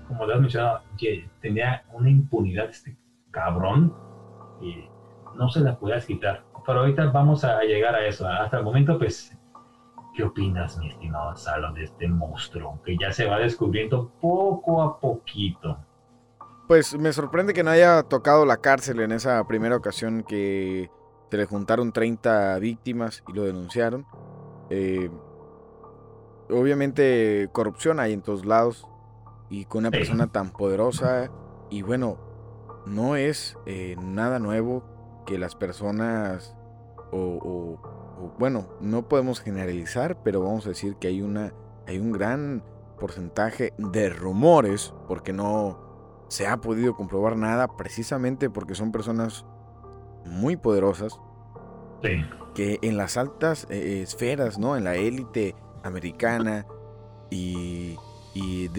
como 0.07 0.25
le 0.25 0.33
has 0.33 0.41
mencionado, 0.41 0.81
tenía 1.41 1.83
una 1.93 2.09
impunidad 2.09 2.69
este 2.69 2.97
cabrón 3.31 3.93
y 4.61 4.85
no 5.35 5.47
se 5.49 5.61
la 5.61 5.77
podías 5.77 6.05
quitar. 6.05 6.43
Pero 6.65 6.79
ahorita 6.79 7.05
vamos 7.11 7.43
a 7.43 7.61
llegar 7.61 7.93
a 7.93 8.05
eso. 8.05 8.27
Hasta 8.27 8.57
el 8.57 8.63
momento, 8.63 8.97
pues 8.97 9.37
¿Qué 10.13 10.23
opinas, 10.23 10.77
mi 10.77 10.89
estimado 10.89 11.35
Salo, 11.35 11.73
de 11.73 11.85
este 11.85 12.07
monstruo 12.07 12.79
que 12.85 12.95
ya 12.97 13.11
se 13.11 13.25
va 13.25 13.39
descubriendo 13.39 14.11
poco 14.21 14.83
a 14.83 14.99
poquito? 14.99 15.77
Pues 16.67 16.95
me 16.97 17.11
sorprende 17.11 17.53
que 17.53 17.63
no 17.63 17.71
haya 17.71 18.03
tocado 18.03 18.45
la 18.45 18.57
cárcel 18.57 18.99
en 18.99 19.11
esa 19.11 19.43
primera 19.47 19.75
ocasión 19.75 20.23
que 20.23 20.91
se 21.31 21.37
le 21.37 21.45
juntaron 21.45 21.91
30 21.91 22.59
víctimas 22.59 23.23
y 23.27 23.33
lo 23.33 23.43
denunciaron. 23.43 24.05
Eh, 24.69 25.09
obviamente 26.51 27.49
corrupción 27.51 27.99
hay 27.99 28.13
en 28.13 28.21
todos 28.21 28.45
lados 28.45 28.87
y 29.49 29.65
con 29.65 29.79
una 29.79 29.91
persona 29.91 30.27
tan 30.27 30.51
poderosa 30.51 31.31
y 31.71 31.81
bueno, 31.81 32.19
no 32.85 33.15
es 33.15 33.57
eh, 33.65 33.95
nada 33.99 34.37
nuevo 34.37 34.83
que 35.25 35.39
las 35.39 35.55
personas 35.55 36.55
o 37.11 37.79
bueno, 38.37 38.67
no 38.81 39.07
podemos 39.07 39.39
generalizar, 39.41 40.21
pero 40.23 40.41
vamos 40.41 40.65
a 40.65 40.69
decir 40.69 40.95
que 40.95 41.07
hay, 41.07 41.21
una, 41.21 41.53
hay 41.87 41.99
un 41.99 42.11
gran 42.11 42.63
porcentaje 42.99 43.73
de 43.77 44.09
rumores, 44.09 44.93
porque 45.07 45.33
no 45.33 46.25
se 46.29 46.47
ha 46.47 46.57
podido 46.57 46.95
comprobar 46.95 47.35
nada, 47.37 47.67
precisamente 47.75 48.49
porque 48.49 48.75
son 48.75 48.91
personas 48.91 49.45
muy 50.25 50.55
poderosas, 50.55 51.19
que 52.53 52.79
en 52.81 52.97
las 52.97 53.17
altas 53.17 53.65
eh, 53.69 54.01
esferas, 54.01 54.57
¿no? 54.59 54.75
En 54.75 54.83
la 54.83 54.95
élite 54.95 55.55
americana 55.83 56.65
y, 57.29 57.97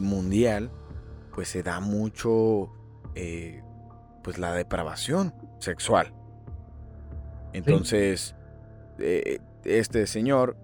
mundial, 0.03 0.71
pues 1.33 1.49
se 1.49 1.63
da 1.63 1.81
mucho, 1.81 2.71
eh, 3.15 3.63
pues 4.23 4.39
la 4.39 4.53
depravación 4.53 5.35
sexual. 5.59 6.13
Entonces, 7.53 8.37
eh, 8.99 9.41
este 9.65 10.07
señor 10.07 10.57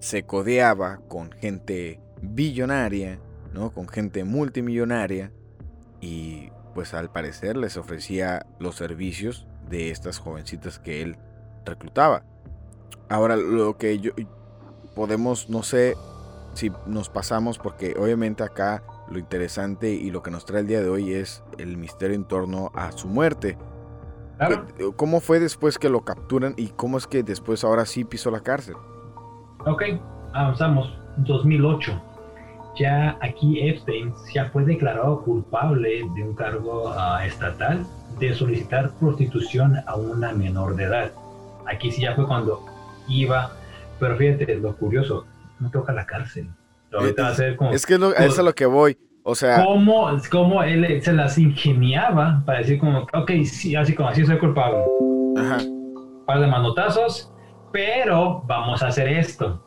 se 0.00 0.22
codeaba 0.24 1.00
con 1.08 1.32
gente 1.32 2.00
billonaria, 2.22 3.18
¿no? 3.52 3.72
Con 3.72 3.88
gente 3.88 4.24
multimillonaria 4.24 5.32
y 6.00 6.50
pues 6.74 6.94
al 6.94 7.10
parecer 7.10 7.56
les 7.56 7.76
ofrecía 7.76 8.46
los 8.58 8.76
servicios 8.76 9.46
de 9.68 9.90
estas 9.90 10.18
jovencitas 10.18 10.78
que 10.78 11.02
él 11.02 11.16
reclutaba. 11.64 12.24
Ahora 13.08 13.36
lo 13.36 13.76
que 13.76 13.98
yo 13.98 14.12
podemos, 14.94 15.48
no 15.48 15.62
sé 15.62 15.94
si 16.54 16.72
nos 16.86 17.08
pasamos 17.08 17.58
porque 17.58 17.94
obviamente 17.98 18.42
acá 18.42 18.82
lo 19.10 19.18
interesante 19.18 19.90
y 19.90 20.10
lo 20.10 20.22
que 20.22 20.30
nos 20.30 20.44
trae 20.44 20.60
el 20.60 20.66
día 20.66 20.82
de 20.82 20.88
hoy 20.88 21.12
es 21.12 21.42
el 21.58 21.76
misterio 21.76 22.16
en 22.16 22.24
torno 22.24 22.70
a 22.74 22.92
su 22.92 23.08
muerte. 23.08 23.56
¿Cómo 24.96 25.20
fue 25.20 25.40
después 25.40 25.78
que 25.78 25.88
lo 25.88 26.02
capturan 26.02 26.54
y 26.56 26.68
cómo 26.68 26.98
es 26.98 27.06
que 27.06 27.22
después 27.22 27.64
ahora 27.64 27.86
sí 27.86 28.04
pisó 28.04 28.30
la 28.30 28.40
cárcel? 28.40 28.76
Ok, 29.66 29.82
avanzamos. 30.32 30.92
2008. 31.18 32.00
Ya 32.76 33.18
aquí 33.20 33.60
Epstein 33.68 34.14
ya 34.32 34.50
fue 34.50 34.64
declarado 34.64 35.22
culpable 35.22 36.04
de 36.14 36.22
un 36.22 36.34
cargo 36.34 36.92
ah, 36.96 37.26
estatal 37.26 37.84
de 38.20 38.34
solicitar 38.34 38.92
prostitución 39.00 39.76
a 39.86 39.96
una 39.96 40.32
menor 40.32 40.76
de 40.76 40.84
edad. 40.84 41.12
Aquí 41.66 41.90
sí 41.90 42.02
ya 42.02 42.14
fue 42.14 42.26
cuando 42.26 42.64
iba, 43.08 43.52
pero 43.98 44.16
fíjate, 44.16 44.54
lo 44.56 44.76
curioso, 44.76 45.26
no 45.58 45.70
toca 45.70 45.92
la 45.92 46.06
cárcel. 46.06 46.48
es 47.72 47.84
que 47.84 47.94
eso 47.94 48.14
es 48.14 48.38
a 48.38 48.42
lo 48.42 48.54
que 48.54 48.66
voy. 48.66 48.96
O 49.28 49.34
sea. 49.34 49.62
¿Cómo, 49.62 50.08
cómo 50.30 50.62
él 50.62 51.02
se 51.02 51.12
las 51.12 51.36
ingeniaba 51.36 52.42
para 52.46 52.60
decir, 52.60 52.78
como, 52.78 53.00
ok, 53.12 53.30
sí, 53.44 53.76
así 53.76 53.94
como 53.94 54.08
así 54.08 54.24
soy 54.24 54.38
culpable? 54.38 54.78
Ajá. 55.36 55.58
Un 55.58 56.24
par 56.24 56.40
de 56.40 56.46
manotazos, 56.46 57.30
pero 57.70 58.42
vamos 58.46 58.82
a 58.82 58.86
hacer 58.86 59.06
esto. 59.06 59.62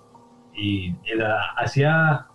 Y 0.55 0.95
él 1.05 1.23
hacía 1.57 2.25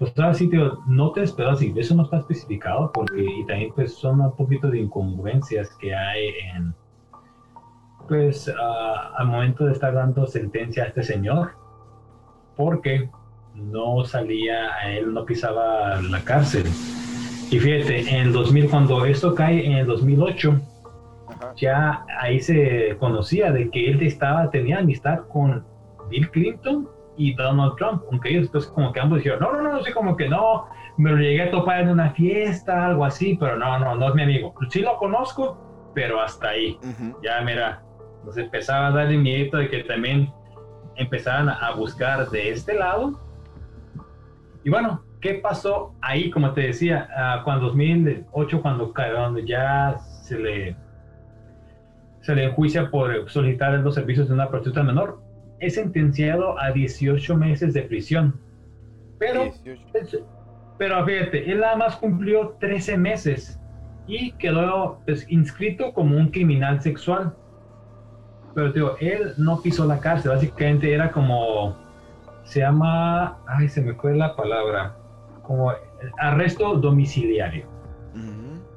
pues 0.00 0.12
ahora 0.18 0.34
sí, 0.34 0.50
tío, 0.50 0.80
no 0.88 1.12
te 1.12 1.22
esperas 1.22 1.62
y 1.62 1.72
eso 1.78 1.94
no 1.94 2.02
está 2.02 2.18
especificado 2.18 2.90
porque 2.92 3.22
y 3.22 3.46
también 3.46 3.72
pues 3.72 3.94
son 3.94 4.20
un 4.20 4.34
poquito 4.34 4.68
de 4.68 4.80
incongruencias 4.80 5.70
que 5.76 5.94
hay 5.94 6.30
en 6.56 6.74
pues 8.08 8.52
al 9.16 9.26
momento 9.28 9.64
de 9.64 9.72
estar 9.72 9.94
dando 9.94 10.26
sentencia 10.26 10.82
a 10.82 10.86
este 10.88 11.04
señor 11.04 11.52
porque 12.56 13.08
no 13.54 14.04
salía, 14.04 14.70
él 14.86 15.12
no 15.12 15.24
pisaba 15.24 16.00
la 16.02 16.20
cárcel. 16.24 16.64
Y 17.50 17.58
fíjate, 17.58 18.08
en 18.08 18.26
el 18.26 18.32
2000, 18.32 18.70
cuando 18.70 19.04
esto 19.04 19.34
cae 19.34 19.64
en 19.66 19.72
el 19.72 19.86
2008, 19.86 20.60
ya 21.56 22.04
ahí 22.20 22.40
se 22.40 22.96
conocía 22.98 23.52
de 23.52 23.70
que 23.70 23.90
él 23.90 24.02
estaba, 24.02 24.50
tenía 24.50 24.78
amistad 24.78 25.20
con 25.28 25.64
Bill 26.08 26.30
Clinton 26.30 26.88
y 27.16 27.34
Donald 27.34 27.76
Trump, 27.76 28.02
aunque 28.10 28.30
ellos 28.30 28.48
pues 28.50 28.66
como 28.66 28.92
que 28.92 29.00
ambos 29.00 29.18
dijeron, 29.18 29.40
no, 29.40 29.52
no, 29.52 29.62
no, 29.62 29.76
así 29.76 29.92
como 29.92 30.16
que 30.16 30.28
no, 30.28 30.66
me 30.96 31.10
lo 31.10 31.16
llegué 31.18 31.42
a 31.42 31.50
topar 31.50 31.82
en 31.82 31.90
una 31.90 32.10
fiesta, 32.10 32.86
algo 32.86 33.04
así, 33.04 33.36
pero 33.38 33.56
no, 33.56 33.78
no, 33.78 33.94
no 33.94 34.08
es 34.08 34.14
mi 34.14 34.22
amigo. 34.22 34.54
Sí 34.70 34.80
lo 34.80 34.96
conozco, 34.96 35.92
pero 35.94 36.20
hasta 36.20 36.50
ahí. 36.50 36.78
Ya, 37.22 37.40
mira, 37.42 37.82
nos 38.24 38.36
empezaba 38.36 38.88
a 38.88 38.90
darle 38.90 39.18
miedo 39.18 39.58
de 39.58 39.68
que 39.68 39.84
también 39.84 40.32
empezaran 40.96 41.48
a 41.48 41.72
buscar 41.72 42.28
de 42.30 42.50
este 42.50 42.74
lado. 42.74 43.20
Y 44.64 44.70
bueno, 44.70 45.02
¿qué 45.20 45.34
pasó 45.34 45.94
ahí? 46.00 46.30
Como 46.30 46.52
te 46.52 46.62
decía, 46.62 47.08
uh, 47.12 47.44
cuando 47.44 47.66
2008, 47.66 48.62
cuando, 48.62 48.92
cuando 48.92 49.40
ya 49.40 49.98
se 49.98 50.38
le 50.38 50.76
se 52.24 52.34
le 52.34 52.44
enjuicia 52.44 52.90
por 52.90 53.28
solicitar 53.28 53.74
los 53.80 53.94
servicios 53.94 54.28
de 54.28 54.34
una 54.34 54.48
prostituta 54.48 54.82
menor, 54.82 55.20
es 55.60 55.74
sentenciado 55.74 56.58
a 56.58 56.72
18 56.72 57.36
meses 57.36 57.74
de 57.74 57.82
prisión. 57.82 58.40
Pero, 59.18 59.52
pero 60.78 61.04
fíjate, 61.04 61.50
él 61.52 61.60
nada 61.60 61.76
más 61.76 61.96
cumplió 61.96 62.56
13 62.60 62.96
meses 62.96 63.60
y 64.06 64.32
quedó 64.32 65.00
pues, 65.04 65.30
inscrito 65.30 65.92
como 65.92 66.16
un 66.16 66.30
criminal 66.30 66.80
sexual. 66.80 67.34
Pero 68.54 68.72
digo, 68.72 68.96
él 69.00 69.34
no 69.36 69.60
pisó 69.60 69.84
la 69.84 70.00
cárcel, 70.00 70.30
básicamente 70.30 70.94
era 70.94 71.12
como, 71.12 71.76
se 72.44 72.60
llama, 72.60 73.38
ay, 73.46 73.68
se 73.68 73.80
me 73.82 73.94
fue 73.94 74.14
la 74.14 74.36
palabra, 74.36 74.96
como 75.42 75.72
arresto 76.18 76.76
domiciliario. 76.76 77.66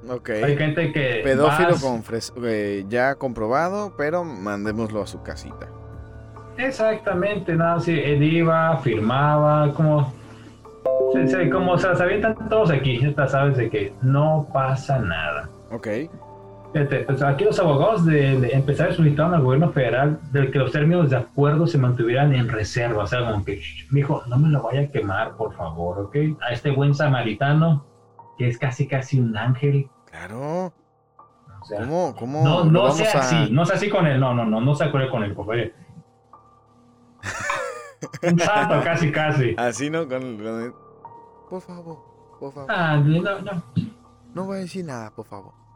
Ok. 0.09 0.29
Hay 0.29 0.57
gente 0.57 0.91
que. 0.91 1.21
Pedófilo 1.23 1.75
con 1.81 2.03
eh, 2.45 2.85
ya 2.87 3.15
comprobado, 3.15 3.93
pero 3.97 4.23
mandémoslo 4.23 5.01
a 5.01 5.07
su 5.07 5.21
casita. 5.21 5.67
Exactamente, 6.57 7.53
nada, 7.53 7.79
sí, 7.79 7.91
él 7.91 8.23
iba, 8.23 8.77
firmaba, 8.77 9.73
como. 9.73 10.13
como 11.51 11.77
se 11.77 11.87
las 11.87 12.01
avientan 12.01 12.35
todos 12.49 12.71
aquí, 12.71 12.99
ya 12.99 13.27
sabes 13.27 13.57
de 13.57 13.69
que 13.69 13.93
no 14.01 14.47
pasa 14.53 14.99
nada. 14.99 15.49
Ok. 15.71 15.87
Pues 16.73 17.21
aquí 17.23 17.45
los 17.45 17.59
abogados 17.59 18.05
de, 18.05 18.51
empezar 18.51 18.89
a 18.89 18.93
solicitar 18.93 19.33
al 19.33 19.41
gobierno 19.41 19.71
federal 19.71 20.19
de 20.31 20.51
que 20.51 20.59
los 20.59 20.71
términos 20.71 21.09
de 21.09 21.17
acuerdo 21.17 21.65
se 21.65 21.77
mantuvieran 21.77 22.33
en 22.33 22.49
reserva. 22.49 23.03
O 23.03 23.07
sea, 23.07 23.31
como 23.31 23.43
que, 23.43 23.61
mijo, 23.89 24.23
no 24.27 24.37
me 24.37 24.49
lo 24.49 24.63
vaya 24.63 24.81
a 24.81 24.87
quemar, 24.91 25.35
por 25.37 25.55
favor, 25.55 25.99
¿ok? 25.99 26.15
A 26.41 26.53
este 26.53 26.71
buen 26.71 26.93
samaritano, 26.93 27.85
que 28.37 28.47
es 28.49 28.57
casi 28.57 28.87
casi 28.87 29.19
un 29.19 29.35
ángel. 29.37 29.89
Claro. 30.11 30.73
¿Cómo? 31.69 32.15
¿Cómo? 32.17 32.43
No, 32.43 32.65
no 32.65 32.91
sea 32.91 33.19
así, 33.19 33.49
no 33.51 33.65
sea 33.65 33.75
así 33.75 33.89
con 33.89 34.05
él, 34.07 34.19
no, 34.19 34.33
no, 34.33 34.45
no, 34.45 34.61
no 34.61 34.75
se 34.75 34.85
acuerde 34.85 35.09
con 35.09 35.23
él, 35.23 35.33
por 35.33 35.45
favor. 35.45 35.71
un 38.23 38.39
santo, 38.39 38.81
casi, 38.83 39.11
casi. 39.11 39.55
Así 39.57 39.89
no, 39.89 40.07
con, 40.07 40.37
con 40.37 40.75
Por 41.49 41.61
favor, 41.61 41.97
por 42.39 42.53
favor. 42.53 42.71
Ah, 42.71 42.97
no, 42.97 43.21
no. 43.41 43.63
No 44.33 44.45
voy 44.45 44.57
a 44.57 44.59
decir 44.59 44.85
nada, 44.85 45.11
por 45.11 45.25
favor. 45.25 45.66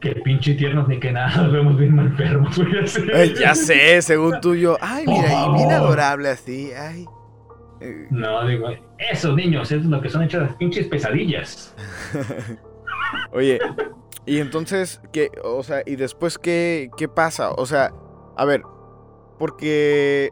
Qué 0.00 0.16
pinche 0.16 0.54
tiernos 0.54 0.88
ni 0.88 0.98
que 0.98 1.12
nada, 1.12 1.42
nos 1.42 1.52
vemos 1.52 1.78
bien 1.78 1.96
enfermos. 1.98 2.60
ya 3.40 3.54
sé, 3.54 4.02
según 4.02 4.40
tuyo. 4.40 4.76
Ay, 4.80 5.04
mira, 5.06 5.46
y 5.46 5.52
bien 5.54 5.70
adorable 5.70 6.28
así. 6.30 6.72
Ay. 6.72 7.06
Eh. 7.80 8.08
No, 8.10 8.44
digo, 8.46 8.68
esos 8.98 9.36
niños 9.36 9.70
es 9.70 9.84
lo 9.84 10.00
que 10.00 10.08
son 10.08 10.22
hechas 10.22 10.42
las 10.42 10.56
pinches 10.56 10.88
pesadillas. 10.88 11.74
Oye, 13.32 13.60
y 14.26 14.38
entonces, 14.38 15.00
¿qué? 15.12 15.30
O 15.44 15.62
sea, 15.62 15.82
¿y 15.86 15.96
después 15.96 16.38
qué, 16.38 16.90
qué 16.96 17.08
pasa? 17.08 17.50
O 17.52 17.66
sea, 17.66 17.92
a 18.36 18.44
ver, 18.44 18.62
porque 19.38 20.30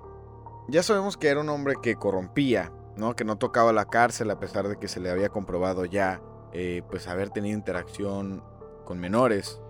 ya 0.69 0.83
sabemos 0.83 1.17
que 1.17 1.29
era 1.29 1.41
un 1.41 1.49
hombre 1.49 1.75
que 1.83 1.97
corrompía, 1.97 2.73
¿no? 2.97 3.15
Que 3.15 3.25
no 3.25 3.37
tocaba 3.39 3.73
la 3.73 3.87
cárcel 3.87 4.31
a 4.31 4.39
pesar 4.39 4.69
de 4.69 4.79
que 4.79 4.89
se 4.89 5.01
le 5.01 5.11
había 5.11 5.29
comprobado 5.29 5.85
ya 5.85 6.21
eh, 6.53 6.83
pues 6.91 7.09
haber 7.09 7.31
tenido 7.31 7.57
interacción 7.57 8.43
con 8.85 8.99
menores, 8.99 9.61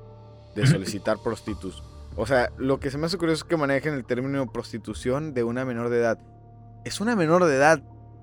de 0.55 0.67
solicitar 0.67 1.19
prostitutos. 1.25 1.83
O 2.17 2.27
sea, 2.27 2.51
lo 2.59 2.81
que 2.81 2.91
se 2.91 2.99
me 2.99 3.07
hace 3.07 3.19
curioso 3.19 3.45
es 3.45 3.49
que 3.49 3.57
manejen 3.57 3.95
el 3.95 4.05
término 4.05 4.51
prostitución 4.51 5.33
de 5.33 5.45
una 5.45 5.65
menor 5.65 5.91
de 5.91 5.99
edad. 5.99 6.19
Es 6.85 7.01
una 7.01 7.17
menor 7.17 7.45
de 7.45 7.57
edad. 7.57 7.81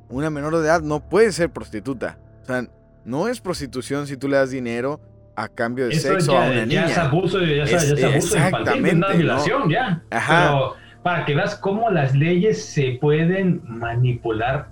Una 0.09 0.29
menor 0.29 0.55
de 0.57 0.65
edad 0.65 0.81
no 0.81 0.99
puede 0.99 1.31
ser 1.31 1.51
prostituta. 1.51 2.17
O 2.43 2.45
sea, 2.45 2.67
no 3.05 3.27
es 3.27 3.41
prostitución 3.41 4.07
si 4.07 4.17
tú 4.17 4.27
le 4.27 4.37
das 4.37 4.51
dinero 4.51 4.99
a 5.35 5.47
cambio 5.47 5.87
de 5.87 5.95
sexo 5.95 6.37
a 6.37 6.47
una 6.47 6.65
niña. 6.65 6.67
Ya 6.67 6.85
es 6.87 6.97
abuso, 6.97 7.39
ya 7.41 7.63
es, 7.63 7.95
ya 7.95 8.07
abuso 8.07 8.37
infantil, 8.37 8.95
una 8.95 9.13
violación, 9.13 9.69
ya. 9.69 10.03
Pero 10.09 10.75
para 11.03 11.25
que 11.25 11.35
veas 11.35 11.55
cómo 11.55 11.89
las 11.89 12.15
leyes 12.15 12.65
se 12.65 12.97
pueden 12.99 13.61
manipular 13.63 14.67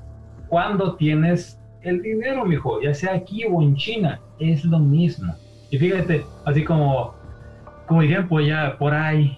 cuando 0.48 0.96
tienes 0.96 1.60
el 1.86 2.02
dinero, 2.02 2.46
mijo, 2.46 2.82
ya 2.82 2.94
sea 2.94 3.14
aquí 3.14 3.46
o 3.46 3.62
en 3.62 3.76
China, 3.76 4.20
es 4.40 4.66
lo 4.66 4.80
mismo. 4.80 5.34
Y 5.70 5.78
fíjate, 5.78 6.26
así 6.46 6.64
como, 6.64 7.14
como 7.88 8.02
dirían, 8.02 8.28
pues 8.28 8.48
ya 8.48 8.76
por 8.78 8.94
ahí, 8.94 9.38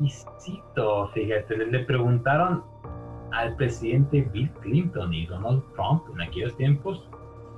y 0.00 0.10
cito, 0.38 1.08
fíjate, 1.08 1.56
le, 1.56 1.80
preguntaron 1.80 2.62
al 3.32 3.56
presidente 3.56 4.28
Bill 4.32 4.50
Clinton 4.60 5.12
y 5.12 5.26
Donald 5.26 5.62
Trump 5.74 6.02
en 6.14 6.20
aquellos 6.20 6.56
tiempos 6.56 7.08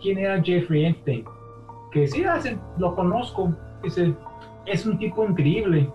quién 0.01 0.18
era 0.18 0.43
Jeffrey 0.43 0.87
Epstein. 0.87 1.24
Que 1.93 2.07
sí, 2.07 2.24
lo 2.78 2.95
conozco, 2.95 3.53
dice, 3.83 4.14
es 4.66 4.87
un 4.87 4.97
tipo 4.99 5.26
increíble. 5.26 5.91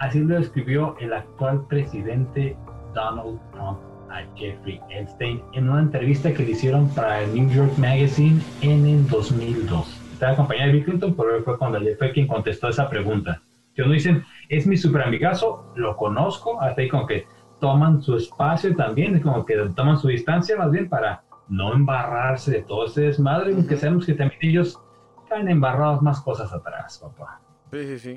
Así 0.00 0.18
lo 0.18 0.34
describió 0.34 0.96
el 0.98 1.12
actual 1.12 1.64
presidente 1.68 2.56
Donald 2.92 3.40
Trump 3.52 3.78
a 4.14 4.24
Jeffrey 4.36 4.80
Epstein 4.90 5.42
en 5.52 5.68
una 5.68 5.80
entrevista 5.80 6.32
que 6.32 6.44
le 6.44 6.52
hicieron 6.52 6.88
para 6.90 7.22
el 7.22 7.34
New 7.34 7.50
York 7.50 7.72
Magazine 7.78 8.40
en 8.60 8.86
el 8.86 9.08
2002. 9.08 10.00
Estaba 10.12 10.32
acompañado 10.32 10.68
de 10.68 10.72
Bill 10.74 10.84
Clinton, 10.84 11.14
pero 11.16 11.42
fue 11.42 11.58
cuando 11.58 11.78
él 11.78 11.96
fue 11.98 12.12
quien 12.12 12.28
contestó 12.28 12.68
esa 12.68 12.88
pregunta. 12.88 13.42
Yo 13.74 13.86
no 13.86 13.92
dicen, 13.92 14.24
es 14.48 14.66
mi 14.66 14.76
super 14.76 15.02
amigazo, 15.02 15.72
lo 15.74 15.96
conozco, 15.96 16.60
hasta 16.60 16.80
ahí 16.80 16.88
como 16.88 17.06
que 17.06 17.26
toman 17.58 18.00
su 18.02 18.16
espacio 18.16 18.74
también, 18.76 19.18
como 19.20 19.44
que 19.44 19.56
toman 19.74 19.98
su 19.98 20.08
distancia 20.08 20.56
más 20.56 20.70
bien 20.70 20.88
para 20.88 21.24
no 21.48 21.72
embarrarse 21.72 22.52
de 22.52 22.62
todo 22.62 22.86
ese 22.86 23.02
desmadre, 23.02 23.52
aunque 23.52 23.76
sabemos 23.76 24.06
que 24.06 24.14
también 24.14 24.38
ellos 24.42 24.80
caen 25.28 25.48
embarrados 25.48 26.02
más 26.02 26.20
cosas 26.20 26.52
atrás, 26.52 27.00
papá. 27.02 27.40
Sí, 27.72 27.84
sí, 27.84 27.98
sí. 27.98 28.16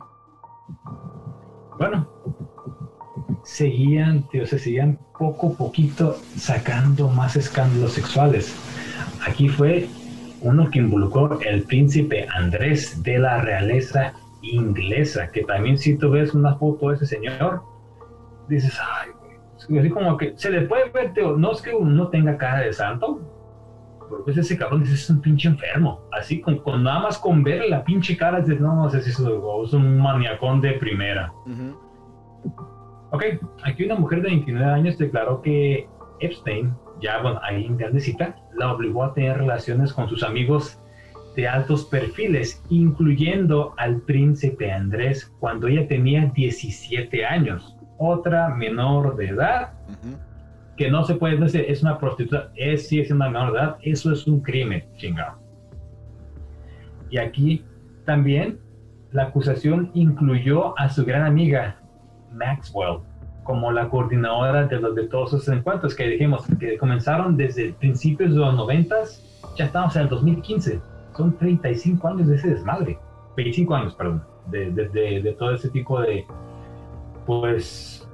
Bueno, 1.79 2.07
seguían, 3.47 4.23
tío, 4.23 4.45
se 4.45 4.59
seguían 4.59 4.99
poco 5.17 5.47
a 5.47 5.57
poquito 5.57 6.17
sacando 6.35 7.07
más 7.07 7.37
escándalos 7.37 7.93
sexuales. 7.93 8.53
Aquí 9.25 9.47
fue 9.47 9.87
uno 10.41 10.69
que 10.69 10.79
involucró 10.79 11.39
el 11.39 11.63
príncipe 11.63 12.27
Andrés 12.29 13.01
de 13.03 13.17
la 13.17 13.41
realeza 13.41 14.13
inglesa, 14.41 15.31
que 15.31 15.43
también 15.43 15.77
si 15.77 15.97
tú 15.97 16.11
ves 16.11 16.33
una 16.33 16.55
foto 16.55 16.89
de 16.89 16.97
ese 16.97 17.05
señor, 17.05 17.61
dices, 18.49 18.77
ay, 18.81 19.11
así 19.79 19.89
como 19.89 20.17
que 20.17 20.33
se 20.35 20.49
le 20.49 20.63
puede 20.63 20.89
ver, 20.89 21.13
tío, 21.13 21.37
no 21.37 21.53
es 21.53 21.61
que 21.61 21.73
uno 21.73 22.09
tenga 22.09 22.37
cara 22.37 22.59
de 22.59 22.73
santo, 22.73 23.21
porque 24.09 24.31
ese 24.31 24.57
cabrón 24.57 24.83
es 24.83 25.09
un 25.09 25.21
pinche 25.21 25.47
enfermo, 25.47 26.01
así 26.11 26.41
con, 26.41 26.61
nada 26.83 26.99
más 26.99 27.17
con 27.17 27.43
ver 27.43 27.63
la 27.69 27.83
pinche 27.85 28.17
cara, 28.17 28.41
dices, 28.41 28.59
no, 28.59 28.75
no 28.75 28.89
sé 28.89 29.01
si 29.01 29.09
es, 29.09 29.19
un 29.19 29.97
maniacón 30.01 30.59
de 30.59 30.73
primera. 30.73 31.31
Ok, 33.17 33.23
aquí 33.63 33.83
una 33.83 33.95
mujer 33.95 34.21
de 34.21 34.29
29 34.29 34.71
años 34.71 34.95
declaró 34.99 35.41
que 35.41 35.87
Epstein, 36.19 36.71
ya 37.01 37.19
bueno, 37.19 37.39
ahí 37.41 37.65
en 37.65 37.75
grandecita, 37.75 38.35
la 38.55 38.71
obligó 38.71 39.03
a 39.03 39.15
tener 39.15 39.39
relaciones 39.39 39.91
con 39.91 40.07
sus 40.07 40.21
amigos 40.21 40.79
de 41.35 41.47
altos 41.47 41.85
perfiles, 41.85 42.63
incluyendo 42.69 43.73
al 43.77 44.01
príncipe 44.01 44.71
Andrés 44.71 45.33
cuando 45.39 45.65
ella 45.65 45.87
tenía 45.87 46.27
17 46.27 47.25
años. 47.25 47.75
Otra 47.97 48.49
menor 48.49 49.15
de 49.15 49.29
edad, 49.29 49.73
que 50.75 50.91
no 50.91 51.03
se 51.03 51.15
puede 51.15 51.37
decir 51.37 51.65
es 51.67 51.81
una 51.81 51.97
prostituta, 51.97 52.51
es 52.55 52.87
si 52.87 52.99
es 52.99 53.09
una 53.09 53.31
menor 53.31 53.53
de 53.53 53.57
edad, 53.57 53.77
eso 53.81 54.11
es 54.13 54.27
un 54.27 54.41
crimen, 54.41 54.85
chingado. 54.95 55.39
Y 57.09 57.17
aquí 57.17 57.65
también 58.05 58.59
la 59.11 59.23
acusación 59.23 59.89
incluyó 59.95 60.77
a 60.77 60.89
su 60.89 61.03
gran 61.03 61.23
amiga 61.23 61.79
Maxwell 62.37 62.99
como 63.43 63.71
la 63.71 63.89
coordinadora 63.89 64.67
de, 64.67 64.79
los, 64.79 64.93
de 64.93 65.07
todos 65.07 65.33
esos 65.33 65.47
encuentros 65.47 65.95
que 65.95 66.05
dijimos 66.05 66.45
que 66.59 66.77
comenzaron 66.77 67.37
desde 67.37 67.71
principios 67.71 68.31
de 68.31 68.39
los 68.39 68.55
90, 68.55 68.95
ya 69.55 69.65
estamos 69.65 69.95
en 69.95 70.01
el 70.01 70.09
2015. 70.09 70.81
Son 71.15 71.37
35 71.37 72.07
años 72.09 72.27
de 72.27 72.35
ese 72.35 72.49
desmadre. 72.49 72.99
25 73.37 73.73
años, 73.73 73.95
perdón, 73.95 74.21
de, 74.47 74.71
de, 74.71 75.21
de 75.21 75.35
todo 75.39 75.51
ese 75.51 75.69
tipo 75.69 76.01
de, 76.01 76.25
pues, 77.25 78.05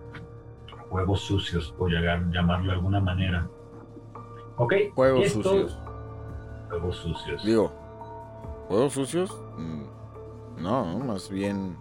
juegos 0.90 1.22
sucios, 1.22 1.74
por 1.80 1.92
llamarlo 1.92 2.68
de 2.68 2.74
alguna 2.74 3.00
manera. 3.00 3.48
Ok. 4.58 4.74
Juegos 4.94 5.30
sucios. 5.32 5.80
Juegos 6.70 6.96
sucios. 6.98 7.44
Digo, 7.44 7.72
¿juegos 8.68 8.94
sucios? 8.94 9.44
Mm, 9.58 9.86
no, 10.58 11.00
más 11.00 11.30
bien. 11.30 11.76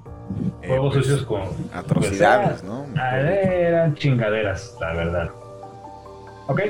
Eh, 0.62 0.68
juegos 0.68 0.94
pues, 0.94 1.06
sucios 1.06 1.26
con. 1.26 1.42
Atrocidades, 1.72 2.62
¿no? 2.64 2.86
Ah, 2.96 3.18
eran 3.18 3.94
chingaderas, 3.94 4.76
la 4.80 4.94
verdad. 4.94 5.30
Ok. 6.46 6.60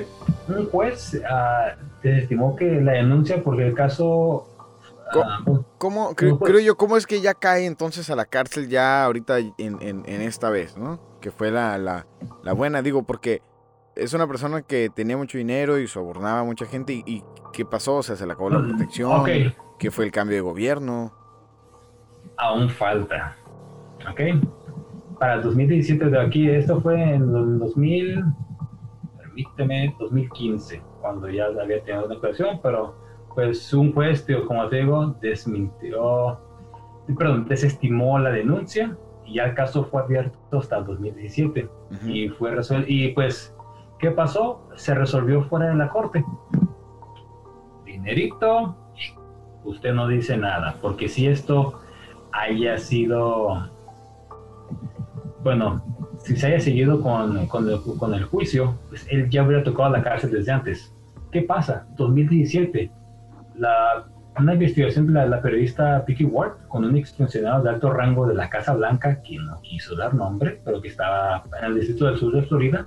Un 0.48 0.66
juez 0.70 1.14
uh, 1.14 1.82
desestimó 2.02 2.56
que 2.56 2.80
la 2.80 2.92
denuncia 2.92 3.42
porque 3.42 3.66
el 3.66 3.74
caso. 3.74 4.48
¿Cómo, 5.76 6.10
ah, 6.10 6.14
creo 6.14 6.60
yo, 6.60 6.76
cómo 6.76 6.96
es 6.96 7.06
que 7.06 7.20
ya 7.20 7.34
cae 7.34 7.66
entonces 7.66 8.08
a 8.08 8.16
la 8.16 8.24
cárcel 8.24 8.68
ya 8.68 9.04
ahorita 9.04 9.40
en, 9.40 9.54
en, 9.58 10.02
en 10.06 10.22
esta 10.22 10.48
vez, 10.48 10.78
¿no? 10.78 11.00
Que 11.20 11.30
fue 11.30 11.50
la, 11.50 11.76
la, 11.76 12.06
la 12.42 12.52
buena, 12.54 12.80
digo, 12.80 13.02
porque 13.02 13.42
es 13.94 14.14
una 14.14 14.26
persona 14.26 14.62
que 14.62 14.88
tenía 14.88 15.18
mucho 15.18 15.36
dinero 15.36 15.78
y 15.78 15.86
sobornaba 15.86 16.40
a 16.40 16.44
mucha 16.44 16.64
gente. 16.66 17.02
¿Y, 17.04 17.22
qué 17.52 17.64
pasó? 17.64 17.96
O 17.96 18.02
sea, 18.02 18.16
se 18.16 18.26
le 18.26 18.32
acabó 18.32 18.50
la 18.50 18.58
mm, 18.58 18.68
protección. 18.68 19.24
¿Qué 19.78 19.90
fue 19.90 20.04
el 20.04 20.12
cambio 20.12 20.36
de 20.36 20.40
gobierno? 20.40 21.12
Aún 22.42 22.68
falta. 22.68 23.36
¿Ok? 24.10 24.20
Para 25.18 25.34
el 25.34 25.42
2017 25.42 26.06
de 26.06 26.20
aquí, 26.20 26.50
esto 26.50 26.80
fue 26.80 27.00
en 27.00 27.22
el 27.22 27.58
2000, 27.58 28.24
permíteme, 29.18 29.94
2015, 30.00 30.82
cuando 31.00 31.28
ya 31.28 31.46
había 31.46 31.82
tenido 31.82 32.06
una 32.06 32.14
declaración, 32.14 32.58
pero 32.62 32.96
pues 33.34 33.72
un 33.72 33.92
juez, 33.92 34.26
como 34.48 34.68
te 34.68 34.76
digo, 34.76 35.14
desmintió, 35.20 36.40
perdón, 37.16 37.46
desestimó 37.46 38.18
la 38.18 38.30
denuncia 38.30 38.96
y 39.24 39.34
ya 39.34 39.44
el 39.44 39.54
caso 39.54 39.84
fue 39.84 40.02
abierto 40.02 40.58
hasta 40.58 40.78
el 40.78 40.86
2017 40.86 41.68
y 42.06 42.28
fue 42.28 42.50
resuelto 42.50 42.86
y 42.88 43.08
pues 43.12 43.54
¿Qué 44.02 44.10
pasó? 44.10 44.60
Se 44.74 44.96
resolvió 44.96 45.44
fuera 45.44 45.68
de 45.68 45.76
la 45.76 45.88
corte. 45.88 46.24
Dinerito, 47.84 48.74
usted 49.62 49.94
no 49.94 50.08
dice 50.08 50.36
nada, 50.36 50.74
porque 50.82 51.08
si 51.08 51.28
esto 51.28 51.78
haya 52.32 52.78
sido, 52.78 53.70
bueno, 55.42 55.82
si 56.18 56.36
se 56.36 56.46
haya 56.46 56.60
seguido 56.60 57.00
con, 57.00 57.46
con, 57.46 58.14
el, 58.14 58.24
juicio, 58.24 58.78
pues 58.88 59.06
él 59.10 59.28
ya 59.30 59.42
hubiera 59.42 59.62
tocado 59.62 59.90
la 59.90 60.02
cárcel 60.02 60.30
desde 60.30 60.52
antes. 60.52 60.94
¿Qué 61.30 61.42
pasa? 61.42 61.86
2017, 61.96 62.90
la, 63.56 64.06
una 64.38 64.54
investigación 64.54 65.12
de 65.12 65.26
la, 65.26 65.42
periodista 65.42 66.04
Vicky 66.06 66.24
Ward 66.24 66.66
con 66.68 66.84
un 66.84 66.96
exfuncionario 66.96 67.62
de 67.62 67.70
alto 67.70 67.92
rango 67.92 68.26
de 68.26 68.34
la 68.34 68.48
Casa 68.48 68.74
Blanca, 68.74 69.20
que 69.22 69.36
no 69.38 69.60
quiso 69.62 69.96
dar 69.96 70.14
nombre, 70.14 70.60
pero 70.64 70.80
que 70.80 70.88
estaba 70.88 71.44
en 71.58 71.66
el 71.66 71.74
distrito 71.74 72.06
del 72.06 72.16
sur 72.16 72.34
de 72.34 72.42
Florida, 72.42 72.86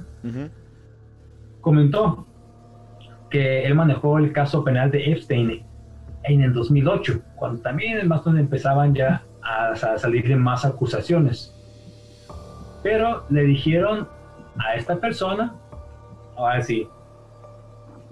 comentó 1.62 2.26
que 3.30 3.66
él 3.66 3.76
manejó 3.76 4.18
el 4.18 4.32
caso 4.32 4.64
penal 4.64 4.92
de 4.92 5.12
Epstein 5.12 5.64
en 6.24 6.42
el 6.42 6.54
2008, 6.54 7.22
cuando 7.36 7.62
también 7.62 8.08
más 8.08 8.24
donde 8.24 8.42
empezaban 8.42 8.94
ya 8.94 9.24
a, 9.46 9.76
salir 9.76 10.36
más 10.38 10.66
acusaciones. 10.66 11.54
Pero 12.84 13.24
le 13.30 13.44
dijeron 13.44 14.08
a 14.58 14.76
esta 14.76 14.98
persona, 14.98 15.56
ahora 16.36 16.62
sí, 16.62 16.88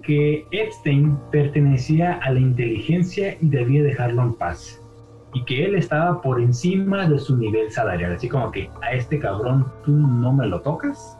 que 0.02 0.46
Epstein 0.50 1.18
pertenecía 1.30 2.20
a 2.22 2.30
la 2.30 2.40
inteligencia 2.40 3.36
y 3.40 3.48
debía 3.48 3.82
dejarlo 3.82 4.22
en 4.22 4.34
paz. 4.34 4.80
Y 5.32 5.44
que 5.44 5.64
él 5.64 5.74
estaba 5.74 6.20
por 6.20 6.40
encima 6.40 7.08
de 7.08 7.18
su 7.18 7.36
nivel 7.36 7.70
salarial. 7.70 8.12
Así 8.12 8.28
como 8.28 8.52
que 8.52 8.70
a 8.82 8.92
este 8.92 9.18
cabrón 9.18 9.66
tú 9.84 9.92
no 9.92 10.32
me 10.32 10.46
lo 10.46 10.60
tocas. 10.60 11.18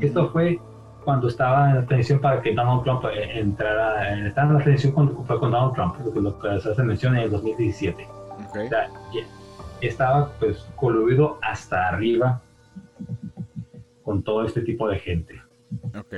Esto 0.00 0.28
fue 0.30 0.60
cuando 1.04 1.28
estaba 1.28 1.70
en 1.70 1.76
la 1.76 1.86
transición 1.86 2.20
para 2.20 2.40
que 2.42 2.54
Donald 2.54 2.82
Trump 2.84 3.04
eh, 3.06 3.40
entrara, 3.40 4.26
estaba 4.26 4.48
en 4.48 4.54
la 4.54 4.62
transición 4.62 4.92
cuando 4.92 5.24
fue 5.24 5.38
con 5.38 5.50
Donald 5.50 5.74
Trump, 5.74 5.96
lo 6.14 6.38
que 6.38 6.60
se 6.60 6.70
hace 6.70 6.82
mención 6.82 7.16
en 7.16 7.22
el 7.22 7.30
2017. 7.30 8.06
Okay. 8.52 8.66
O 8.66 8.68
sea, 8.68 8.90
estaba 9.80 10.32
pues 10.38 10.66
coludido 10.76 11.38
hasta 11.42 11.88
arriba 11.88 12.42
con 14.02 14.22
todo 14.22 14.44
este 14.44 14.60
tipo 14.60 14.88
de 14.88 14.98
gente. 14.98 15.40
Ok. 15.98 16.14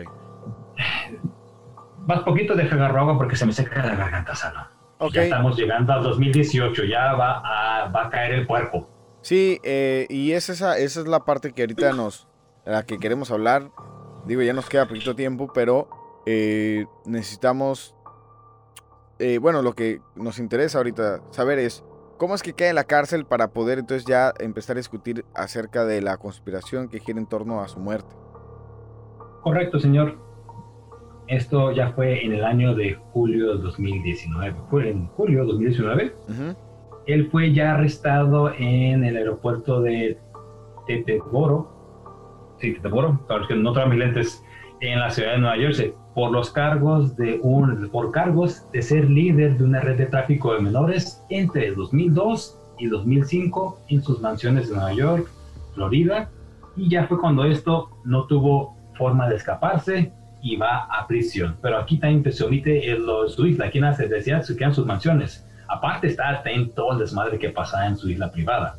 Más 2.07 2.21
poquito 2.21 2.55
de 2.55 2.65
agua 2.65 3.17
porque 3.17 3.37
se 3.37 3.47
me 3.47 3.53
seca 3.53 3.85
la 3.85 3.95
garganta, 3.95 4.35
Salo. 4.35 4.67
Okay. 4.99 5.15
Ya 5.15 5.23
estamos 5.25 5.57
llegando 5.57 5.93
al 5.93 6.03
2018, 6.03 6.85
ya 6.85 7.15
va 7.15 7.41
a, 7.45 7.89
va 7.89 8.07
a 8.07 8.11
caer 8.11 8.33
el 8.33 8.47
cuerpo. 8.47 8.89
Sí, 9.23 9.59
eh, 9.63 10.07
y 10.11 10.33
es 10.33 10.51
esa, 10.51 10.77
esa 10.79 11.01
es 11.01 11.07
la 11.07 11.25
parte 11.25 11.53
que 11.53 11.63
ahorita 11.63 11.93
nos, 11.93 12.29
la 12.65 12.85
que 12.85 12.99
queremos 12.99 13.31
hablar. 13.31 13.71
Digo, 14.27 14.43
ya 14.43 14.53
nos 14.53 14.69
queda 14.69 14.87
poquito 14.87 15.15
tiempo, 15.15 15.51
pero 15.53 15.89
eh, 16.27 16.87
necesitamos... 17.07 17.95
Eh, 19.19 19.39
bueno, 19.39 19.63
lo 19.63 19.75
que 19.75 20.01
nos 20.17 20.39
interesa 20.39 20.79
ahorita 20.79 21.23
saber 21.31 21.59
es 21.61 21.85
cómo 22.17 22.35
es 22.35 22.43
que 22.43 22.53
cae 22.53 22.69
en 22.69 22.75
la 22.75 22.85
cárcel 22.85 23.25
para 23.25 23.49
poder 23.49 23.79
entonces 23.79 24.05
ya 24.07 24.33
empezar 24.39 24.77
a 24.77 24.81
discutir 24.81 25.25
acerca 25.35 25.85
de 25.85 26.01
la 26.03 26.17
conspiración 26.17 26.89
que 26.89 27.01
gira 27.01 27.19
en 27.19 27.27
torno 27.27 27.61
a 27.61 27.69
su 27.69 27.81
muerte. 27.81 28.15
Correcto, 29.43 29.79
señor. 29.79 30.19
Esto 31.27 31.73
ya 31.73 31.93
fue 31.93 32.25
en 32.25 32.33
el 32.33 32.45
año 32.45 32.75
de 32.75 32.95
julio 33.13 33.57
de 33.57 33.63
2019. 33.63 34.57
Fue 34.71 34.91
en 34.91 35.07
julio 35.09 35.41
de 35.41 35.47
2019. 35.47 36.15
Él 37.07 37.29
fue 37.31 37.53
ya 37.53 37.75
arrestado 37.75 38.53
en 38.53 39.05
el 39.05 39.17
aeropuerto 39.17 39.81
de 39.81 40.19
Teteboro, 40.87 42.57
sí, 42.61 42.77
para 42.83 43.39
los 43.39 43.49
que 43.49 43.55
no 43.55 43.73
traen 43.73 43.91
mis 43.91 43.99
lentes, 43.99 44.44
en 44.93 45.01
la 45.01 45.11
ciudad 45.11 45.33
de 45.33 45.39
Nueva 45.39 45.57
Jersey, 45.57 45.95
por 46.15 46.31
los 46.31 46.51
cargos 46.51 47.17
de 47.17 47.41
un, 47.43 47.89
por 47.91 48.11
cargos 48.13 48.71
de 48.73 48.83
ser 48.83 49.09
líder 49.09 49.57
de 49.57 49.65
una 49.65 49.81
red 49.81 49.97
de 49.97 50.07
tráfico 50.07 50.53
de 50.55 50.61
menores 50.61 51.25
entre 51.31 51.73
2002 51.73 52.61
y 52.79 52.87
2005 52.87 53.81
en 53.89 54.03
sus 54.03 54.21
mansiones 54.21 54.69
de 54.69 54.75
Nueva 54.75 54.93
York, 54.93 55.29
Florida, 55.75 56.29
y 56.77 56.89
ya 56.91 57.07
fue 57.07 57.19
cuando 57.19 57.45
esto 57.45 57.89
no 58.05 58.27
tuvo 58.27 58.77
forma 58.97 59.29
de 59.29 59.37
escaparse 59.37 60.13
y 60.43 60.57
va 60.57 60.85
a 60.85 61.07
prisión. 61.07 61.57
Pero 61.63 61.79
aquí 61.79 61.99
también 61.99 62.31
se 62.33 62.45
omite 62.45 62.91
el, 62.91 63.07
su 63.29 63.47
isla, 63.47 63.67
aquí 63.67 63.81
se 63.97 64.09
decía 64.09 64.41
que 64.47 64.57
quedan 64.57 64.75
sus 64.75 64.87
mansiones. 64.87 65.49
Aparte 65.69 66.09
está 66.09 66.43
en 66.45 66.71
todo 66.71 66.93
el 66.93 66.99
desmadre 66.99 67.39
que 67.39 67.49
pasa 67.49 67.87
en 67.87 67.97
su 67.97 68.11
isla 68.11 68.31
privada. 68.31 68.77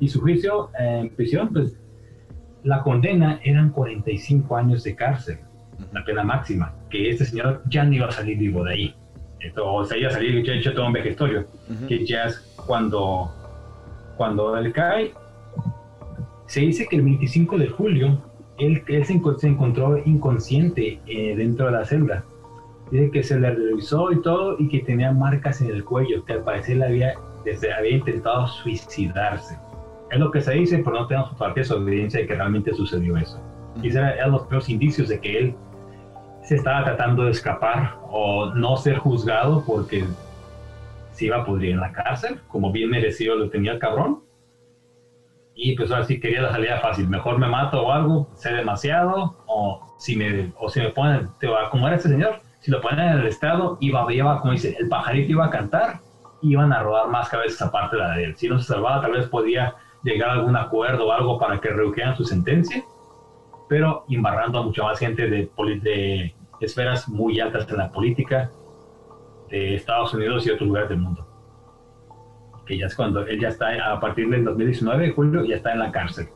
Y 0.00 0.08
su 0.08 0.20
juicio 0.20 0.70
en 0.78 1.08
prisión, 1.08 1.48
pues 1.52 1.80
la 2.68 2.82
condena 2.82 3.40
eran 3.42 3.70
45 3.70 4.54
años 4.54 4.84
de 4.84 4.94
cárcel, 4.94 5.38
la 5.90 6.04
pena 6.04 6.22
máxima, 6.22 6.74
que 6.90 7.08
este 7.08 7.24
señor 7.24 7.62
ya 7.66 7.82
no 7.82 7.94
iba 7.94 8.08
a 8.08 8.12
salir 8.12 8.36
vivo 8.36 8.62
de 8.62 8.72
ahí. 8.74 8.94
Esto, 9.40 9.72
o 9.72 9.84
sea, 9.86 9.96
iba 9.96 10.08
a 10.08 10.12
salir 10.12 10.44
ya 10.44 10.52
hecho 10.52 10.74
todo 10.74 10.86
un 10.86 10.92
vejestorio, 10.92 11.46
que 11.88 12.04
ya 12.04 12.24
es 12.24 12.36
cuando, 12.66 13.32
cuando 14.18 14.58
él 14.58 14.70
cae. 14.74 15.14
Se 16.46 16.60
dice 16.60 16.86
que 16.90 16.96
el 16.96 17.02
25 17.02 17.56
de 17.56 17.68
julio 17.68 18.22
él, 18.58 18.82
se, 19.06 19.46
encontró 19.46 19.96
inconsciente 20.04 21.00
eh, 21.06 21.36
dentro 21.36 21.66
de 21.66 21.72
la 21.72 21.86
celda. 21.86 22.22
Dice 22.90 23.10
que 23.10 23.22
se 23.22 23.40
le 23.40 23.50
revisó 23.50 24.12
y 24.12 24.20
todo 24.20 24.56
y 24.58 24.68
que 24.68 24.80
tenía 24.80 25.10
marcas 25.12 25.62
en 25.62 25.70
el 25.70 25.84
cuello, 25.84 26.22
que 26.26 26.34
al 26.34 26.44
parecer 26.44 26.82
había, 26.82 27.14
desde, 27.46 27.72
había 27.72 27.96
intentado 27.96 28.46
suicidarse. 28.46 29.56
Es 30.10 30.18
lo 30.18 30.30
que 30.30 30.40
se 30.40 30.52
dice, 30.52 30.78
pero 30.78 31.00
no 31.00 31.06
tenemos 31.06 31.34
parte 31.34 31.62
de 31.62 31.74
evidencia 31.74 32.20
de 32.20 32.26
que 32.26 32.34
realmente 32.34 32.72
sucedió 32.74 33.16
eso. 33.16 33.40
Y 33.82 33.90
eran 33.90 34.30
los 34.30 34.42
primeros 34.42 34.68
indicios 34.68 35.08
de 35.08 35.20
que 35.20 35.38
él 35.38 35.56
se 36.42 36.56
estaba 36.56 36.84
tratando 36.84 37.24
de 37.24 37.32
escapar 37.32 37.98
o 38.10 38.46
no 38.54 38.76
ser 38.76 38.98
juzgado 38.98 39.62
porque 39.66 40.04
se 41.10 41.26
iba 41.26 41.38
a 41.38 41.44
pudrir 41.44 41.72
en 41.72 41.80
la 41.80 41.92
cárcel, 41.92 42.40
como 42.48 42.72
bien 42.72 42.90
merecido 42.90 43.36
lo 43.36 43.50
tenía 43.50 43.72
el 43.72 43.78
cabrón. 43.78 44.22
Y 45.54 45.76
pues 45.76 45.90
ahora 45.90 46.04
sí 46.04 46.20
quería 46.20 46.40
la 46.40 46.52
salida 46.52 46.78
fácil, 46.78 47.08
mejor 47.08 47.38
me 47.38 47.48
mato 47.48 47.84
o 47.84 47.92
algo, 47.92 48.30
sé 48.34 48.52
demasiado, 48.52 49.36
o 49.46 49.94
si 49.98 50.16
me, 50.16 50.52
o 50.58 50.68
si 50.70 50.80
me 50.80 50.90
ponen, 50.90 51.28
como 51.70 51.86
era 51.86 51.96
este 51.96 52.08
señor, 52.08 52.40
si 52.60 52.70
lo 52.70 52.80
ponen 52.80 53.00
en 53.00 53.18
el 53.18 53.26
estado, 53.26 53.76
iba, 53.80 54.10
iba, 54.12 54.40
como 54.40 54.52
dice, 54.52 54.76
el 54.78 54.88
pajarito 54.88 55.32
iba 55.32 55.46
a 55.46 55.50
cantar, 55.50 56.00
iban 56.42 56.72
a 56.72 56.82
rodar 56.82 57.08
más 57.08 57.28
cabezas 57.28 57.60
aparte 57.60 57.96
de 57.96 58.02
la 58.02 58.14
de 58.14 58.24
él. 58.24 58.36
Si 58.36 58.48
no 58.48 58.58
se 58.58 58.72
salvaba, 58.72 59.02
tal 59.02 59.12
vez 59.12 59.26
podía 59.26 59.74
llegar 60.02 60.30
a 60.30 60.32
algún 60.34 60.56
acuerdo 60.56 61.08
o 61.08 61.12
algo 61.12 61.38
para 61.38 61.60
que 61.60 61.68
redujeran 61.70 62.16
su 62.16 62.24
sentencia, 62.24 62.84
pero 63.68 64.04
embarrando 64.08 64.58
a 64.58 64.62
mucha 64.62 64.82
más 64.82 64.98
gente 64.98 65.28
de, 65.28 65.50
de 65.82 66.34
esferas 66.60 67.08
muy 67.08 67.40
altas 67.40 67.68
en 67.70 67.76
la 67.76 67.90
política 67.90 68.50
de 69.50 69.74
Estados 69.74 70.14
Unidos 70.14 70.46
y 70.46 70.50
otros 70.50 70.68
lugares 70.68 70.90
del 70.90 70.98
mundo. 70.98 71.26
Que 72.66 72.78
ya 72.78 72.86
es 72.86 72.94
cuando 72.94 73.26
él 73.26 73.40
ya 73.40 73.48
está, 73.48 73.92
a 73.92 73.98
partir 74.00 74.28
del 74.28 74.44
2019, 74.44 75.06
de 75.06 75.12
julio, 75.12 75.44
ya 75.44 75.56
está 75.56 75.72
en 75.72 75.78
la 75.78 75.90
cárcel. 75.90 76.28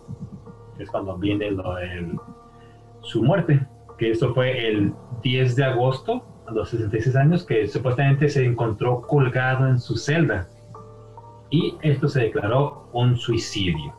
es 0.79 0.91
cuando 0.91 1.17
viene 1.19 1.51
su 3.03 3.23
muerte, 3.23 3.67
que 3.99 4.11
eso 4.11 4.33
fue 4.35 4.69
el 4.69 4.95
10 5.23 5.57
de 5.57 5.65
agosto, 5.65 6.25
a 6.47 6.53
los 6.53 6.71
66 6.71 7.17
años, 7.17 7.45
que 7.45 7.67
supuestamente 7.69 8.29
se 8.29 8.45
encontró 8.45 9.03
colgado 9.03 9.69
en 9.69 9.79
su 9.79 9.97
celda. 9.97 10.49
Y 11.53 11.77
esto 11.83 12.09
se 12.09 12.23
declaró 12.23 12.89
un 12.95 13.15
suicidio. 13.15 13.95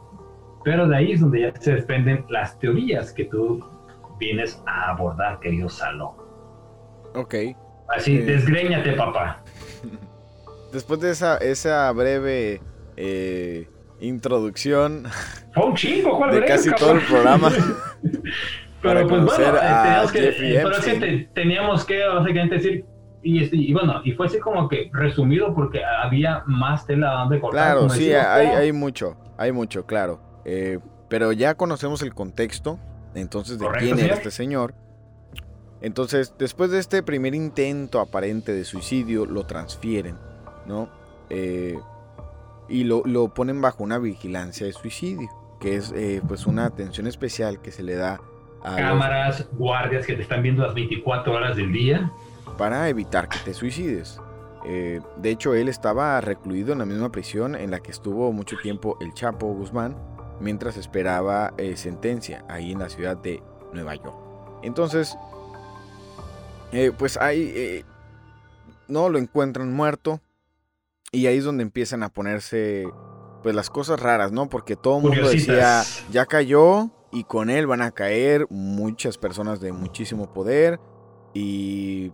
Pero 0.63 0.87
de 0.87 0.97
ahí 0.97 1.11
es 1.11 1.21
donde 1.21 1.41
ya 1.41 1.53
se 1.61 1.75
desprenden 1.75 2.25
las 2.29 2.57
teorías 2.57 3.13
que 3.13 3.25
tú 3.25 3.63
vienes 4.19 4.61
a 4.65 4.89
abordar, 4.89 5.39
querido 5.39 5.69
Salo. 5.69 6.15
Ok. 7.13 7.35
Así, 7.89 8.17
eh... 8.17 8.23
desgréñate, 8.23 8.93
papá. 8.93 9.43
Después 10.73 10.99
de 11.01 11.11
esa, 11.11 11.37
esa 11.37 11.91
breve 11.91 12.59
eh, 12.97 13.67
introducción 13.99 15.03
Fue 15.53 15.65
un 15.65 15.75
chingo, 15.75 16.17
¿cuál 16.17 16.31
de 16.31 16.45
casi 16.45 16.71
todo 16.71 16.93
el 16.93 17.01
programa. 17.01 17.51
pero 18.81 19.07
pues 19.07 19.25
bueno, 19.25 19.59
teníamos 19.59 20.11
que, 20.11 20.35
pero 20.39 20.71
es 20.71 20.85
que 20.85 21.29
teníamos 21.35 21.85
que 21.85 22.03
básicamente 22.03 22.55
decir 22.55 22.85
y, 23.23 23.69
y, 23.69 23.73
bueno, 23.73 24.01
y 24.03 24.11
fue 24.11 24.27
así 24.27 24.39
como 24.39 24.67
que 24.67 24.89
resumido 24.93 25.53
porque 25.55 25.81
había 25.83 26.43
más 26.45 26.85
tela 26.85 27.13
donde 27.13 27.39
cortar. 27.39 27.73
Claro, 27.77 27.89
sí, 27.89 28.13
hay, 28.13 28.47
hay 28.47 28.71
mucho, 28.71 29.15
hay 29.37 29.51
mucho, 29.51 29.85
claro. 29.85 30.19
Eh, 30.45 30.79
pero 31.07 31.31
ya 31.31 31.55
conocemos 31.55 32.01
el 32.01 32.13
contexto, 32.13 32.79
entonces, 33.15 33.59
de 33.59 33.67
quién 33.79 33.99
era 33.99 34.15
este 34.15 34.31
señor. 34.31 34.73
Entonces, 35.81 36.33
después 36.37 36.71
de 36.71 36.79
este 36.79 37.03
primer 37.03 37.35
intento 37.35 37.99
aparente 37.99 38.53
de 38.53 38.63
suicidio, 38.65 39.25
lo 39.25 39.45
transfieren, 39.45 40.17
¿no? 40.65 40.89
Eh, 41.29 41.77
y 42.69 42.83
lo, 42.83 43.33
ponen 43.33 43.61
bajo 43.61 43.83
una 43.83 43.99
vigilancia 43.99 44.65
de 44.65 44.73
suicidio, 44.73 45.29
que 45.59 45.75
es 45.75 45.93
eh, 45.95 46.21
pues 46.27 46.45
una 46.45 46.65
atención 46.65 47.07
especial 47.07 47.61
que 47.61 47.71
se 47.71 47.83
le 47.83 47.95
da 47.95 48.19
a 48.63 48.75
cámaras, 48.77 49.47
guardias 49.53 50.05
que 50.05 50.13
te 50.13 50.21
están 50.21 50.41
viendo 50.41 50.63
las 50.63 50.73
24 50.73 51.33
horas 51.33 51.57
del 51.57 51.71
día 51.71 52.11
para 52.57 52.89
evitar 52.89 53.29
que 53.29 53.39
te 53.39 53.53
suicides. 53.53 54.19
de 54.63 55.29
hecho, 55.29 55.53
él 55.53 55.67
estaba 55.67 56.21
recluido 56.21 56.71
en 56.71 56.79
la 56.79 56.85
misma 56.85 57.11
prisión 57.11 57.55
en 57.55 57.71
la 57.71 57.79
que 57.81 57.91
estuvo 57.91 58.31
mucho 58.31 58.55
tiempo 58.61 58.97
el 59.01 59.13
Chapo 59.13 59.47
Guzmán, 59.47 59.97
mientras 60.39 60.77
esperaba 60.77 61.53
eh, 61.57 61.75
sentencia 61.77 62.45
ahí 62.47 62.71
en 62.71 62.79
la 62.79 62.89
ciudad 62.89 63.17
de 63.17 63.41
Nueva 63.73 63.95
York. 63.95 64.15
Entonces, 64.61 65.17
eh, 66.71 66.91
pues 66.97 67.17
ahí 67.17 67.51
eh, 67.55 67.85
no 68.87 69.09
lo 69.09 69.17
encuentran 69.17 69.73
muerto 69.73 70.19
y 71.11 71.27
ahí 71.27 71.37
es 71.37 71.43
donde 71.43 71.63
empiezan 71.63 72.03
a 72.03 72.09
ponerse 72.09 72.87
pues 73.41 73.55
las 73.55 73.69
cosas 73.69 73.99
raras, 73.99 74.31
¿no? 74.31 74.49
Porque 74.49 74.75
todo 74.75 74.97
el 74.97 75.03
mundo 75.03 75.29
decía, 75.29 75.83
ya 76.11 76.25
cayó 76.25 76.91
y 77.11 77.25
con 77.25 77.49
él 77.49 77.67
van 77.67 77.81
a 77.81 77.91
caer 77.91 78.47
muchas 78.49 79.17
personas 79.17 79.59
de 79.59 79.73
muchísimo 79.73 80.31
poder 80.33 80.79
y, 81.33 82.11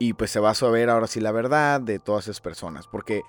y 0.00 0.14
pues 0.14 0.30
se 0.30 0.40
va 0.40 0.50
a 0.50 0.54
saber 0.54 0.88
ahora 0.88 1.06
sí 1.06 1.20
la 1.20 1.30
verdad 1.30 1.78
de 1.78 1.98
todas 1.98 2.24
esas 2.24 2.40
personas, 2.40 2.88
porque 2.88 3.22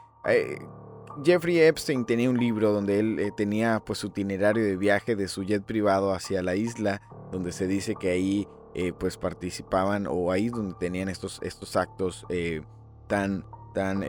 Jeffrey 1.24 1.60
Epstein 1.60 2.06
tenía 2.06 2.30
un 2.30 2.38
libro 2.38 2.72
donde 2.72 3.00
él 3.00 3.20
eh, 3.20 3.32
tenía 3.36 3.82
pues 3.86 4.00
su 4.00 4.08
itinerario 4.08 4.64
de 4.64 4.78
viaje 4.78 5.18
de 5.18 5.28
su 5.28 5.44
jet 5.44 5.64
privado 5.64 6.14
hacia 6.14 6.42
la 6.42 6.56
isla, 6.56 7.02
donde 7.30 7.52
se 7.52 7.68
dice 7.68 7.96
que 7.96 8.12
ahí 8.12 8.48
eh, 8.74 8.94
pues 8.94 9.18
participaban 9.18 10.08
o 10.10 10.32
ahí 10.32 10.48
donde 10.48 10.76
tenían 10.80 11.10
estos, 11.10 11.40
estos 11.44 11.76
actos 11.76 12.26
eh, 12.30 12.62
tan, 13.08 13.46
tan 13.74 14.06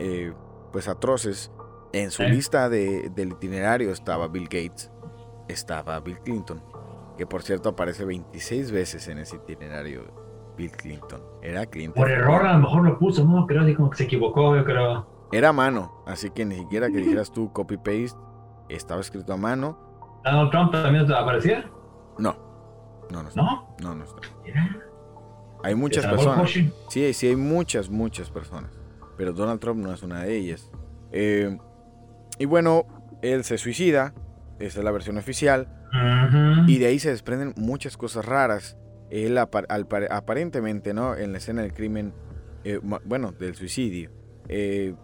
pues 0.71 0.87
atroces. 0.87 1.51
En 1.91 2.09
su 2.11 2.23
lista 2.23 2.69
de, 2.69 3.11
del 3.13 3.33
itinerario 3.33 3.91
estaba 3.91 4.29
Bill 4.29 4.45
Gates, 4.45 4.89
estaba 5.49 5.99
Bill 5.99 6.19
Clinton, 6.21 6.63
que 7.17 7.27
por 7.27 7.43
cierto 7.43 7.69
aparece 7.69 8.05
26 8.05 8.71
veces 8.71 9.09
en 9.09 9.19
ese 9.19 9.35
itinerario. 9.35 10.22
Bill 10.57 10.71
Clinton. 10.71 11.21
Era 11.41 11.65
Clinton. 11.65 12.01
Por 12.01 12.11
error 12.11 12.45
a 12.45 12.53
lo 12.53 12.59
mejor 12.59 12.83
lo 12.83 12.99
puso, 12.99 13.25
¿no? 13.25 13.45
Creo 13.47 13.65
que 13.65 13.75
como 13.75 13.89
que 13.89 13.97
se 13.97 14.03
equivocó, 14.05 14.55
yo 14.55 14.63
creo. 14.63 15.07
Era 15.31 15.49
a 15.49 15.53
mano, 15.53 16.03
así 16.05 16.29
que 16.29 16.45
ni 16.45 16.55
siquiera 16.55 16.89
que 16.89 16.97
dijeras 16.97 17.31
tú 17.31 17.51
copy-paste, 17.51 18.17
estaba 18.69 19.01
escrito 19.01 19.33
a 19.33 19.37
mano. 19.37 19.77
¿Donald 20.23 20.51
Trump 20.51 20.71
también 20.71 21.11
aparecía? 21.11 21.65
No, 22.17 22.35
no, 23.09 23.23
no 23.23 23.29
está. 23.29 23.41
¿No? 23.41 23.75
No, 23.81 23.95
no 23.95 24.03
está. 24.03 24.21
Hay 25.63 25.75
muchas 25.75 26.05
personas. 26.05 26.51
Sí, 26.89 27.13
sí, 27.13 27.27
hay 27.27 27.35
muchas, 27.35 27.89
muchas 27.89 28.29
personas. 28.29 28.71
Pero 29.17 29.33
Donald 29.33 29.59
Trump 29.59 29.83
no 29.83 29.93
es 29.93 30.03
una 30.03 30.21
de 30.23 30.35
ellas. 30.35 30.69
Eh, 31.11 31.57
y 32.37 32.45
bueno, 32.45 32.85
él 33.21 33.43
se 33.43 33.57
suicida, 33.57 34.13
esa 34.59 34.79
es 34.79 34.85
la 34.85 34.91
versión 34.91 35.17
oficial. 35.17 35.67
Y 36.67 36.79
de 36.79 36.87
ahí 36.87 36.99
se 36.99 37.09
desprenden 37.09 37.53
muchas 37.55 37.97
cosas 37.97 38.25
raras. 38.25 38.77
Él 39.13 39.37
aparentemente, 39.37 40.91
¿no? 40.91 41.15
En 41.15 41.33
la 41.33 41.37
escena 41.37 41.61
del 41.61 41.71
crimen, 41.71 42.13
eh, 42.63 42.79
bueno, 42.81 43.31
del 43.31 43.53
suicidio. 43.53 44.09
Eh, 44.49 44.95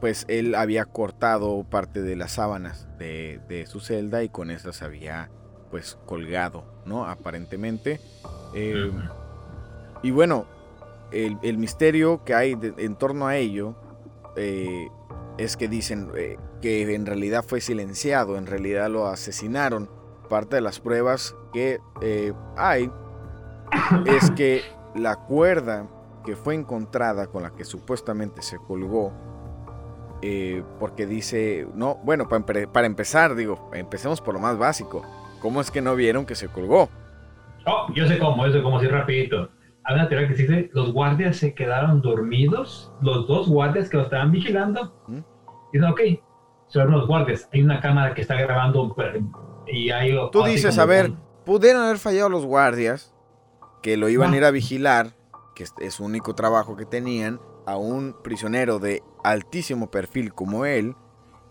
pues 0.00 0.24
él 0.28 0.54
había 0.54 0.86
cortado 0.86 1.62
parte 1.64 2.00
de 2.00 2.16
las 2.16 2.32
sábanas 2.32 2.88
de, 2.98 3.64
su 3.68 3.80
celda 3.80 4.22
y 4.22 4.30
con 4.30 4.50
esas 4.50 4.80
había 4.80 5.30
pues 5.70 5.98
colgado, 6.06 6.64
¿no? 6.86 7.04
Aparentemente. 7.04 8.00
Eh, 8.54 8.90
y 10.02 10.10
bueno, 10.10 10.46
el, 11.12 11.58
misterio 11.58 12.24
que 12.24 12.34
hay 12.34 12.58
en 12.78 12.96
torno 12.96 13.26
a 13.26 13.36
ello 13.36 13.76
es 15.36 15.56
que 15.58 15.68
dicen 15.68 16.10
que 16.62 16.94
en 16.94 17.04
realidad 17.04 17.44
fue 17.46 17.60
silenciado, 17.60 18.38
en 18.38 18.46
realidad 18.46 18.88
lo 18.88 19.06
asesinaron. 19.06 19.90
Parte 20.28 20.56
de 20.56 20.62
las 20.62 20.80
pruebas 20.80 21.36
que 21.52 21.80
hay 22.56 22.90
es 24.06 24.30
que 24.32 24.62
la 24.94 25.16
cuerda 25.16 25.88
que 26.24 26.36
fue 26.36 26.54
encontrada 26.54 27.26
con 27.26 27.42
la 27.42 27.50
que 27.50 27.64
supuestamente 27.64 28.42
se 28.42 28.58
colgó 28.58 29.12
eh, 30.26 30.62
porque 30.80 31.06
dice, 31.06 31.68
no, 31.74 31.96
bueno, 31.96 32.26
para, 32.28 32.86
empezar, 32.86 33.34
digo, 33.34 33.70
empecemos 33.74 34.22
por 34.22 34.32
lo 34.32 34.40
más 34.40 34.56
básico. 34.56 35.02
¿Cómo 35.42 35.60
es 35.60 35.70
que 35.70 35.82
no 35.82 35.94
vieron 35.94 36.24
que 36.24 36.34
se 36.34 36.48
colgó? 36.48 36.88
Oh, 37.66 37.88
yo 37.94 38.06
sé 38.06 38.18
cómo, 38.18 38.46
yo 38.46 38.52
sé 38.54 38.62
cómo, 38.62 38.78
así 38.78 38.86
rapidito. 38.86 39.50
Hay 39.84 39.96
una 39.96 40.08
teoría 40.08 40.26
que 40.26 40.34
dice, 40.34 40.70
los 40.72 40.94
guardias 40.94 41.36
se 41.36 41.54
quedaron 41.54 42.00
dormidos, 42.00 42.90
los 43.02 43.26
dos 43.26 43.50
guardias 43.50 43.90
que 43.90 43.98
lo 43.98 44.04
estaban 44.04 44.30
vigilando. 44.30 44.94
¿Mm? 45.08 45.18
Dicen, 45.74 45.90
ok, 45.90 46.00
son 46.68 46.90
los 46.90 47.06
guardias, 47.06 47.46
hay 47.52 47.62
una 47.62 47.80
cámara 47.80 48.14
que 48.14 48.22
está 48.22 48.40
grabando 48.40 48.80
y 49.66 49.90
hay... 49.90 50.14
Tú 50.30 50.44
dices, 50.44 50.78
a 50.78 50.86
ver, 50.86 51.12
pudieron 51.44 51.82
haber 51.82 51.98
fallado 51.98 52.28
los 52.28 52.44
guardias 52.44 53.14
que 53.82 53.96
lo 53.96 54.08
iban 54.08 54.32
a 54.32 54.36
ir 54.36 54.44
a 54.44 54.50
vigilar, 54.50 55.14
que 55.54 55.64
es 55.80 55.94
su 55.94 56.04
único 56.04 56.34
trabajo 56.34 56.76
que 56.76 56.86
tenían, 56.86 57.40
a 57.66 57.76
un 57.76 58.16
prisionero 58.22 58.78
de 58.78 59.02
altísimo 59.22 59.90
perfil 59.90 60.32
como 60.32 60.64
él, 60.64 60.94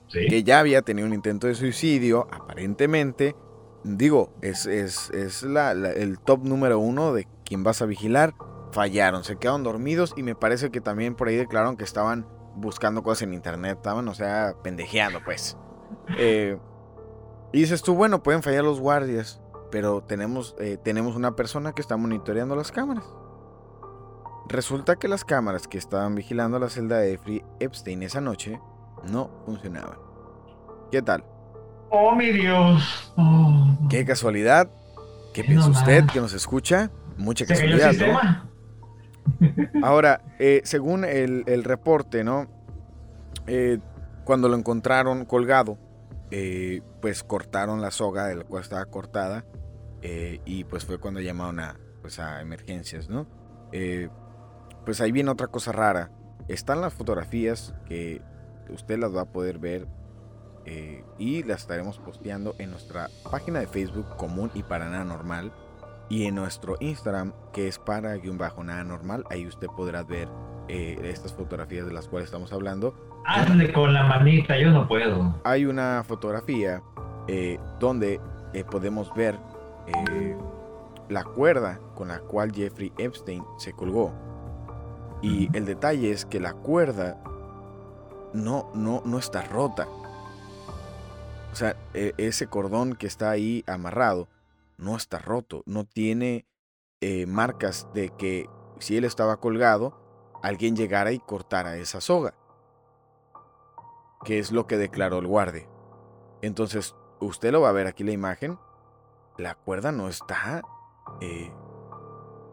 que 0.10 0.44
ya 0.44 0.60
había 0.60 0.82
tenido 0.82 1.08
un 1.08 1.14
intento 1.14 1.48
de 1.48 1.56
suicidio, 1.56 2.28
aparentemente, 2.32 3.36
digo, 3.84 4.34
es, 4.42 4.66
es, 4.66 5.12
el 5.14 6.20
top 6.20 6.44
número 6.44 6.80
uno 6.80 7.14
de 7.14 7.28
quien 7.46 7.64
vas 7.64 7.82
a 7.82 7.86
vigilar, 7.86 8.34
fallaron, 8.72 9.24
se 9.24 9.38
quedaron 9.38 9.64
dormidos 9.64 10.14
y 10.18 10.24
me 10.24 10.36
parece 10.36 10.72
que 10.72 10.82
también 10.82 11.16
por 11.16 11.28
ahí 11.28 11.36
declararon 11.36 11.78
que 11.78 11.84
estaban 11.84 12.28
buscando 12.56 13.04
cosas 13.04 13.24
en 13.24 13.34
internet, 13.34 13.78
estaban, 13.78 14.08
o 14.08 14.14
sea, 14.14 14.56
pendejeando, 14.64 15.20
pues. 15.24 15.58
Eh, 16.18 16.58
y 17.54 17.60
dices 17.60 17.84
tú, 17.84 17.94
bueno, 17.94 18.24
pueden 18.24 18.42
fallar 18.42 18.64
los 18.64 18.80
guardias, 18.80 19.40
pero 19.72 20.02
tenemos, 20.02 20.56
eh, 20.60 20.78
tenemos 20.84 21.16
una 21.16 21.36
persona 21.36 21.72
que 21.72 21.82
está 21.82 21.96
monitoreando 21.96 22.56
las 22.56 22.72
cámaras. 22.72 23.06
Resulta 24.50 24.96
que 24.96 25.08
las 25.08 25.24
cámaras 25.24 25.68
que 25.68 25.78
estaban 25.78 26.16
vigilando 26.16 26.58
la 26.58 26.70
celda 26.70 26.98
de 26.98 27.12
Jeffrey 27.12 27.44
Epstein 27.60 28.02
esa 28.02 28.22
noche 28.22 28.60
no 29.04 29.30
funcionaban. 29.46 29.98
¿Qué 30.92 31.04
tal? 31.04 31.24
Oh, 31.92 32.16
mi 32.16 32.32
Dios. 32.32 33.14
Oh. 33.18 33.78
Qué 33.88 34.04
casualidad. 34.04 34.70
¿Qué 35.32 35.44
piensa 35.44 35.70
usted 35.70 36.06
que 36.08 36.20
nos 36.20 36.34
escucha? 36.34 36.92
Mucha 37.18 37.46
casualidad, 37.46 37.94
Ahora, 39.84 40.22
eh, 40.40 40.62
según 40.64 41.06
el, 41.06 41.64
reporte, 41.64 42.24
¿no? 42.24 42.48
Eh, 43.46 43.78
cuando 44.26 44.50
lo 44.50 44.58
encontraron 44.58 45.26
colgado, 45.26 45.78
eh, 46.36 46.82
pues 47.02 47.24
cortaron 47.24 47.82
la 47.82 47.92
soga 47.92 48.26
de 48.26 48.36
la 48.36 48.44
cual 48.44 48.64
estaba 48.64 48.86
cortada 48.86 49.46
y 50.46 50.66
pues 50.66 50.84
fue 50.84 51.00
cuando 51.00 51.22
llamaron 51.22 51.62
a, 51.62 51.80
pues 52.02 52.20
a 52.20 52.42
emergencias, 52.42 53.08
¿no? 53.08 53.26
pues 54.84 55.00
ahí 55.00 55.14
viene 55.14 55.32
otra 55.32 55.48
cosa 55.48 55.72
rara. 55.72 56.12
Están 56.50 56.82
las 56.82 56.94
fotografías 56.94 57.74
que 57.86 58.22
usted 58.70 59.00
las 59.00 59.16
va 59.16 59.22
a 59.22 59.32
poder 59.32 59.60
ver 59.60 59.88
eh, 60.66 61.04
y 61.18 61.44
las 61.44 61.62
estaremos 61.62 62.00
posteando 62.00 62.56
en 62.58 62.72
nuestra 62.72 63.10
página 63.30 63.60
de 63.60 63.68
Facebook 63.68 64.16
común 64.16 64.50
y 64.54 64.64
para 64.64 64.90
nada 64.90 65.04
normal 65.04 65.52
y 66.10 66.26
en 66.26 66.36
nuestro 66.36 66.78
Instagram 66.80 67.34
que 67.52 67.68
es 67.68 67.80
para 67.80 68.16
guion 68.16 68.38
bajo 68.38 68.64
nada 68.64 68.84
normal. 68.84 69.26
Ahí 69.30 69.46
usted 69.46 69.68
podrá 69.68 70.04
ver 70.04 70.30
eh, 70.68 71.00
estas 71.04 71.34
fotografías 71.34 71.86
de 71.86 71.94
las 71.94 72.08
cuales 72.08 72.28
estamos 72.28 72.52
hablando. 72.54 72.94
Hazle 73.26 73.72
con 73.72 73.94
la 73.94 74.04
manita, 74.04 74.58
yo 74.58 74.72
no 74.72 74.88
puedo. 74.88 75.36
Hay 75.44 75.66
una 75.66 76.04
fotografía 76.06 76.82
eh, 77.28 77.58
donde 77.80 78.20
eh, 78.54 78.66
podemos 78.66 79.14
ver 79.14 79.40
eh, 79.88 80.36
la 81.08 81.24
cuerda 81.24 81.80
con 81.96 82.10
la 82.10 82.20
cual 82.20 82.52
Jeffrey 82.52 82.92
Epstein 82.98 83.44
se 83.58 83.72
colgó. 83.74 84.14
Y 85.22 85.50
el 85.56 85.66
detalle 85.66 86.12
es 86.12 86.26
que 86.26 86.42
la 86.42 86.54
cuerda 86.54 87.24
no, 88.34 88.70
no, 88.74 89.02
no 89.06 89.18
está 89.18 89.42
rota. 89.44 89.88
O 91.52 91.56
sea, 91.56 91.78
e, 91.94 92.14
ese 92.18 92.48
cordón 92.48 92.96
que 92.96 93.08
está 93.08 93.30
ahí 93.30 93.64
amarrado 93.68 94.28
no 94.78 94.98
está 94.98 95.20
roto, 95.20 95.64
no 95.66 95.86
tiene 95.86 96.46
marcas 97.28 97.90
de 97.94 98.12
que 98.12 98.50
si 98.80 98.96
él 98.96 99.04
estaba 99.04 99.36
colgado, 99.42 100.03
alguien 100.44 100.76
llegara 100.76 101.12
y 101.12 101.20
cortara 101.20 101.78
esa 101.78 102.02
soga, 102.02 102.36
que 104.24 104.38
es 104.38 104.52
lo 104.52 104.68
que 104.68 104.78
declaró 104.78 105.18
el 105.18 105.26
guardia. 105.26 105.68
Entonces, 106.42 106.96
usted 107.20 107.52
lo 107.52 107.62
va 107.62 107.70
a 107.70 107.74
ver 107.74 107.88
aquí 107.88 108.04
la 108.04 108.12
imagen, 108.12 108.60
la 109.38 109.56
cuerda 109.56 109.92
no 109.92 110.10
está 110.10 110.62
eh, 111.22 111.52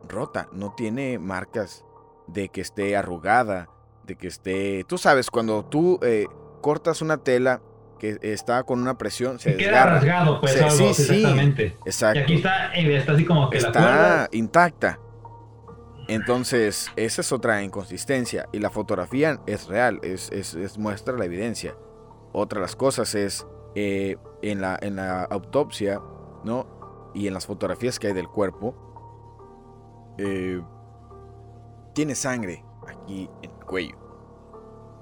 rota, 0.09 0.49
no 0.53 0.73
tiene 0.75 1.19
marcas 1.19 1.85
de 2.29 2.49
que 2.49 2.61
esté 2.61 2.97
arrugada, 2.97 3.69
de 4.05 4.15
que 4.15 4.29
esté... 4.29 4.85
Tú 4.85 4.97
sabes, 4.97 5.29
cuando 5.29 5.65
tú 5.65 5.99
eh, 6.03 6.27
cortas 6.61 7.03
una 7.03 7.19
tela 7.19 7.61
que 7.99 8.19
está 8.23 8.63
con 8.63 8.81
una 8.81 8.97
presión, 8.97 9.41
se, 9.41 9.57
queda 9.57 9.85
rasgado, 9.85 10.41
pues, 10.41 10.53
sí, 10.73 10.85
exactamente. 10.85 11.77
exacto. 11.85 12.21
Y 12.21 12.23
aquí 12.23 12.35
está, 12.35 12.73
está 12.73 13.13
así 13.13 13.25
como 13.25 13.51
que 13.51 13.59
está 13.59 13.69
la 13.69 13.81
cuerda... 13.81 14.29
intacta. 14.31 15.01
Entonces, 16.11 16.91
esa 16.97 17.21
es 17.21 17.31
otra 17.31 17.63
inconsistencia. 17.63 18.49
Y 18.53 18.59
la 18.59 18.71
fotografía 18.71 19.41
es 19.47 19.69
real, 19.69 20.01
es, 20.03 20.29
es, 20.33 20.77
muestra 20.77 21.17
la 21.17 21.25
evidencia. 21.25 21.77
Otra 22.33 22.59
de 22.59 22.63
las 22.63 22.75
cosas 22.75 23.15
es, 23.15 23.47
eh, 23.77 24.17
en, 24.43 24.61
la, 24.61 24.77
en 24.83 24.97
la 24.97 25.23
autopsia, 25.23 26.01
¿no? 26.43 26.67
Y 27.15 27.29
en 27.29 27.35
las 27.35 27.47
fotografías 27.47 28.01
que 28.01 28.09
hay 28.09 28.13
del 28.13 28.27
cuerpo, 28.27 28.75
eh, 30.19 30.61
tiene 31.95 32.17
sangre 32.17 32.65
aquí 32.89 33.31
en 33.43 33.51
el 33.53 33.65
cuello. 33.65 33.97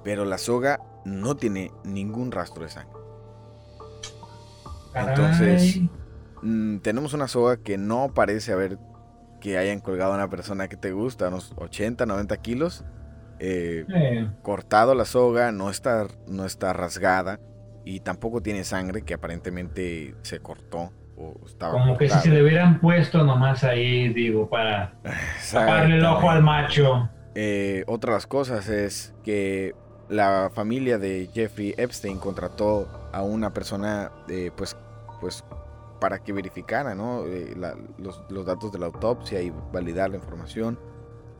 Pero 0.04 0.26
la 0.26 0.36
soga 0.36 0.78
no 1.06 1.36
tiene 1.36 1.72
ningún 1.84 2.32
rastro 2.32 2.64
de 2.64 2.68
sangre. 2.68 2.98
Entonces, 4.94 5.80
mm, 6.42 6.78
tenemos 6.78 7.14
una 7.14 7.28
soga 7.28 7.56
que 7.56 7.78
no 7.78 8.12
parece 8.12 8.52
haber 8.52 8.78
que 9.40 9.58
hayan 9.58 9.80
colgado 9.80 10.12
a 10.12 10.16
una 10.16 10.28
persona 10.28 10.68
que 10.68 10.76
te 10.76 10.92
gusta, 10.92 11.28
unos 11.28 11.52
80, 11.56 12.06
90 12.06 12.36
kilos. 12.38 12.84
Eh, 13.40 13.86
cortado 14.42 14.94
la 14.94 15.04
soga, 15.04 15.52
no 15.52 15.70
está, 15.70 16.06
no 16.26 16.44
está 16.44 16.72
rasgada 16.72 17.38
y 17.84 18.00
tampoco 18.00 18.42
tiene 18.42 18.64
sangre 18.64 19.02
que 19.02 19.14
aparentemente 19.14 20.16
se 20.22 20.40
cortó 20.40 20.92
o 21.16 21.36
estaba 21.46 21.72
Como 21.72 21.96
que 21.96 22.08
si 22.08 22.18
se 22.18 22.30
le 22.30 22.42
hubieran 22.42 22.80
puesto 22.80 23.22
nomás 23.24 23.64
ahí, 23.64 24.12
digo, 24.12 24.48
para 24.48 24.94
taparle 25.52 25.96
el 25.96 26.04
ojo 26.04 26.30
al 26.30 26.42
macho. 26.42 27.08
Eh, 27.34 27.84
otra 27.86 28.12
de 28.12 28.16
las 28.16 28.26
cosas 28.26 28.68
es 28.68 29.14
que 29.22 29.74
la 30.08 30.50
familia 30.52 30.98
de 30.98 31.28
Jeffrey 31.32 31.74
Epstein 31.76 32.18
contrató 32.18 32.88
a 33.12 33.22
una 33.22 33.52
persona, 33.52 34.10
pues, 34.56 34.76
pues, 35.20 35.44
para 36.00 36.22
que 36.22 36.32
verificara 36.32 36.94
¿no? 36.94 37.24
Eh, 37.26 37.54
los, 37.98 38.22
los, 38.28 38.46
datos 38.46 38.72
de 38.72 38.78
la 38.78 38.86
autopsia 38.86 39.42
y 39.42 39.52
validar 39.72 40.10
la 40.10 40.16
información. 40.16 40.78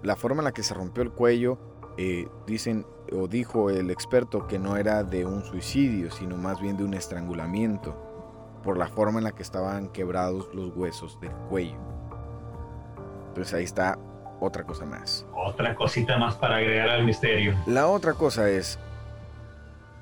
La 0.02 0.16
forma 0.16 0.40
en 0.40 0.44
la 0.44 0.52
que 0.52 0.62
se 0.62 0.74
rompió 0.74 1.02
el 1.02 1.10
cuello, 1.10 1.58
eh, 1.96 2.28
dicen 2.46 2.86
o 3.12 3.26
dijo 3.26 3.70
el 3.70 3.90
experto 3.90 4.46
que 4.46 4.58
no 4.58 4.76
era 4.76 5.02
de 5.02 5.26
un 5.26 5.42
suicidio, 5.42 6.10
sino 6.10 6.36
más 6.36 6.60
bien 6.60 6.76
de 6.76 6.84
un 6.84 6.94
estrangulamiento, 6.94 7.96
por 8.62 8.78
la 8.78 8.86
forma 8.86 9.18
en 9.18 9.24
la 9.24 9.32
que 9.32 9.42
estaban 9.42 9.88
quebrados 9.88 10.48
los 10.54 10.76
huesos 10.76 11.18
del 11.20 11.32
cuello. 11.48 11.76
Entonces 13.28 13.54
ahí 13.54 13.64
está 13.64 13.98
otra 14.40 14.64
cosa 14.64 14.84
más. 14.84 15.26
Otra 15.34 15.74
cosita 15.74 16.18
más 16.18 16.36
para 16.36 16.56
agregar 16.56 16.88
al 16.88 17.04
misterio. 17.04 17.56
La 17.66 17.88
otra 17.88 18.14
cosa 18.14 18.48
es, 18.48 18.78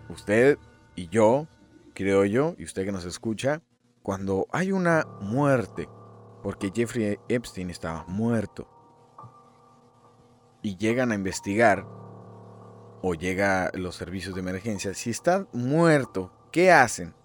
usted 0.09 0.59
y 0.95 1.09
yo, 1.09 1.47
creo 1.95 2.25
yo, 2.25 2.55
y 2.59 2.65
usted 2.65 2.85
que 2.85 2.93
nos 2.93 3.05
escucha, 3.05 3.63
cuando 4.07 4.47
hay 4.53 4.71
una 4.71 5.05
muerte, 5.21 5.89
porque 6.41 6.71
Jeffrey 6.73 7.19
Epstein 7.29 7.71
estaba 7.71 8.05
muerto, 8.07 8.69
y 10.63 10.77
llegan 10.77 11.11
a 11.11 11.17
investigar, 11.17 11.85
o 13.03 13.15
llega 13.15 13.73
los 13.75 13.97
servicios 13.97 14.37
de 14.37 14.43
emergencia, 14.43 14.95
si 14.95 15.11
está 15.11 15.49
muerto, 15.53 16.31
¿qué 16.53 16.71
hacen? 16.71 17.17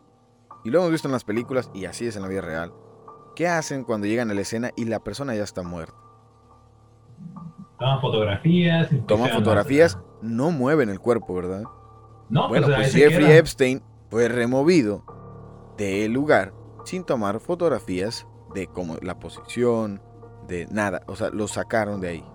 Y 0.64 0.72
lo 0.72 0.80
hemos 0.80 0.90
visto 0.90 1.08
en 1.08 1.12
las 1.12 1.24
películas, 1.24 1.70
y 1.72 1.86
así 1.86 2.08
es 2.08 2.16
en 2.16 2.24
la 2.24 2.28
vida 2.30 2.42
real. 2.42 2.74
¿Qué 3.36 3.48
hacen 3.48 3.84
cuando 3.84 4.08
llegan 4.08 4.32
a 4.32 4.34
la 4.34 4.42
escena 4.42 4.72
y 4.76 4.86
la 4.86 5.04
persona 5.04 5.36
ya 5.36 5.44
está 5.44 5.62
muerta? 5.62 5.94
Toman 7.78 8.02
fotografías. 8.02 8.90
Toman 9.06 9.30
fotografías, 9.30 10.00
no 10.24 10.50
mueven 10.50 10.90
el 10.90 11.00
cuerpo, 11.00 11.36
¿verdad? 11.36 11.62
No, 12.28 12.50
bueno, 12.50 12.66
pues, 12.66 12.78
pues 12.78 12.94
Jeffrey 12.96 13.34
Epstein 13.34 13.84
fue 14.10 14.28
removido 14.30 15.06
del 15.78 16.12
lugar 16.12 16.60
sin 16.92 17.06
tomar 17.06 17.40
fotografías 17.40 18.28
de 18.54 18.68
como 18.68 18.98
la 19.02 19.18
posición, 19.18 20.02
de 20.50 20.68
nada. 20.72 21.04
O 21.08 21.16
sea, 21.16 21.30
lo 21.30 21.48
sacaron 21.48 22.02
de 22.02 22.10
ahí. 22.10 22.26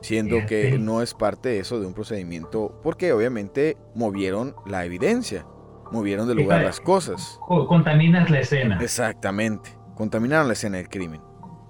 Siendo 0.00 0.46
que 0.46 0.78
no 0.78 1.02
es 1.02 1.12
parte 1.12 1.50
de 1.50 1.58
eso 1.58 1.78
de 1.78 1.86
un 1.86 1.92
procedimiento, 1.92 2.80
porque 2.82 3.12
obviamente 3.12 3.76
movieron 3.94 4.56
la 4.64 4.86
evidencia, 4.86 5.44
movieron 5.90 6.26
del 6.26 6.38
lugar 6.38 6.64
las 6.64 6.80
cosas. 6.80 7.38
Contaminas 7.46 8.30
la 8.30 8.40
escena. 8.40 8.78
Exactamente, 8.80 9.76
contaminaron 9.94 10.46
la 10.46 10.54
escena 10.54 10.78
del 10.78 10.88
crimen 10.88 11.20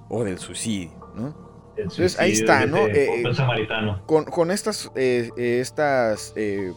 o 0.08 0.22
del 0.22 0.38
suicidio, 0.38 0.92
¿no? 1.16 1.34
Entonces 1.76 2.20
ahí 2.20 2.32
está, 2.32 2.66
¿no? 2.66 2.86
Eh, 2.86 3.24
con, 4.06 4.26
con, 4.26 4.52
estas, 4.52 4.92
eh, 4.94 5.28
estas, 5.36 6.34
eh, 6.36 6.72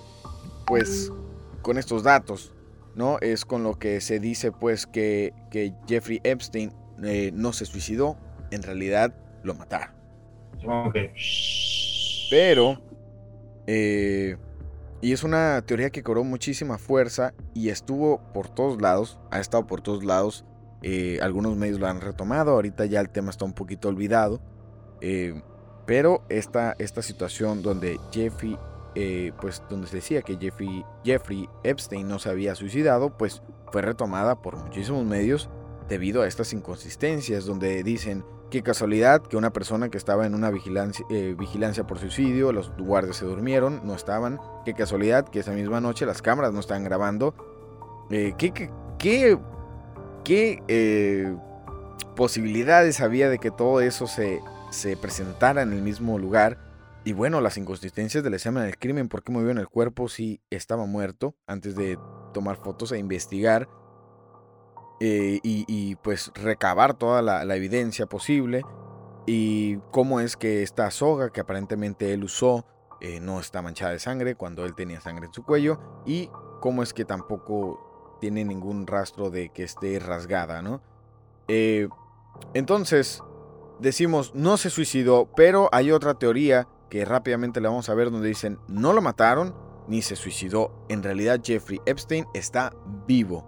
pues, 0.66 1.12
con 1.62 1.78
estos 1.78 2.02
datos, 2.02 2.55
¿no? 2.96 3.20
Es 3.20 3.46
con 3.46 3.64
lo 3.64 3.78
que 3.78 4.02
se 4.02 4.20
dice, 4.20 4.52
pues, 4.52 4.88
que, 4.88 5.34
que 5.52 5.74
Jeffrey 5.88 6.22
Epstein 6.24 6.72
no 7.34 7.54
se 7.54 7.66
suicidó, 7.66 8.18
en 8.52 8.64
realidad 8.64 9.14
lo 9.44 9.54
mataron. 9.54 9.94
Pero, 12.30 12.82
y 13.68 15.12
es 15.12 15.24
una 15.24 15.62
teoría 15.66 15.90
que 15.90 16.04
cobró 16.04 16.24
muchísima 16.24 16.78
fuerza 16.78 17.34
y 17.54 17.70
estuvo 17.70 18.22
por 18.34 18.50
todos 18.50 18.82
lados, 18.82 19.20
ha 19.30 19.40
estado 19.40 19.68
por 19.68 19.82
todos 19.82 20.04
lados. 20.04 20.46
algunos 21.22 21.56
medios 21.58 21.80
lo 21.80 21.88
han 21.88 22.02
retomado, 22.02 22.52
ahorita 22.52 22.86
ya 22.86 23.02
el 23.02 23.10
tema 23.10 23.30
está 23.30 23.46
un 23.46 23.54
poquito 23.54 23.90
olvidado 23.90 24.42
eh, 25.02 25.42
pero 25.86 26.24
esta, 26.30 26.76
esta 26.80 27.02
situación 27.02 27.62
donde 27.62 28.00
Jeffrey, 28.12 28.58
eh, 28.96 29.34
pues 29.40 29.62
donde 29.70 29.88
se 29.88 29.98
decía 29.98 30.22
que 30.22 30.38
Jeffrey, 30.38 30.86
Jeffrey 31.04 31.50
Epstein 31.64 32.08
no 32.08 32.18
se 32.18 32.30
había 32.30 32.56
suicidado, 32.56 33.16
pues 33.18 33.42
fue 33.72 33.82
retomada 33.82 34.42
por 34.42 34.56
muchísimos 34.56 35.06
medios 35.06 35.50
debido 35.90 36.22
a 36.22 36.28
estas 36.28 36.54
inconsistencias 36.54 37.46
donde 37.46 37.84
dicen 37.84 38.26
qué 38.50 38.64
casualidad 38.64 39.22
que 39.22 39.38
una 39.38 39.52
persona 39.52 39.90
que 39.90 39.98
estaba 39.98 40.26
en 40.26 40.34
una 40.34 40.50
vigilancia, 40.50 41.06
eh, 41.10 41.36
vigilancia 41.38 41.86
por 41.86 42.00
suicidio, 42.00 42.52
los 42.52 42.72
guardias 42.78 43.18
se 43.18 43.26
durmieron, 43.26 43.82
no 43.84 43.96
estaban, 43.96 44.40
qué 44.64 44.74
casualidad 44.74 45.28
que 45.28 45.40
esa 45.40 45.52
misma 45.52 45.82
noche 45.82 46.06
las 46.06 46.22
cámaras 46.22 46.54
no 46.54 46.60
estaban 46.60 46.84
grabando, 46.84 47.36
qué, 48.10 48.34
qué, 48.38 48.72
qué, 48.98 49.38
qué 50.24 51.36
posibilidades 52.16 53.02
había 53.02 53.30
de 53.30 53.40
que 53.40 53.52
todo 53.52 53.82
eso 53.82 54.08
se, 54.08 54.42
se 54.72 54.98
presentara 54.98 55.62
en 55.62 55.74
el 55.74 55.82
mismo 55.82 56.18
lugar. 56.18 56.58
Y 57.06 57.14
bueno, 57.14 57.40
las 57.40 57.56
inconsistencias 57.58 58.24
del 58.24 58.34
examen 58.34 58.64
del 58.64 58.80
crimen, 58.80 59.10
por 59.10 59.22
qué 59.22 59.32
movió 59.32 59.52
en 59.52 59.60
el 59.60 59.68
cuerpo 59.68 60.10
si 60.10 60.42
estaba 60.50 60.88
muerto 60.88 61.36
antes 61.46 61.76
de 61.76 62.00
tomar 62.34 62.58
fotos 62.58 62.92
e 62.92 62.98
investigar 62.98 63.70
eh, 65.00 65.40
y, 65.44 65.96
pues 65.98 66.32
recabar 66.34 66.96
toda 66.96 67.22
la, 67.22 67.56
evidencia 67.56 68.08
posible 68.08 68.64
y 69.28 69.78
cómo 69.92 70.20
es 70.20 70.36
que 70.36 70.64
esta 70.64 70.90
soga 70.90 71.30
que 71.30 71.42
aparentemente 71.42 72.12
él 72.12 72.24
usó 72.24 72.66
eh, 73.02 73.20
no 73.20 73.40
está 73.40 73.62
manchada 73.62 73.92
de 73.92 74.00
sangre 74.00 74.34
cuando 74.34 74.66
él 74.66 74.74
tenía 74.74 75.00
sangre 75.00 75.28
en 75.28 75.34
su 75.34 75.44
cuello 75.44 75.80
y 76.08 76.32
cómo 76.60 76.82
es 76.82 76.92
que 76.92 77.06
tampoco 77.06 78.18
tiene 78.20 78.44
ningún 78.44 78.88
rastro 78.88 79.30
de 79.30 79.50
que 79.50 79.64
esté 79.64 80.00
rasgada, 80.00 80.64
¿no? 80.64 80.82
Eh, 81.50 81.88
entonces, 82.56 83.22
decimos 83.80 84.34
no 84.34 84.58
se 84.58 84.72
suicidó, 84.72 85.30
pero 85.36 85.70
hay 85.72 85.92
otra 85.92 86.16
teoría 86.16 86.68
que 86.90 87.06
rápidamente 87.06 87.62
la 87.62 87.70
vamos 87.70 87.90
a 87.90 87.96
ver 87.96 88.12
donde 88.12 88.28
dicen 88.28 88.60
no 88.68 88.94
lo 88.94 89.02
mataron 89.02 89.56
ni 89.88 90.02
se 90.02 90.16
suicidó. 90.16 90.86
En 90.90 91.04
realidad 91.04 91.42
Jeffrey 91.44 91.80
Epstein 91.86 92.26
está 92.34 92.74
vivo. 93.08 93.46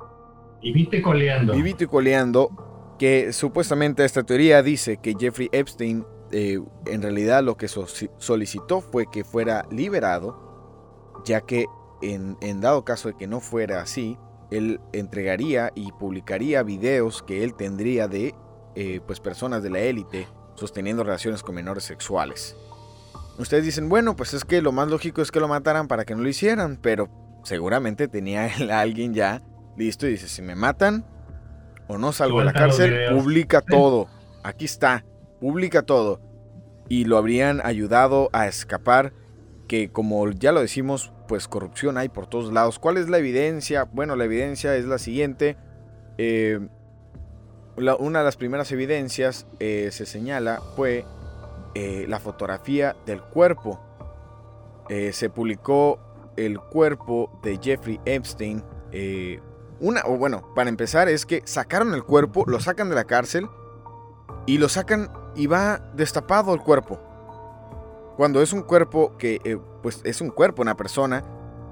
Vivito 0.61 0.95
y 0.95 1.01
coleando. 1.01 1.53
Vivito 1.53 1.83
y 1.83 1.88
coleando, 1.88 2.95
que 2.99 3.33
supuestamente 3.33 4.03
esta 4.05 4.23
teoría 4.23 4.61
dice 4.61 4.97
que 4.97 5.15
Jeffrey 5.17 5.49
Epstein 5.51 6.05
eh, 6.31 6.59
en 6.85 7.01
realidad 7.01 7.43
lo 7.43 7.55
que 7.55 7.67
solicitó 7.67 8.81
fue 8.81 9.09
que 9.09 9.23
fuera 9.23 9.65
liberado, 9.71 11.21
ya 11.25 11.41
que 11.41 11.65
en, 12.01 12.38
en 12.41 12.59
dado 12.59 12.83
caso 12.83 13.09
de 13.09 13.15
que 13.15 13.27
no 13.27 13.39
fuera 13.39 13.81
así, 13.81 14.17
él 14.51 14.79
entregaría 14.93 15.71
y 15.75 15.91
publicaría 15.93 16.63
videos 16.63 17.23
que 17.23 17.43
él 17.43 17.53
tendría 17.53 18.07
de 18.07 18.33
eh, 18.75 19.01
pues 19.05 19.19
personas 19.19 19.63
de 19.63 19.69
la 19.69 19.79
élite 19.79 20.27
sosteniendo 20.55 21.03
relaciones 21.03 21.43
con 21.43 21.55
menores 21.55 21.83
sexuales. 21.83 22.55
Ustedes 23.38 23.63
dicen, 23.63 23.88
bueno, 23.89 24.15
pues 24.15 24.33
es 24.33 24.45
que 24.45 24.61
lo 24.61 24.71
más 24.71 24.89
lógico 24.89 25.21
es 25.21 25.31
que 25.31 25.39
lo 25.39 25.47
mataran 25.47 25.88
para 25.88 26.05
que 26.05 26.15
no 26.15 26.23
lo 26.23 26.29
hicieran, 26.29 26.77
pero 26.81 27.09
seguramente 27.43 28.07
tenía 28.07 28.49
a 28.71 28.79
alguien 28.79 29.13
ya 29.13 29.41
listo 29.77 30.07
y 30.07 30.11
dice, 30.11 30.27
si 30.27 30.41
me 30.41 30.55
matan 30.55 31.05
o 31.88 31.97
no 31.97 32.11
salgo 32.11 32.39
de 32.39 32.45
la 32.45 32.53
cárcel, 32.53 33.15
publica 33.15 33.61
todo. 33.61 34.07
Aquí 34.43 34.65
está, 34.65 35.05
publica 35.39 35.83
todo. 35.83 36.19
Y 36.89 37.05
lo 37.05 37.17
habrían 37.17 37.61
ayudado 37.63 38.29
a 38.33 38.47
escapar, 38.47 39.13
que 39.67 39.89
como 39.91 40.29
ya 40.31 40.51
lo 40.51 40.61
decimos, 40.61 41.13
pues 41.27 41.47
corrupción 41.47 41.97
hay 41.97 42.09
por 42.09 42.27
todos 42.27 42.51
lados. 42.51 42.79
¿Cuál 42.79 42.97
es 42.97 43.09
la 43.09 43.17
evidencia? 43.19 43.83
Bueno, 43.83 44.15
la 44.15 44.25
evidencia 44.25 44.75
es 44.75 44.85
la 44.85 44.97
siguiente. 44.97 45.57
Eh, 46.17 46.59
una 47.99 48.19
de 48.19 48.25
las 48.25 48.38
primeras 48.38 48.71
evidencias 48.71 49.45
eh, 49.59 49.89
se 49.91 50.05
señala 50.05 50.61
fue 50.75 51.05
eh, 51.74 52.05
la 52.07 52.20
fotografía 52.20 52.95
del 53.05 53.22
cuerpo. 53.22 53.80
se 54.89 55.30
publicó 55.30 55.99
el 56.38 56.59
cuerpo 56.59 57.30
de 57.43 57.59
Jeffrey 57.61 57.99
Epstein. 58.05 58.63
una, 59.80 60.01
o 60.05 60.18
bueno, 60.18 60.53
para 60.55 60.70
empezar 60.70 61.09
es 61.09 61.26
que 61.26 61.41
sacaron 61.45 61.93
el 61.93 62.03
cuerpo, 62.03 62.45
lo 62.47 62.59
sacan 62.59 62.89
de 62.89 62.95
la 62.95 63.03
cárcel 63.03 63.47
y 64.45 64.57
lo 64.57 64.70
sacan 64.70 65.11
y 65.36 65.45
va 65.45 65.80
destapado 65.93 66.53
el 66.53 66.61
cuerpo. 66.61 66.99
Cuando 68.18 68.41
es 68.41 68.51
un 68.51 68.63
cuerpo 68.63 69.15
que, 69.18 69.39
eh, 69.43 69.59
pues 69.84 70.01
es 70.03 70.22
un 70.22 70.32
cuerpo, 70.32 70.63
una 70.63 70.76
persona, 70.76 71.24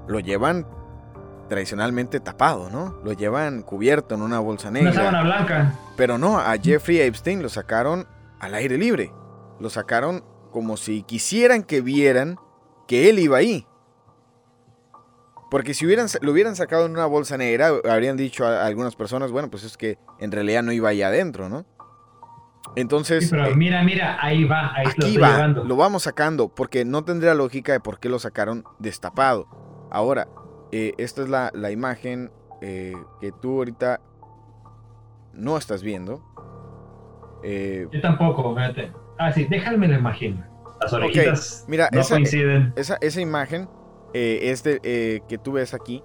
lo 0.06 0.20
llevan 0.20 0.64
tradicionalmente 1.48 2.20
tapado, 2.20 2.70
¿no? 2.70 3.00
Lo 3.02 3.12
llevan 3.12 3.62
cubierto 3.62 4.14
en 4.14 4.22
una 4.22 4.38
bolsa 4.38 4.70
negra. 4.70 4.92
Una 4.92 5.00
sábana 5.00 5.22
blanca. 5.24 5.74
Pero 5.96 6.18
no, 6.18 6.38
a 6.38 6.56
Jeffrey 6.56 7.00
Epstein 7.00 7.42
lo 7.42 7.48
sacaron 7.48 8.06
al 8.38 8.54
aire 8.54 8.78
libre. 8.78 9.12
Lo 9.60 9.70
sacaron 9.70 10.24
como 10.50 10.76
si 10.76 11.02
quisieran 11.02 11.62
que 11.62 11.80
vieran 11.80 12.38
que 12.86 13.10
él 13.10 13.18
iba 13.18 13.38
ahí. 13.38 13.66
Porque 15.50 15.74
si 15.74 15.86
hubieran, 15.86 16.08
lo 16.22 16.32
hubieran 16.32 16.56
sacado 16.56 16.86
en 16.86 16.92
una 16.92 17.06
bolsa 17.06 17.36
negra, 17.36 17.70
habrían 17.88 18.16
dicho 18.16 18.46
a 18.46 18.66
algunas 18.66 18.96
personas, 18.96 19.30
bueno, 19.30 19.48
pues 19.50 19.64
es 19.64 19.76
que 19.76 19.98
en 20.18 20.32
realidad 20.32 20.62
no 20.62 20.72
iba 20.72 20.88
ahí 20.88 21.02
adentro, 21.02 21.48
¿no? 21.48 21.64
Entonces. 22.74 23.28
pero 23.30 23.46
eh, 23.46 23.54
mira, 23.54 23.82
mira, 23.84 24.18
ahí 24.20 24.44
va, 24.44 24.72
ahí 24.74 24.86
aquí 24.86 25.14
lo 25.14 25.22
va, 25.22 25.46
lo 25.46 25.76
vamos 25.76 26.02
sacando, 26.02 26.48
porque 26.48 26.84
no 26.84 27.04
tendría 27.04 27.34
lógica 27.34 27.72
de 27.72 27.80
por 27.80 28.00
qué 28.00 28.08
lo 28.08 28.18
sacaron 28.18 28.64
destapado. 28.80 29.46
Ahora, 29.90 30.26
eh, 30.72 30.94
esta 30.98 31.22
es 31.22 31.28
la, 31.28 31.70
imagen 31.70 32.32
eh, 32.60 32.94
que 33.20 33.30
tú 33.30 33.58
ahorita 33.58 34.00
no 35.32 35.56
estás 35.56 35.82
viendo. 35.82 36.22
Yo 37.44 38.00
tampoco, 38.00 38.54
fíjate. 38.56 39.05
Ah, 39.18 39.32
sí, 39.32 39.46
déjame 39.48 39.88
la 39.88 39.98
imagen. 39.98 40.44
Las 40.80 40.92
orejitas 40.92 41.64
Mira, 41.68 41.88
no 41.92 42.00
esa, 42.00 42.16
coinciden. 42.16 42.72
Esa, 42.76 42.98
esa 43.00 43.20
imagen 43.20 43.68
es 44.12 44.62
de, 44.62 45.22
que 45.28 45.38
tú 45.38 45.52
ves 45.52 45.74
aquí. 45.74 46.02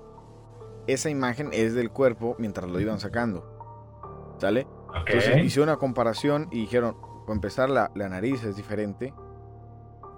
Esa 0.87 1.09
imagen 1.09 1.49
es 1.51 1.73
del 1.73 1.91
cuerpo 1.91 2.35
mientras 2.39 2.69
lo 2.69 2.79
iban 2.79 2.99
sacando. 2.99 3.47
¿Sale? 4.39 4.65
Entonces 5.05 5.45
hice 5.45 5.61
una 5.61 5.77
comparación 5.77 6.47
y 6.51 6.61
dijeron, 6.61 6.95
para 7.25 7.35
empezar, 7.35 7.69
la, 7.69 7.89
nariz 7.95 8.43
es 8.43 8.55
diferente 8.55 9.13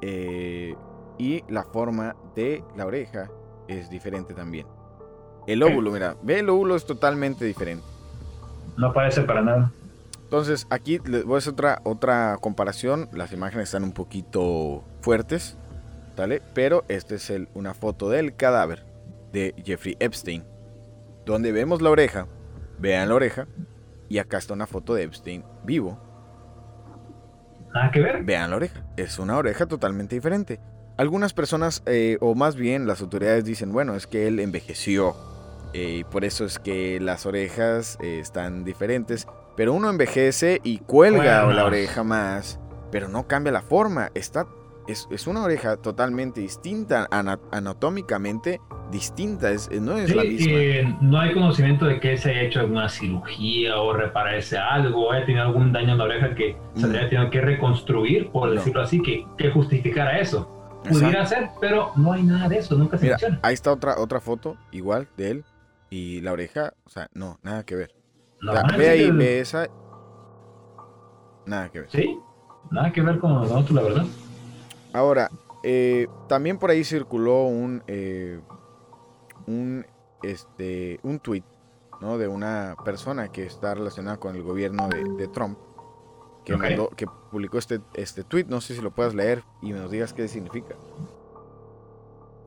eh, 0.01 0.75
y 1.17 1.43
la 1.47 1.63
forma 1.63 2.15
de 2.35 2.63
la 2.75 2.85
oreja 2.85 3.29
es 3.67 3.89
diferente 3.89 4.33
también. 4.33 4.67
El 5.45 5.61
óvulo, 5.61 5.91
mira, 5.91 6.15
ve 6.23 6.39
el 6.39 6.49
óvulo 6.49 6.75
es 6.75 6.85
totalmente 6.85 7.45
diferente. 7.45 7.85
No 8.77 8.93
parece 8.93 9.21
para 9.21 9.41
nada. 9.41 9.71
Entonces, 10.33 10.65
aquí 10.71 10.99
les 11.05 11.25
voy 11.25 11.35
a 11.35 11.37
hacer 11.37 11.53
otra, 11.53 11.79
otra 11.83 12.39
comparación. 12.41 13.07
Las 13.13 13.31
imágenes 13.33 13.65
están 13.65 13.83
un 13.83 13.91
poquito 13.91 14.83
fuertes, 15.01 15.59
¿vale? 16.17 16.41
Pero 16.55 16.85
esta 16.87 17.13
es 17.13 17.31
una 17.53 17.75
foto 17.75 18.09
del 18.09 18.35
cadáver 18.35 18.83
de 19.31 19.53
Jeffrey 19.63 19.95
Epstein, 19.99 20.43
donde 21.23 21.51
vemos 21.51 21.83
la 21.83 21.91
oreja. 21.91 22.25
Vean 22.79 23.09
la 23.09 23.13
oreja. 23.13 23.45
Y 24.09 24.17
acá 24.17 24.39
está 24.39 24.55
una 24.55 24.65
foto 24.65 24.95
de 24.95 25.03
Epstein 25.03 25.43
vivo. 25.63 25.99
Nada 27.71 27.91
que 27.91 27.99
ver. 27.99 28.23
Vean 28.23 28.49
la 28.49 28.55
oreja. 28.55 28.83
Es 28.97 29.19
una 29.19 29.37
oreja 29.37 29.67
totalmente 29.67 30.15
diferente. 30.15 30.59
Algunas 30.97 31.35
personas, 31.35 31.83
eh, 31.85 32.17
o 32.21 32.33
más 32.33 32.55
bien 32.55 32.87
las 32.87 33.01
autoridades 33.01 33.45
dicen, 33.45 33.71
bueno, 33.71 33.93
es 33.93 34.07
que 34.07 34.25
él 34.25 34.39
envejeció. 34.39 35.15
Eh, 35.73 35.97
y 35.99 36.03
por 36.03 36.25
eso 36.25 36.43
es 36.43 36.57
que 36.57 36.99
las 36.99 37.27
orejas 37.27 37.99
eh, 38.01 38.17
están 38.17 38.63
diferentes. 38.63 39.27
Pero 39.55 39.73
uno 39.73 39.89
envejece 39.89 40.59
y 40.63 40.79
cuelga 40.79 41.45
la 41.45 41.65
oreja 41.65 42.03
más. 42.03 42.59
Pero 42.91 43.07
no 43.07 43.27
cambia 43.27 43.51
la 43.51 43.61
forma. 43.61 44.11
Está 44.13 44.47
es, 44.87 45.27
una 45.27 45.43
oreja 45.43 45.77
totalmente 45.77 46.41
distinta, 46.41 47.07
anatómicamente 47.09 48.59
distinta, 48.91 49.51
es, 49.51 49.69
no 49.71 49.97
es 49.97 50.13
la 50.13 50.23
misma. 50.23 50.97
no 51.01 51.19
hay 51.19 51.33
conocimiento 51.33 51.85
de 51.85 51.99
que 51.99 52.17
se 52.17 52.31
haya 52.31 52.41
hecho 52.41 52.59
alguna 52.59 52.89
cirugía 52.89 53.79
o 53.79 53.93
repararse 53.93 54.57
algo, 54.57 55.11
haya 55.11 55.25
tenido 55.25 55.43
algún 55.43 55.71
daño 55.71 55.93
en 55.93 55.97
la 55.97 56.03
oreja 56.03 56.35
que 56.35 56.57
se 56.75 56.85
haya 56.85 57.09
tenido 57.09 57.29
que 57.29 57.41
reconstruir, 57.41 58.29
por 58.29 58.51
decirlo 58.51 58.81
así, 58.81 59.01
que, 59.01 59.25
que 59.37 59.51
justificara 59.51 60.19
eso. 60.19 60.49
Pudiera 60.87 61.25
ser, 61.25 61.49
pero 61.61 61.91
no 61.95 62.11
hay 62.11 62.23
nada 62.23 62.49
de 62.49 62.57
eso, 62.57 62.75
nunca 62.75 62.97
se 62.97 63.05
Mira, 63.05 63.15
menciona. 63.15 63.39
Ahí 63.41 63.53
está 63.53 63.71
otra, 63.71 63.97
otra 63.97 64.19
foto, 64.19 64.57
igual, 64.71 65.07
de 65.15 65.31
él, 65.31 65.45
y 65.89 66.19
la 66.21 66.33
oreja, 66.33 66.73
o 66.85 66.89
sea, 66.89 67.09
no, 67.13 67.39
nada 67.41 67.63
que 67.63 67.75
ver. 67.75 68.02
Ve 68.77 68.89
ahí, 68.89 69.11
ve 69.11 69.39
esa. 69.39 69.67
Nada 71.45 71.69
que 71.69 71.81
ver. 71.81 71.91
Sí, 71.91 72.19
nada 72.71 72.91
que 72.91 73.01
ver 73.01 73.19
con 73.19 73.33
nosotros, 73.33 73.71
la 73.71 73.81
verdad. 73.81 74.05
Ahora, 74.93 75.29
eh, 75.63 76.07
también 76.27 76.57
por 76.57 76.69
ahí 76.69 76.83
circuló 76.83 77.45
un, 77.45 77.83
eh, 77.87 78.39
un, 79.47 79.85
este, 80.21 80.99
un 81.03 81.19
tweet 81.19 81.43
¿no? 82.01 82.17
de 82.17 82.27
una 82.27 82.75
persona 82.83 83.29
que 83.29 83.45
está 83.45 83.73
relacionada 83.73 84.17
con 84.17 84.35
el 84.35 84.43
gobierno 84.43 84.87
de, 84.89 85.27
Trump, 85.29 85.57
que, 86.45 86.55
mandó, 86.55 86.89
que 86.89 87.07
publicó 87.31 87.57
este, 87.57 87.81
este 87.93 88.23
tweet. 88.23 88.45
No 88.47 88.61
sé 88.61 88.75
si 88.75 88.81
lo 88.81 88.91
puedas 88.91 89.15
leer 89.15 89.43
y 89.61 89.71
nos 89.71 89.89
digas 89.89 90.13
qué 90.13 90.27
significa. 90.27 90.75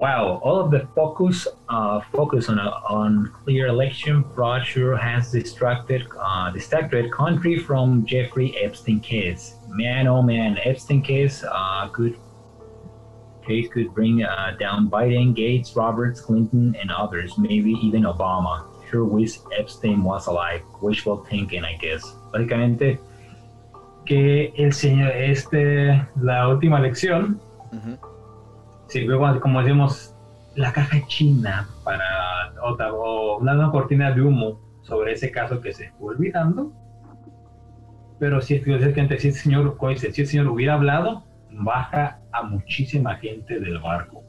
Wow, 0.07 0.41
all 0.45 0.61
of 0.61 0.71
the 0.71 0.87
focus 0.95 1.49
uh, 1.69 2.01
focus 2.13 2.49
on, 2.49 2.61
on 2.61 3.33
clear 3.43 3.67
election 3.67 4.23
fraud 4.37 4.65
sure 4.65 4.97
has 4.97 5.33
distracted 5.33 6.07
uh, 6.17 6.49
distracted 6.53 7.11
country 7.11 7.59
from 7.59 8.07
Jeffrey 8.07 8.57
Epstein 8.57 9.01
case. 9.01 9.57
Man, 9.69 10.07
oh 10.07 10.23
man, 10.23 10.61
Epstein 10.63 11.03
case 11.03 11.43
uh, 11.43 11.89
could 11.89 12.15
case 13.45 13.67
could 13.75 13.93
bring 13.97 14.23
uh, 14.23 14.55
down 14.61 14.89
Biden, 14.89 15.35
Gates, 15.35 15.75
Roberts, 15.75 16.21
Clinton, 16.21 16.77
and 16.81 16.93
others, 16.93 17.37
maybe 17.37 17.73
even 17.83 18.05
Obama. 18.05 18.63
Sure 18.89 19.05
wish 19.05 19.41
Epstein 19.59 20.05
was 20.05 20.29
alive. 20.29 20.63
Wishful 20.81 21.27
thinking, 21.29 21.65
I 21.65 21.75
guess. 21.83 22.05
Básicamente, 22.33 23.01
que 24.05 24.53
el 24.57 24.73
señor, 24.73 25.11
este, 25.17 26.01
la 26.15 26.47
última 26.47 26.79
elección, 26.79 27.41
sirvió 28.89 29.21
como 29.41 29.63
decimos, 29.63 30.15
la 30.55 30.73
caja 30.73 31.07
china 31.07 31.69
para 31.85 32.55
otra, 32.63 32.93
o 32.93 33.39
una, 33.39 33.71
cortina 33.71 34.11
de 34.13 34.23
humo 34.23 34.61
sobre 34.83 35.13
ese 35.13 35.31
caso 35.31 35.61
que 35.61 35.73
se 35.73 35.91
fue 35.93 36.15
olvidando. 36.15 36.73
Pero 38.19 38.41
si, 38.41 38.59
si, 38.61 38.65
si 38.65 39.29
el 39.29 39.35
señor, 39.35 39.77
si 39.97 40.21
el 40.23 40.27
señor 40.27 40.49
hubiera 40.49 40.75
hablado, 40.75 41.25
baja 41.51 42.21
a 42.33 42.43
muchísima 42.43 43.17
gente 43.17 43.61
del 43.61 43.79
barco, 43.79 44.25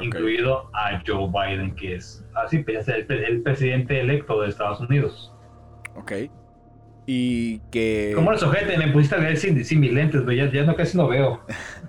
incluido 0.00 0.70
a 0.74 1.02
Joe 1.04 1.28
Biden, 1.28 1.74
que 1.74 1.96
es 1.96 2.24
así, 2.34 2.58
pues, 2.58 2.86
el, 2.88 3.10
el, 3.10 3.42
presidente 3.42 4.00
electo 4.00 4.40
de 4.40 4.48
Estados 4.48 4.80
Unidos. 4.80 5.34
Ok. 5.96 6.12
Y 7.06 7.58
que. 7.70 8.12
¿Cómo 8.14 8.30
los 8.30 8.42
ojete? 8.42 8.78
Me 8.78 8.88
pusiste 8.88 9.16
a 9.16 9.18
ver 9.18 9.36
sin, 9.36 9.64
sin 9.64 9.80
mis 9.80 9.92
lentes, 9.92 10.22
ya, 10.36 10.50
ya 10.50 10.64
no 10.64 10.76
casi 10.76 10.96
no 10.96 11.08
veo. 11.08 11.40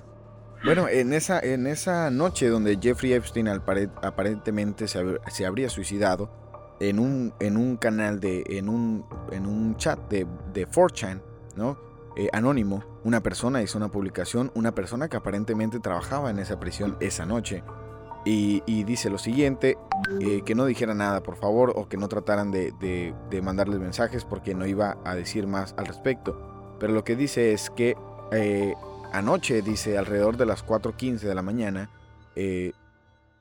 bueno, 0.63 0.87
en 0.87 1.13
esa, 1.13 1.39
en 1.39 1.67
esa 1.67 2.09
noche 2.09 2.47
donde 2.47 2.77
Jeffrey 2.81 3.13
Epstein 3.13 3.47
aparentemente 3.47 4.87
se, 4.87 5.19
se, 5.29 5.45
habría 5.45 5.69
suicidado 5.69 6.29
en 6.79 6.99
un, 6.99 7.33
en 7.39 7.57
un 7.57 7.77
canal 7.77 8.19
de. 8.19 8.43
en 8.47 8.69
un, 8.69 9.05
en 9.31 9.45
un 9.45 9.75
chat 9.77 9.99
de, 10.09 10.25
de 10.53 10.67
4chan, 10.67 11.21
¿no? 11.55 11.77
Eh, 12.15 12.29
anónimo, 12.31 12.83
una 13.03 13.21
persona 13.21 13.63
hizo 13.63 13.77
una 13.77 13.89
publicación, 13.89 14.51
una 14.53 14.75
persona 14.75 15.09
que 15.09 15.17
aparentemente 15.17 15.79
trabajaba 15.79 16.29
en 16.29 16.39
esa 16.39 16.59
prisión 16.59 16.95
esa 16.99 17.25
noche. 17.25 17.63
Y, 18.25 18.61
dice 18.85 19.09
lo 19.09 19.17
siguiente, 19.17 19.77
eh, 20.21 20.43
que 20.45 20.55
no 20.55 20.65
dijera 20.65 20.93
nada, 20.93 21.21
por 21.23 21.35
favor, 21.35 21.73
o 21.75 21.89
que 21.89 21.97
no 21.97 22.07
trataran 22.07 22.51
de, 22.51 22.71
de, 23.29 23.41
mandarles 23.41 23.79
mensajes 23.79 24.23
porque 24.23 24.55
no 24.55 24.65
iba 24.65 24.97
a 25.03 25.13
decir 25.13 25.45
más 25.45 25.75
al 25.77 25.87
respecto. 25.87 26.75
Pero 26.79 26.93
lo 26.93 27.03
que 27.03 27.17
dice 27.17 27.51
es 27.51 27.69
que 27.69 27.97
eh, 28.31 28.75
anoche, 29.13 29.61
dice, 29.61 29.97
alrededor 29.97 30.37
de 30.37 30.45
las 30.45 30.65
4.15 30.65 31.19
de 31.19 31.35
la 31.35 31.41
mañana, 31.41 31.89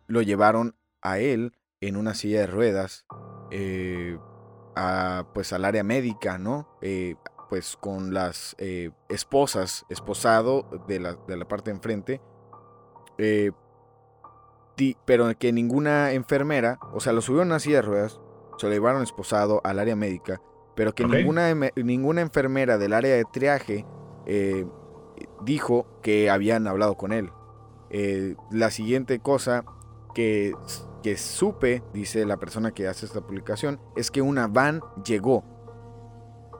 lo 0.06 0.22
llevaron 0.22 0.76
a 1.00 1.18
él 1.18 1.52
en 1.80 1.96
una 1.96 2.14
silla 2.14 2.40
de 2.40 2.46
ruedas 2.46 3.06
eh, 3.50 4.18
a, 4.76 5.26
pues 5.34 5.52
al 5.52 5.64
área 5.64 5.82
médica, 5.82 6.38
¿no? 6.38 6.68
Eh, 6.80 7.16
pues 7.48 7.76
con 7.76 8.14
las 8.14 8.56
esposas, 9.08 9.84
esposado 9.90 10.84
de 10.88 11.00
la, 11.00 11.18
de 11.26 11.36
la 11.36 11.46
parte 11.46 11.70
de 11.70 11.76
enfrente, 11.76 12.20
pero 15.04 15.36
que 15.38 15.52
ninguna 15.52 16.12
enfermera, 16.12 16.78
o 16.94 17.00
sea, 17.00 17.12
lo 17.12 17.20
subieron 17.20 17.48
a 17.48 17.52
una 17.52 17.60
silla 17.60 17.76
de 17.76 17.82
ruedas, 17.82 18.20
se 18.56 18.66
lo 18.66 18.72
llevaron 18.72 19.02
esposado 19.02 19.60
al 19.64 19.78
área 19.78 19.96
médica, 19.96 20.40
pero 20.74 20.94
que 20.94 21.04
ninguna, 21.04 21.52
ninguna 21.76 22.22
enfermera 22.22 22.78
del 22.78 22.94
área 22.94 23.14
de 23.14 23.24
triaje 23.30 23.84
dijo 25.44 25.86
que 26.02 26.30
habían 26.30 26.66
hablado 26.66 26.96
con 26.96 27.12
él. 27.12 27.30
la 28.50 28.70
siguiente 28.70 29.18
cosa 29.18 29.64
que 30.14 30.52
que 31.02 31.16
supe, 31.16 31.82
dice 31.92 32.24
la 32.24 32.38
persona 32.38 32.70
que 32.70 32.88
hace 32.88 33.04
esta 33.04 33.20
publicación, 33.20 33.80
es 33.96 34.10
que 34.10 34.22
una 34.22 34.46
van 34.46 34.80
llegó. 35.04 35.44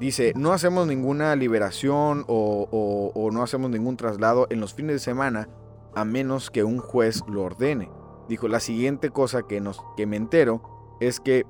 Dice, 0.01 0.33
no 0.37 0.53
hacemos 0.53 0.87
ninguna 0.87 1.37
liberación 1.37 2.25
o, 2.27 3.31
no 3.33 3.43
hacemos 3.43 3.71
ningún 3.71 3.97
traslado 3.97 4.47
en 4.51 4.61
los 4.61 4.75
fines 4.75 4.97
de 4.97 4.99
semana 4.99 5.49
a 5.95 6.05
menos 6.05 6.51
que 6.51 6.65
un 6.65 6.79
juez 6.79 7.23
lo 7.29 7.45
ordene. 7.45 7.91
Dijo, 8.29 8.49
la 8.49 8.61
siguiente 8.61 9.11
cosa 9.11 9.43
que, 9.43 9.61
nos, 9.61 9.81
que 9.97 10.07
me 10.07 10.17
entero 10.17 10.97
es 11.01 11.21
que, 11.21 11.47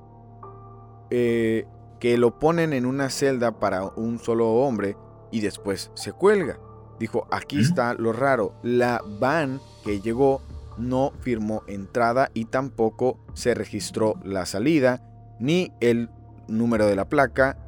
eh, 1.11 1.67
que 1.99 2.19
lo 2.19 2.39
ponen 2.39 2.73
en 2.73 2.85
una 2.85 3.09
celda 3.09 3.59
para 3.59 3.85
un 3.97 4.19
solo 4.19 4.53
hombre 4.55 4.97
y 5.31 5.41
después 5.41 5.91
se 5.95 6.13
cuelga. 6.13 6.59
Dijo, 7.03 7.27
aquí 7.33 7.59
está 7.59 7.95
lo 7.95 8.13
raro, 8.13 8.55
la 8.63 9.03
van 9.19 9.61
que 9.85 10.01
llegó 10.01 10.41
no 10.79 11.13
firmó 11.19 11.65
entrada 11.67 12.31
y 12.33 12.45
tampoco 12.45 13.19
se 13.35 13.55
registró 13.55 14.21
la 14.23 14.47
salida 14.47 15.03
ni 15.41 15.73
el 15.81 16.11
número 16.47 16.87
de 16.87 16.95
la 16.95 17.09
placa. 17.09 17.59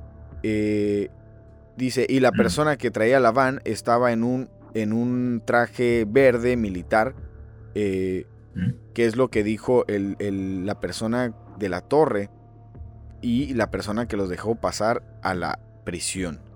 Eh, 0.45 1.11
dice, 1.77 2.07
y 2.09 2.21
la 2.21 2.31
persona 2.31 2.77
que 2.77 2.93
traía 2.93 3.19
la 3.19 3.33
van 3.33 3.61
estaba 3.65 4.13
en 4.13 4.23
un, 4.23 4.51
en 4.73 4.93
un 4.93 5.43
traje 5.45 6.07
verde 6.09 6.57
militar, 6.57 7.17
eh, 7.75 8.29
que 8.95 9.05
es 9.05 9.17
lo 9.17 9.31
que 9.31 9.43
dijo 9.43 9.85
la 9.89 10.79
persona 10.79 11.35
de 11.59 11.69
la 11.69 11.81
torre 11.81 12.31
y 13.21 13.53
la 13.55 13.73
persona 13.73 14.07
que 14.07 14.17
los 14.17 14.29
dejó 14.29 14.55
pasar 14.55 15.03
a 15.25 15.35
la 15.35 15.59
prisión. 15.85 16.54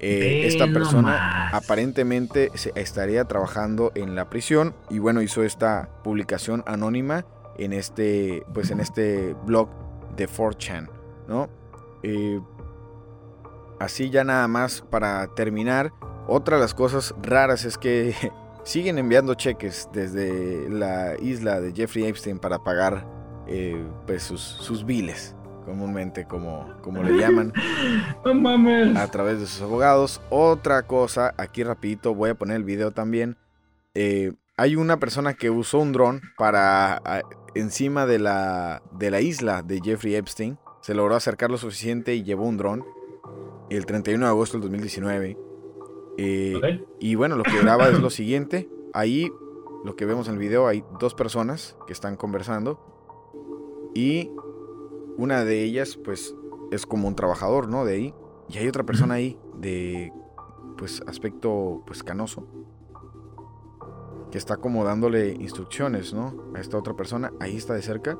Eh, 0.00 0.46
esta 0.46 0.66
persona 0.66 1.48
aparentemente 1.50 2.50
estaría 2.74 3.24
trabajando 3.24 3.92
en 3.94 4.14
la 4.14 4.28
prisión 4.28 4.74
y 4.90 4.98
bueno, 4.98 5.22
hizo 5.22 5.42
esta 5.42 5.88
publicación 6.02 6.62
anónima 6.66 7.24
en 7.56 7.72
este, 7.72 8.44
pues 8.52 8.70
en 8.70 8.80
este 8.80 9.34
blog 9.46 9.68
de 10.16 10.28
4chan, 10.28 10.90
¿no? 11.28 11.48
Eh, 12.02 12.40
así 13.78 14.10
ya 14.10 14.24
nada 14.24 14.48
más 14.48 14.82
para 14.82 15.26
terminar, 15.34 15.92
otra 16.26 16.56
de 16.56 16.62
las 16.62 16.74
cosas 16.74 17.14
raras 17.22 17.64
es 17.64 17.78
que 17.78 18.14
siguen 18.64 18.98
enviando 18.98 19.34
cheques 19.34 19.88
desde 19.92 20.68
la 20.68 21.14
isla 21.20 21.60
de 21.60 21.72
Jeffrey 21.72 22.04
Epstein 22.04 22.38
para 22.38 22.58
pagar 22.58 23.06
eh, 23.46 23.82
pues 24.06 24.22
sus, 24.24 24.40
sus 24.40 24.84
biles 24.84 25.36
comúnmente 25.64 26.26
como, 26.26 26.72
como 26.82 27.02
le 27.02 27.18
llaman, 27.18 27.52
a 28.96 29.06
través 29.08 29.40
de 29.40 29.46
sus 29.46 29.62
abogados. 29.62 30.20
Otra 30.30 30.82
cosa, 30.86 31.34
aquí 31.36 31.62
rapidito, 31.62 32.14
voy 32.14 32.30
a 32.30 32.34
poner 32.34 32.56
el 32.56 32.64
video 32.64 32.92
también. 32.92 33.36
Eh, 33.94 34.32
hay 34.56 34.76
una 34.76 34.98
persona 34.98 35.34
que 35.34 35.50
usó 35.50 35.78
un 35.78 35.92
dron 35.92 36.20
para 36.36 37.02
encima 37.54 38.06
de 38.06 38.18
la, 38.18 38.82
de 38.92 39.10
la 39.10 39.20
isla 39.20 39.62
de 39.62 39.80
Jeffrey 39.82 40.14
Epstein. 40.14 40.58
Se 40.80 40.94
logró 40.94 41.16
acercar 41.16 41.50
lo 41.50 41.58
suficiente 41.58 42.14
y 42.14 42.22
llevó 42.22 42.44
un 42.44 42.56
dron 42.56 42.84
el 43.70 43.86
31 43.86 44.24
de 44.24 44.30
agosto 44.30 44.58
del 44.58 44.62
2019. 44.62 45.36
Eh, 46.18 46.84
y 47.00 47.14
bueno, 47.14 47.36
lo 47.36 47.42
que 47.42 47.58
graba 47.58 47.88
es 47.88 47.98
lo 48.00 48.10
siguiente. 48.10 48.68
Ahí, 48.92 49.32
lo 49.84 49.96
que 49.96 50.04
vemos 50.04 50.28
en 50.28 50.34
el 50.34 50.40
video, 50.40 50.66
hay 50.66 50.84
dos 51.00 51.14
personas 51.14 51.76
que 51.86 51.92
están 51.92 52.16
conversando. 52.16 52.78
Y 53.94 54.30
una 55.16 55.44
de 55.44 55.62
ellas, 55.62 55.96
pues, 55.96 56.34
es 56.70 56.86
como 56.86 57.08
un 57.08 57.16
trabajador, 57.16 57.68
¿no? 57.68 57.84
De 57.84 57.94
ahí. 57.94 58.14
Y 58.48 58.58
hay 58.58 58.68
otra 58.68 58.84
persona 58.84 59.14
ahí 59.14 59.38
de, 59.58 60.12
pues, 60.76 61.02
aspecto, 61.06 61.82
pues, 61.86 62.02
canoso. 62.02 62.46
Que 64.30 64.38
está 64.38 64.56
como 64.56 64.84
dándole 64.84 65.30
instrucciones, 65.32 66.12
¿no? 66.12 66.34
A 66.54 66.60
esta 66.60 66.76
otra 66.76 66.94
persona. 66.94 67.32
Ahí 67.40 67.56
está 67.56 67.74
de 67.74 67.82
cerca. 67.82 68.18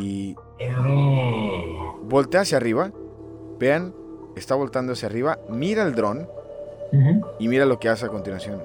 Y... 0.00 0.34
Voltea 2.04 2.40
hacia 2.40 2.56
arriba. 2.56 2.92
Vean, 3.58 3.94
está 4.36 4.54
voltando 4.54 4.92
hacia 4.92 5.08
arriba. 5.08 5.38
Mira 5.48 5.84
el 5.84 5.94
dron. 5.94 6.28
Y 7.38 7.46
mira 7.46 7.66
lo 7.66 7.78
que 7.78 7.88
hace 7.88 8.06
a 8.06 8.08
continuación. 8.08 8.60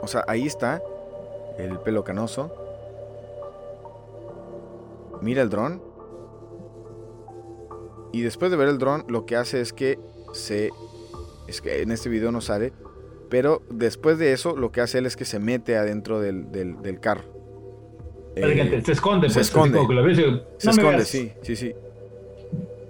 O 0.00 0.06
sea, 0.06 0.24
ahí 0.26 0.46
está 0.46 0.82
el 1.58 1.78
pelo 1.80 2.02
canoso 2.02 2.63
mira 5.24 5.42
el 5.42 5.48
dron. 5.48 5.82
Y 8.12 8.22
después 8.22 8.50
de 8.50 8.56
ver 8.56 8.68
el 8.68 8.78
dron, 8.78 9.04
lo 9.08 9.26
que 9.26 9.36
hace 9.36 9.60
es 9.60 9.72
que 9.72 9.98
se. 10.32 10.70
Es 11.48 11.60
que 11.60 11.82
en 11.82 11.90
este 11.90 12.08
video 12.08 12.30
no 12.30 12.40
sale. 12.40 12.72
Pero 13.28 13.62
después 13.70 14.18
de 14.18 14.32
eso, 14.32 14.54
lo 14.54 14.70
que 14.70 14.80
hace 14.80 14.98
él 14.98 15.06
es 15.06 15.16
que 15.16 15.24
se 15.24 15.40
mete 15.40 15.76
adentro 15.76 16.20
del, 16.20 16.52
del, 16.52 17.00
carro. 17.00 17.24
Eh, 18.36 18.82
se 18.84 18.92
esconde, 18.92 19.28
se 19.28 19.34
pues, 19.34 19.48
esconde. 19.48 19.80
se 20.58 20.70
esconde, 20.70 21.04
sí, 21.04 21.32
sí, 21.42 21.56
sí. 21.56 21.74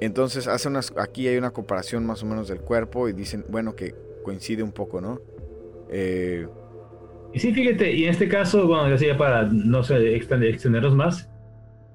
Entonces 0.00 0.46
hace 0.48 0.68
unas, 0.68 0.92
aquí 0.98 1.28
hay 1.28 1.38
una 1.38 1.50
comparación 1.50 2.04
más 2.04 2.22
o 2.22 2.26
menos 2.26 2.48
del 2.48 2.60
cuerpo 2.60 3.08
y 3.08 3.12
dicen, 3.12 3.46
bueno, 3.48 3.74
que 3.74 3.94
coincide 4.22 4.62
un 4.62 4.72
poco, 4.72 5.00
¿no? 5.00 5.20
Eh, 5.88 6.46
y 7.32 7.38
sí, 7.38 7.52
fíjate, 7.52 7.92
y 7.92 8.04
en 8.04 8.10
este 8.10 8.28
caso, 8.28 8.66
bueno, 8.66 8.94
ya 8.94 9.16
para 9.16 9.44
no 9.44 9.82
sé, 9.82 10.14
extendernos 10.14 10.94
más, 10.94 11.30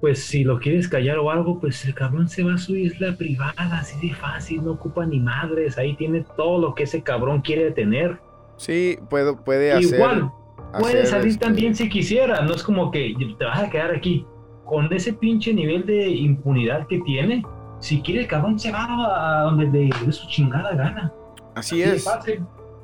pues 0.00 0.24
si 0.24 0.44
lo 0.44 0.58
quieres 0.58 0.88
callar 0.88 1.18
o 1.18 1.30
algo, 1.30 1.60
pues 1.60 1.84
el 1.84 1.94
cabrón 1.94 2.28
se 2.28 2.42
va 2.42 2.54
a 2.54 2.58
su 2.58 2.74
isla 2.74 3.14
privada, 3.16 3.54
así 3.78 4.08
de 4.08 4.14
fácil, 4.14 4.64
no 4.64 4.72
ocupa 4.72 5.04
ni 5.04 5.20
madres, 5.20 5.76
ahí 5.76 5.94
tiene 5.94 6.24
todo 6.36 6.58
lo 6.58 6.74
que 6.74 6.84
ese 6.84 7.02
cabrón 7.02 7.42
quiere 7.42 7.70
tener. 7.70 8.18
Sí, 8.56 8.98
puede, 9.10 9.34
puede 9.36 9.72
hacer. 9.72 9.94
Igual, 9.94 10.32
puede 10.78 11.04
salir 11.04 11.32
este 11.32 11.44
también 11.44 11.74
si 11.74 11.88
quisiera, 11.88 12.40
no 12.40 12.54
es 12.54 12.62
como 12.62 12.90
que 12.90 13.14
te 13.38 13.44
vas 13.44 13.62
a 13.62 13.68
quedar 13.68 13.94
aquí. 13.94 14.26
Con 14.64 14.90
ese 14.92 15.12
pinche 15.12 15.52
nivel 15.52 15.84
de 15.84 16.08
impunidad 16.08 16.86
que 16.86 17.00
tiene, 17.00 17.44
si 17.80 18.00
quiere 18.00 18.22
el 18.22 18.26
cabrón 18.26 18.58
se 18.58 18.70
va 18.70 19.40
a 19.40 19.42
donde 19.42 19.66
le 19.66 19.90
dé 20.06 20.12
su 20.12 20.26
chingada 20.28 20.74
gana. 20.74 21.12
Así, 21.54 21.82
es. 21.82 22.08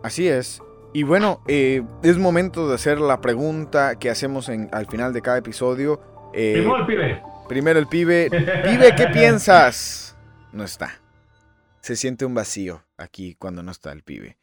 Así 0.02 0.28
es. 0.28 0.60
Y 0.92 1.04
bueno, 1.04 1.40
eh, 1.46 1.82
es 2.02 2.18
momento 2.18 2.68
de 2.68 2.74
hacer 2.74 3.00
la 3.00 3.20
pregunta 3.20 3.98
que 3.98 4.10
hacemos 4.10 4.48
en, 4.48 4.68
al 4.72 4.86
final 4.86 5.12
de 5.12 5.22
cada 5.22 5.38
episodio 5.38 6.00
eh, 6.36 6.52
primero 6.54 6.76
el 6.76 6.86
pibe. 6.86 7.22
Primero 7.48 7.78
el 7.78 7.86
pibe. 7.86 8.28
Pibe, 8.30 8.94
¿qué 8.94 9.06
piensas? 9.12 10.16
No 10.52 10.64
está. 10.64 11.00
Se 11.80 11.96
siente 11.96 12.24
un 12.24 12.34
vacío 12.34 12.82
aquí 12.96 13.34
cuando 13.36 13.62
no 13.62 13.70
está 13.70 13.92
el 13.92 14.02
pibe. 14.02 14.38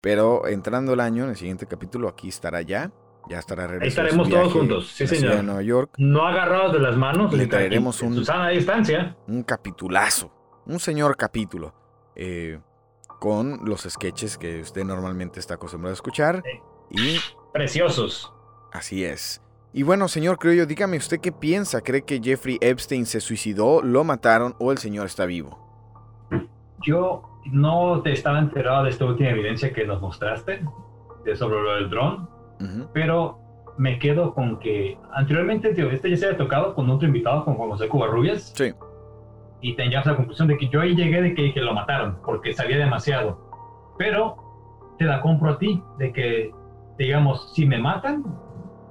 Pero 0.00 0.46
entrando 0.46 0.92
el 0.94 1.00
año, 1.00 1.24
en 1.24 1.30
el 1.30 1.36
siguiente 1.36 1.66
capítulo, 1.66 2.08
aquí 2.08 2.28
estará 2.28 2.62
ya. 2.62 2.90
Ya 3.28 3.38
estará. 3.38 3.64
Ahí 3.80 3.88
estaremos 3.88 4.28
todos 4.28 4.52
juntos, 4.52 4.88
sí, 4.88 5.06
señor. 5.06 5.42
Nueva 5.42 5.62
York. 5.62 5.90
No 5.98 6.26
agarrados 6.26 6.72
de 6.72 6.78
las 6.78 6.96
manos. 6.96 7.32
Le 7.32 7.46
traeremos 7.46 8.00
un. 8.02 8.14
Susana 8.14 8.46
a 8.46 8.50
distancia. 8.50 9.16
Un 9.26 9.42
capitulazo. 9.42 10.32
Un 10.66 10.78
señor 10.78 11.16
capítulo. 11.16 11.74
Eh, 12.14 12.60
con 13.18 13.64
los 13.64 13.82
sketches 13.82 14.38
que 14.38 14.60
usted 14.60 14.84
normalmente 14.84 15.40
está 15.40 15.54
acostumbrado 15.54 15.92
a 15.92 15.94
escuchar. 15.94 16.42
Y. 16.90 17.18
Preciosos. 17.52 18.32
Así 18.72 19.04
es. 19.04 19.42
Y 19.76 19.82
bueno, 19.82 20.08
señor 20.08 20.38
Criollo, 20.38 20.64
dígame 20.64 20.96
usted 20.96 21.20
qué 21.20 21.32
piensa. 21.32 21.82
¿Cree 21.82 22.00
que 22.00 22.18
Jeffrey 22.18 22.56
Epstein 22.62 23.04
se 23.04 23.20
suicidó, 23.20 23.82
lo 23.82 24.04
mataron 24.04 24.54
o 24.58 24.72
el 24.72 24.78
señor 24.78 25.04
está 25.04 25.26
vivo? 25.26 25.58
Yo 26.80 27.20
no 27.52 28.00
te 28.00 28.12
estaba 28.12 28.38
enterado 28.38 28.84
de 28.84 28.90
esta 28.90 29.04
última 29.04 29.28
evidencia 29.28 29.74
que 29.74 29.86
nos 29.86 30.00
mostraste 30.00 30.64
de 31.26 31.36
sobre 31.36 31.62
lo 31.62 31.74
del 31.74 31.90
dron, 31.90 32.26
pero 32.94 33.38
me 33.76 33.98
quedo 33.98 34.32
con 34.32 34.58
que 34.60 34.96
anteriormente 35.12 35.74
tío, 35.74 35.90
este 35.90 36.08
ya 36.08 36.16
se 36.16 36.24
había 36.24 36.38
tocado 36.38 36.74
con 36.74 36.88
otro 36.88 37.06
invitado, 37.06 37.44
con 37.44 37.56
Juan 37.56 37.68
José 37.68 37.86
Cubarrubias. 37.86 38.54
Sí. 38.56 38.72
Y 39.60 39.76
teníamos 39.76 40.06
la 40.06 40.16
conclusión 40.16 40.48
de 40.48 40.56
que 40.56 40.70
yo 40.70 40.80
ahí 40.80 40.96
llegué 40.96 41.20
de 41.20 41.34
que, 41.34 41.52
que 41.52 41.60
lo 41.60 41.74
mataron 41.74 42.16
porque 42.24 42.54
sabía 42.54 42.78
demasiado. 42.78 43.94
Pero 43.98 44.38
te 44.98 45.04
la 45.04 45.20
compro 45.20 45.50
a 45.50 45.58
ti, 45.58 45.82
de 45.98 46.14
que, 46.14 46.50
digamos, 46.96 47.52
si 47.54 47.66
me 47.66 47.78
matan, 47.78 48.24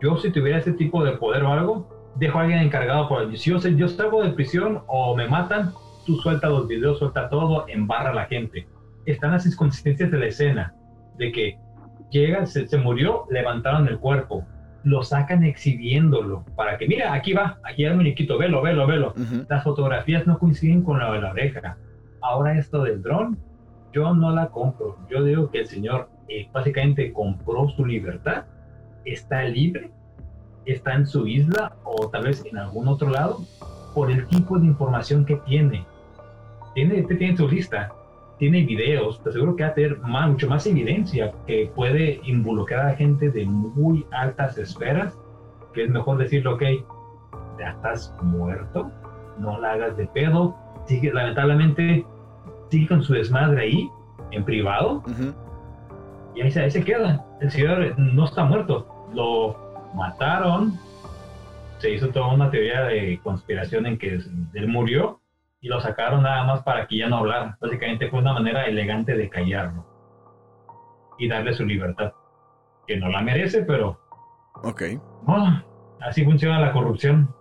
yo 0.02 0.18
si 0.18 0.32
tuviera 0.32 0.60
ese 0.60 0.74
tipo 0.74 1.04
de 1.04 1.14
poder 1.14 1.44
o 1.44 1.52
algo, 1.52 2.12
dejo 2.16 2.38
a 2.40 2.42
alguien 2.44 2.60
encargado 2.60 3.08
por 3.08 3.22
el... 3.22 3.38
Si 3.38 3.50
yo, 3.50 3.60
yo 3.60 3.88
salgo 3.88 4.24
de 4.24 4.32
prisión 4.32 4.84
o 4.88 5.16
me 5.16 5.28
matan, 5.28 5.72
tú 6.06 6.16
suelta 6.18 6.50
los 6.50 6.68
videos, 6.68 7.00
suelta 7.00 7.30
todo, 7.30 7.66
embarra 7.68 8.12
a 8.12 8.14
la 8.14 8.26
gente. 8.26 8.68
Están 9.06 9.32
las 9.32 9.46
inconsistencias 9.46 10.12
de 10.12 10.18
la 10.18 10.26
escena, 10.28 10.74
de 11.18 11.32
que 11.32 11.58
llega, 12.12 12.46
se, 12.46 12.68
se 12.68 12.78
murió, 12.78 13.26
levantaron 13.30 13.88
el 13.88 14.00
cuerpo. 14.00 14.46
lo 14.86 15.02
sacan 15.02 15.44
exhibiéndolo 15.44 16.46
para 16.56 16.78
que, 16.78 16.88
mira, 16.88 17.14
aquí 17.14 17.34
va, 17.34 17.58
aquí 17.64 17.84
el 17.84 17.96
muñequito, 17.96 18.38
velo, 18.38 18.62
velo, 18.62 18.86
velo. 18.86 19.14
Las 19.50 19.64
fotografías 19.64 20.28
no 20.28 20.38
coinciden 20.38 20.84
con 20.84 21.00
la 21.00 21.12
de 21.12 21.22
la 21.22 21.32
oreja. 21.32 21.78
Ahora 22.22 22.58
esto 22.58 22.84
del 22.84 23.02
dron, 23.02 23.38
yo 23.92 24.14
no 24.14 24.32
la 24.32 24.50
compro. 24.50 24.98
Yo 25.10 25.24
digo 25.24 25.50
que 25.50 25.62
el 25.62 25.68
señor 25.68 26.10
eh, 26.30 26.48
básicamente 26.54 27.12
compró 27.12 27.68
su 27.70 27.84
libertad, 27.86 28.46
está 29.06 29.44
libre, 29.44 29.92
está 30.66 30.94
en 30.96 31.06
su 31.06 31.28
isla 31.28 31.76
o 31.84 32.10
tal 32.10 32.24
vez 32.24 32.44
en 32.46 32.58
algún 32.58 32.88
otro 32.88 33.10
lado 33.10 33.40
por 33.94 34.12
el 34.12 34.28
tipo 34.28 34.60
de 34.60 34.68
información 34.68 35.26
que 35.26 35.38
tiene. 35.38 35.86
Tiene, 36.74 37.04
tiene 37.04 37.38
su 37.38 37.48
lista 37.48 37.94
tiene 38.38 38.64
videos, 38.64 39.22
te 39.24 39.30
aseguro 39.30 39.56
que 39.56 39.64
va 39.64 39.70
a 39.70 39.74
tener 39.74 40.00
más, 40.00 40.30
mucho 40.30 40.50
más 40.50 40.66
evidencia 40.68 41.32
que 41.48 41.72
puede 41.74 42.20
involucrar 42.26 42.88
a 42.88 42.96
gente 42.96 43.30
de 43.30 43.46
muy 43.46 44.06
altas 44.12 44.58
esferas, 44.58 45.18
que 45.74 45.84
es 45.84 45.90
mejor 45.90 46.18
decirle, 46.18 46.50
ok, 46.50 46.64
ya 47.60 47.70
estás 47.70 48.14
muerto, 48.22 48.92
no 49.40 49.60
la 49.60 49.74
hagas 49.74 49.96
de 49.98 50.08
pedo, 50.08 50.56
sigue, 50.86 51.14
lamentablemente, 51.14 52.06
sigue 52.70 52.88
con 52.88 53.04
su 53.04 53.14
desmadre 53.14 53.62
ahí, 53.62 53.90
en 54.32 54.44
privado, 54.44 55.04
y 56.36 56.42
ahí 56.42 56.52
se, 56.52 56.62
ahí 56.62 56.72
se 56.72 56.84
queda. 56.84 57.26
El 57.40 57.52
señor 57.52 57.98
no 57.98 58.26
está 58.26 58.44
muerto, 58.44 58.88
lo 59.14 59.56
mataron, 59.94 60.78
se 61.80 61.92
hizo 61.92 62.10
toda 62.10 62.34
una 62.34 62.50
teoría 62.50 62.84
de 62.84 63.20
conspiración 63.24 63.86
en 63.86 63.98
que 63.98 64.20
él 64.54 64.68
murió, 64.68 65.22
y 65.66 65.68
lo 65.68 65.82
sacaron 65.82 66.22
nada 66.22 66.44
más 66.44 66.62
para 66.62 66.86
que 66.86 66.98
ya 66.98 67.10
no 67.10 67.18
hablara. 67.18 67.58
Básicamente 67.60 68.08
fue 68.10 68.20
una 68.20 68.34
manera 68.34 68.66
elegante 68.66 69.18
de 69.18 69.30
callarlo 69.30 69.84
y 71.18 71.28
darle 71.28 71.54
su 71.56 71.66
libertad, 71.66 72.14
que 72.86 72.98
no 72.98 73.10
la 73.10 73.22
merece, 73.22 73.64
pero... 73.64 74.00
Ok. 74.62 74.84
así 76.02 76.24
funciona 76.24 76.60
la 76.60 76.72
corrupción. 76.72 77.34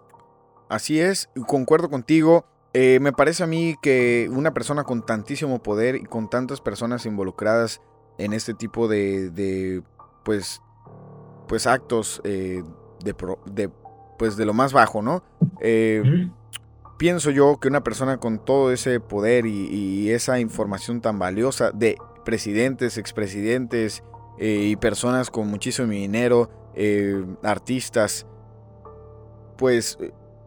Así 0.71 1.01
es, 1.01 1.29
concuerdo 1.47 1.91
contigo. 1.91 2.47
Eh, 2.73 2.99
me 2.99 3.13
parece 3.13 3.45
a 3.45 3.47
mí 3.47 3.77
que 3.83 4.29
una 4.33 4.55
persona 4.55 4.85
con 4.85 5.05
tantísimo 5.05 5.63
poder 5.63 5.97
y 5.97 6.05
con 6.05 6.31
tantas 6.31 6.63
personas 6.63 7.05
involucradas 7.05 7.83
en 8.17 8.33
este 8.33 8.55
tipo 8.55 8.89
de, 8.89 9.29
de 9.31 9.83
pues, 10.25 10.63
pues 11.47 11.67
actos 11.67 12.21
eh, 12.25 12.63
de, 13.05 13.15
de, 13.47 13.71
pues 14.19 14.37
de 14.37 14.47
lo 14.47 14.55
más 14.55 14.73
bajo, 14.73 15.03
¿no? 15.03 15.23
Eh, 15.61 16.29
pienso 16.97 17.31
yo 17.31 17.59
que 17.61 17.69
una 17.69 17.83
persona 17.83 18.19
con 18.19 18.39
todo 18.39 18.73
ese 18.73 19.01
poder 19.01 19.47
y, 19.47 20.11
esa 20.11 20.39
información 20.39 21.01
tan 21.01 21.19
valiosa 21.19 21.71
de 21.73 21.97
presidentes, 22.25 22.99
expresidentes 22.99 24.03
eh, 24.39 24.69
y 24.71 24.77
personas 24.77 25.31
con 25.31 25.49
muchísimo 25.49 25.89
dinero, 25.89 26.51
eh, 26.75 27.25
artistas, 27.43 28.27
pues 29.57 29.99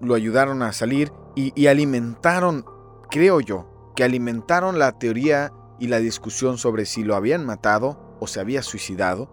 lo 0.02 0.16
ayudaron 0.16 0.62
a 0.62 0.74
salir 0.74 1.12
y, 1.36 1.68
alimentaron, 1.68 2.66
creo 3.10 3.40
yo, 3.40 3.94
que 3.96 4.04
alimentaron 4.04 4.80
la 4.80 4.98
teoría 4.98 5.54
y 5.80 5.88
la 5.88 6.00
discusión 6.00 6.58
sobre 6.58 6.86
si 6.86 7.04
lo 7.04 7.16
habían 7.16 7.46
matado 7.46 8.18
o 8.20 8.28
se 8.28 8.40
había 8.40 8.64
suicidado, 8.64 9.30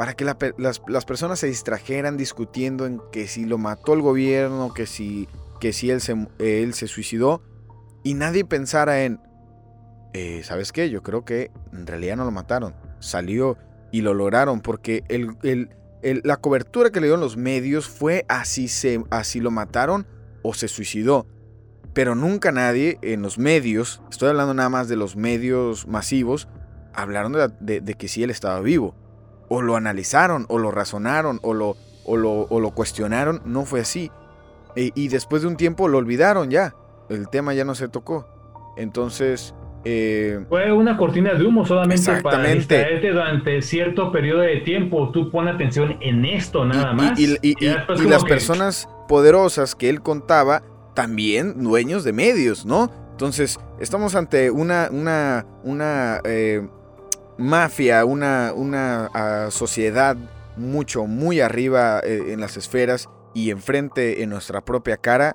para 0.00 0.14
que 0.14 0.24
las, 0.24 0.80
las, 0.86 1.04
personas 1.04 1.40
se 1.40 1.46
distrajeran 1.46 2.16
discutiendo 2.16 2.86
en 2.86 3.02
que 3.12 3.26
si 3.26 3.44
lo 3.44 3.58
mató 3.58 3.92
el 3.92 4.00
gobierno, 4.00 4.72
que 4.72 4.86
si 4.86 5.28
que 5.60 5.74
si 5.74 5.90
él 5.90 6.00
se, 6.00 6.26
él 6.38 6.72
se 6.72 6.86
suicidó 6.86 7.42
y 8.02 8.14
nadie 8.14 8.46
pensara 8.46 9.04
en, 9.04 9.20
eh, 10.14 10.40
¿sabes 10.42 10.72
qué? 10.72 10.88
Yo 10.88 11.02
creo 11.02 11.26
que 11.26 11.50
en 11.74 11.86
realidad 11.86 12.16
no 12.16 12.24
lo 12.24 12.30
mataron. 12.30 12.74
Salió 12.98 13.58
y 13.92 14.00
lo 14.00 14.14
lograron 14.14 14.62
porque 14.62 15.04
el, 15.08 15.68
la 16.24 16.38
cobertura 16.38 16.88
que 16.88 17.00
le 17.00 17.08
dieron 17.08 17.20
los 17.20 17.36
medios 17.36 17.86
fue 17.86 18.24
así, 18.30 18.70
así 19.10 19.40
lo 19.40 19.50
mataron 19.50 20.06
o 20.40 20.54
se 20.54 20.68
suicidó. 20.68 21.26
Pero 21.92 22.14
nunca 22.14 22.52
nadie 22.52 22.96
en 23.02 23.20
los 23.20 23.36
medios, 23.38 24.00
estoy 24.08 24.30
hablando 24.30 24.54
nada 24.54 24.70
más 24.70 24.88
de 24.88 24.96
los 24.96 25.14
medios 25.14 25.86
masivos, 25.86 26.48
hablaron 26.94 27.34
de, 27.60 27.96
que 27.98 28.08
si 28.08 28.22
él 28.22 28.30
estaba 28.30 28.62
vivo. 28.62 28.94
O 29.50 29.60
lo 29.60 29.76
analizaron, 29.76 30.46
o 30.48 30.58
lo 30.58 30.70
razonaron, 30.70 31.40
o 31.42 31.52
lo, 31.52 31.76
o 32.04 32.16
lo, 32.16 32.46
o 32.48 32.60
lo 32.60 32.70
cuestionaron. 32.70 33.42
No 33.44 33.66
fue 33.66 33.80
así. 33.80 34.10
Y, 34.76 35.08
después 35.08 35.42
de 35.42 35.48
un 35.48 35.56
tiempo 35.56 35.88
lo 35.88 35.98
olvidaron 35.98 36.50
ya. 36.50 36.74
El 37.08 37.28
tema 37.28 37.54
ya 37.54 37.64
no 37.64 37.74
se 37.74 37.88
tocó. 37.88 38.26
Entonces... 38.76 39.54
Eh, 39.82 40.44
Fue 40.50 40.70
una 40.72 40.98
cortina 40.98 41.32
de 41.32 41.44
humo 41.44 41.64
solamente 41.64 42.20
para 42.20 42.44
distraerte 42.50 43.12
durante 43.12 43.62
cierto 43.62 44.12
periodo 44.12 44.40
de 44.40 44.58
tiempo. 44.58 45.10
Tú 45.10 45.30
pon 45.30 45.48
atención 45.48 45.96
en 46.00 46.24
esto 46.26 46.64
nada 46.64 46.92
más. 46.92 47.18
Y, 47.18 47.54
las 48.06 48.24
personas 48.24 48.88
poderosas 49.08 49.74
que 49.74 49.88
él 49.88 50.02
contaba, 50.02 50.62
también 50.94 51.64
dueños 51.64 52.04
de 52.04 52.12
medios, 52.12 52.66
¿no? 52.66 52.90
Entonces, 53.12 53.58
estamos 53.80 54.14
ante 54.14 54.50
una, 54.50 54.88
una, 54.90 55.46
una 55.64 56.20
eh, 56.24 56.68
mafia, 57.40 58.04
una, 58.04 58.52
una 58.54 59.50
sociedad 59.50 60.16
mucho, 60.56 61.06
muy 61.06 61.40
arriba 61.40 62.00
eh, 62.00 62.32
en 62.32 62.40
las 62.40 62.56
esferas 62.56 63.08
y 63.34 63.50
enfrente 63.50 64.22
en 64.22 64.30
nuestra 64.30 64.64
propia 64.64 64.96
cara 64.96 65.34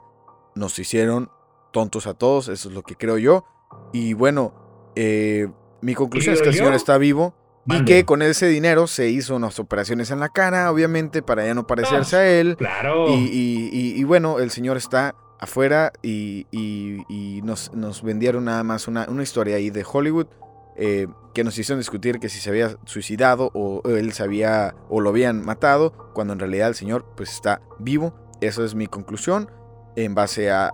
nos 0.56 0.80
hicieron 0.80 1.30
tontos 1.72 2.08
a 2.08 2.14
todos, 2.14 2.48
eso 2.48 2.70
es 2.70 2.76
lo 2.76 2.82
que 2.82 2.96
creo 2.96 3.18
yo. 3.18 3.46
Y 3.92 4.14
bueno, 4.14 4.54
eh, 4.96 5.50
mi 5.82 5.94
conclusión 5.94 6.34
es 6.34 6.42
que 6.42 6.50
el 6.50 6.56
señor 6.56 6.74
está 6.74 6.98
vivo 6.98 7.36
y 7.68 7.84
que 7.84 8.06
con 8.06 8.22
ese 8.22 8.48
dinero 8.48 8.88
se 8.88 9.10
hizo 9.10 9.36
unas 9.36 9.60
operaciones 9.60 10.12
en 10.12 10.20
la 10.20 10.30
cara, 10.30 10.72
obviamente, 10.72 11.22
para 11.22 11.46
ya 11.46 11.54
no 11.54 11.68
parecerse 11.68 12.16
a 12.16 12.28
él. 12.28 12.56
Claro. 12.58 13.08
Y, 13.10 14.04
bueno, 14.06 14.40
el 14.40 14.52
señor 14.52 14.78
está 14.78 15.16
afuera 15.40 15.92
y, 16.02 17.42
nos, 17.44 17.74
nos, 17.74 18.02
vendieron 18.04 18.46
nada 18.46 18.64
más 18.64 18.88
una, 18.88 19.06
una 19.10 19.24
historia 19.24 19.58
ahí 19.58 19.70
de 19.70 19.86
Hollywood 19.90 20.28
eh, 20.76 21.08
que 21.34 21.44
nos 21.44 21.58
hicieron 21.58 21.80
discutir 21.80 22.20
que 22.20 22.30
si 22.30 22.40
se 22.40 22.50
había 22.50 22.78
suicidado 22.86 23.52
o 23.54 23.82
él 23.86 24.14
se 24.14 24.24
había 24.24 24.76
o 24.90 25.02
lo 25.02 25.10
habían 25.10 25.44
matado, 25.44 25.92
cuando 26.14 26.34
en 26.34 26.40
realidad 26.40 26.70
el 26.70 26.76
señor 26.76 27.06
pues 27.16 27.32
está 27.32 27.62
vivo. 27.80 28.14
Esa 28.42 28.64
es 28.64 28.76
mi 28.76 28.88
conclusión 28.88 29.50
en 29.96 30.16
base 30.16 30.52
a, 30.52 30.72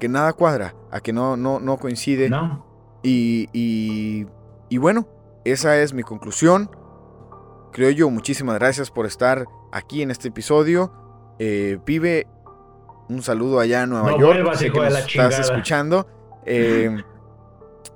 que 0.00 0.08
nada 0.08 0.32
cuadra, 0.32 0.74
a 0.90 1.00
que 1.00 1.12
no, 1.12 1.36
no, 1.36 1.60
no 1.60 1.78
coincide. 1.78 2.30
Y, 3.02 3.48
y, 4.68 4.78
bueno, 4.78 5.08
esa 5.44 5.78
es 5.78 5.92
mi 5.92 6.02
conclusión. 6.02 6.70
Creo 7.72 7.90
yo, 7.90 8.10
muchísimas 8.10 8.58
gracias 8.58 8.90
por 8.90 9.06
estar 9.06 9.46
aquí 9.72 10.02
en 10.02 10.10
este 10.10 10.28
episodio. 10.28 10.92
Eh, 11.38 11.78
Pibe, 11.84 12.26
un 13.08 13.22
saludo 13.22 13.60
allá 13.60 13.82
en 13.82 13.90
Nueva 13.90 14.18
York. 14.18 14.54
sé 14.56 14.70
que 14.70 14.80
nos 14.80 14.98
estás 14.98 15.38
escuchando. 15.38 16.06
Eh, 16.44 17.02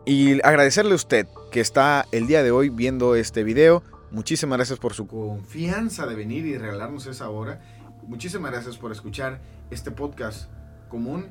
y 0.06 0.40
agradecerle 0.42 0.92
a 0.92 0.94
usted 0.94 1.26
que 1.50 1.60
está 1.60 2.06
el 2.12 2.26
día 2.26 2.42
de 2.42 2.52
hoy 2.52 2.70
viendo 2.70 3.16
este 3.16 3.42
video. 3.42 3.82
Muchísimas 4.12 4.56
gracias 4.56 4.78
por 4.78 4.94
su 4.94 5.06
confianza 5.06 6.06
de 6.06 6.14
venir 6.14 6.46
y 6.46 6.56
regalarnos 6.56 7.06
esa 7.06 7.28
hora. 7.28 7.60
Muchísimas 8.06 8.52
gracias 8.52 8.78
por 8.78 8.92
escuchar 8.92 9.40
este 9.70 9.90
podcast 9.90 10.48
común 10.88 11.26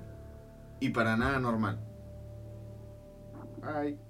y 0.82 0.90
para 0.90 1.16
nada 1.16 1.40
normal. 1.40 1.80
Bye. 3.62 4.05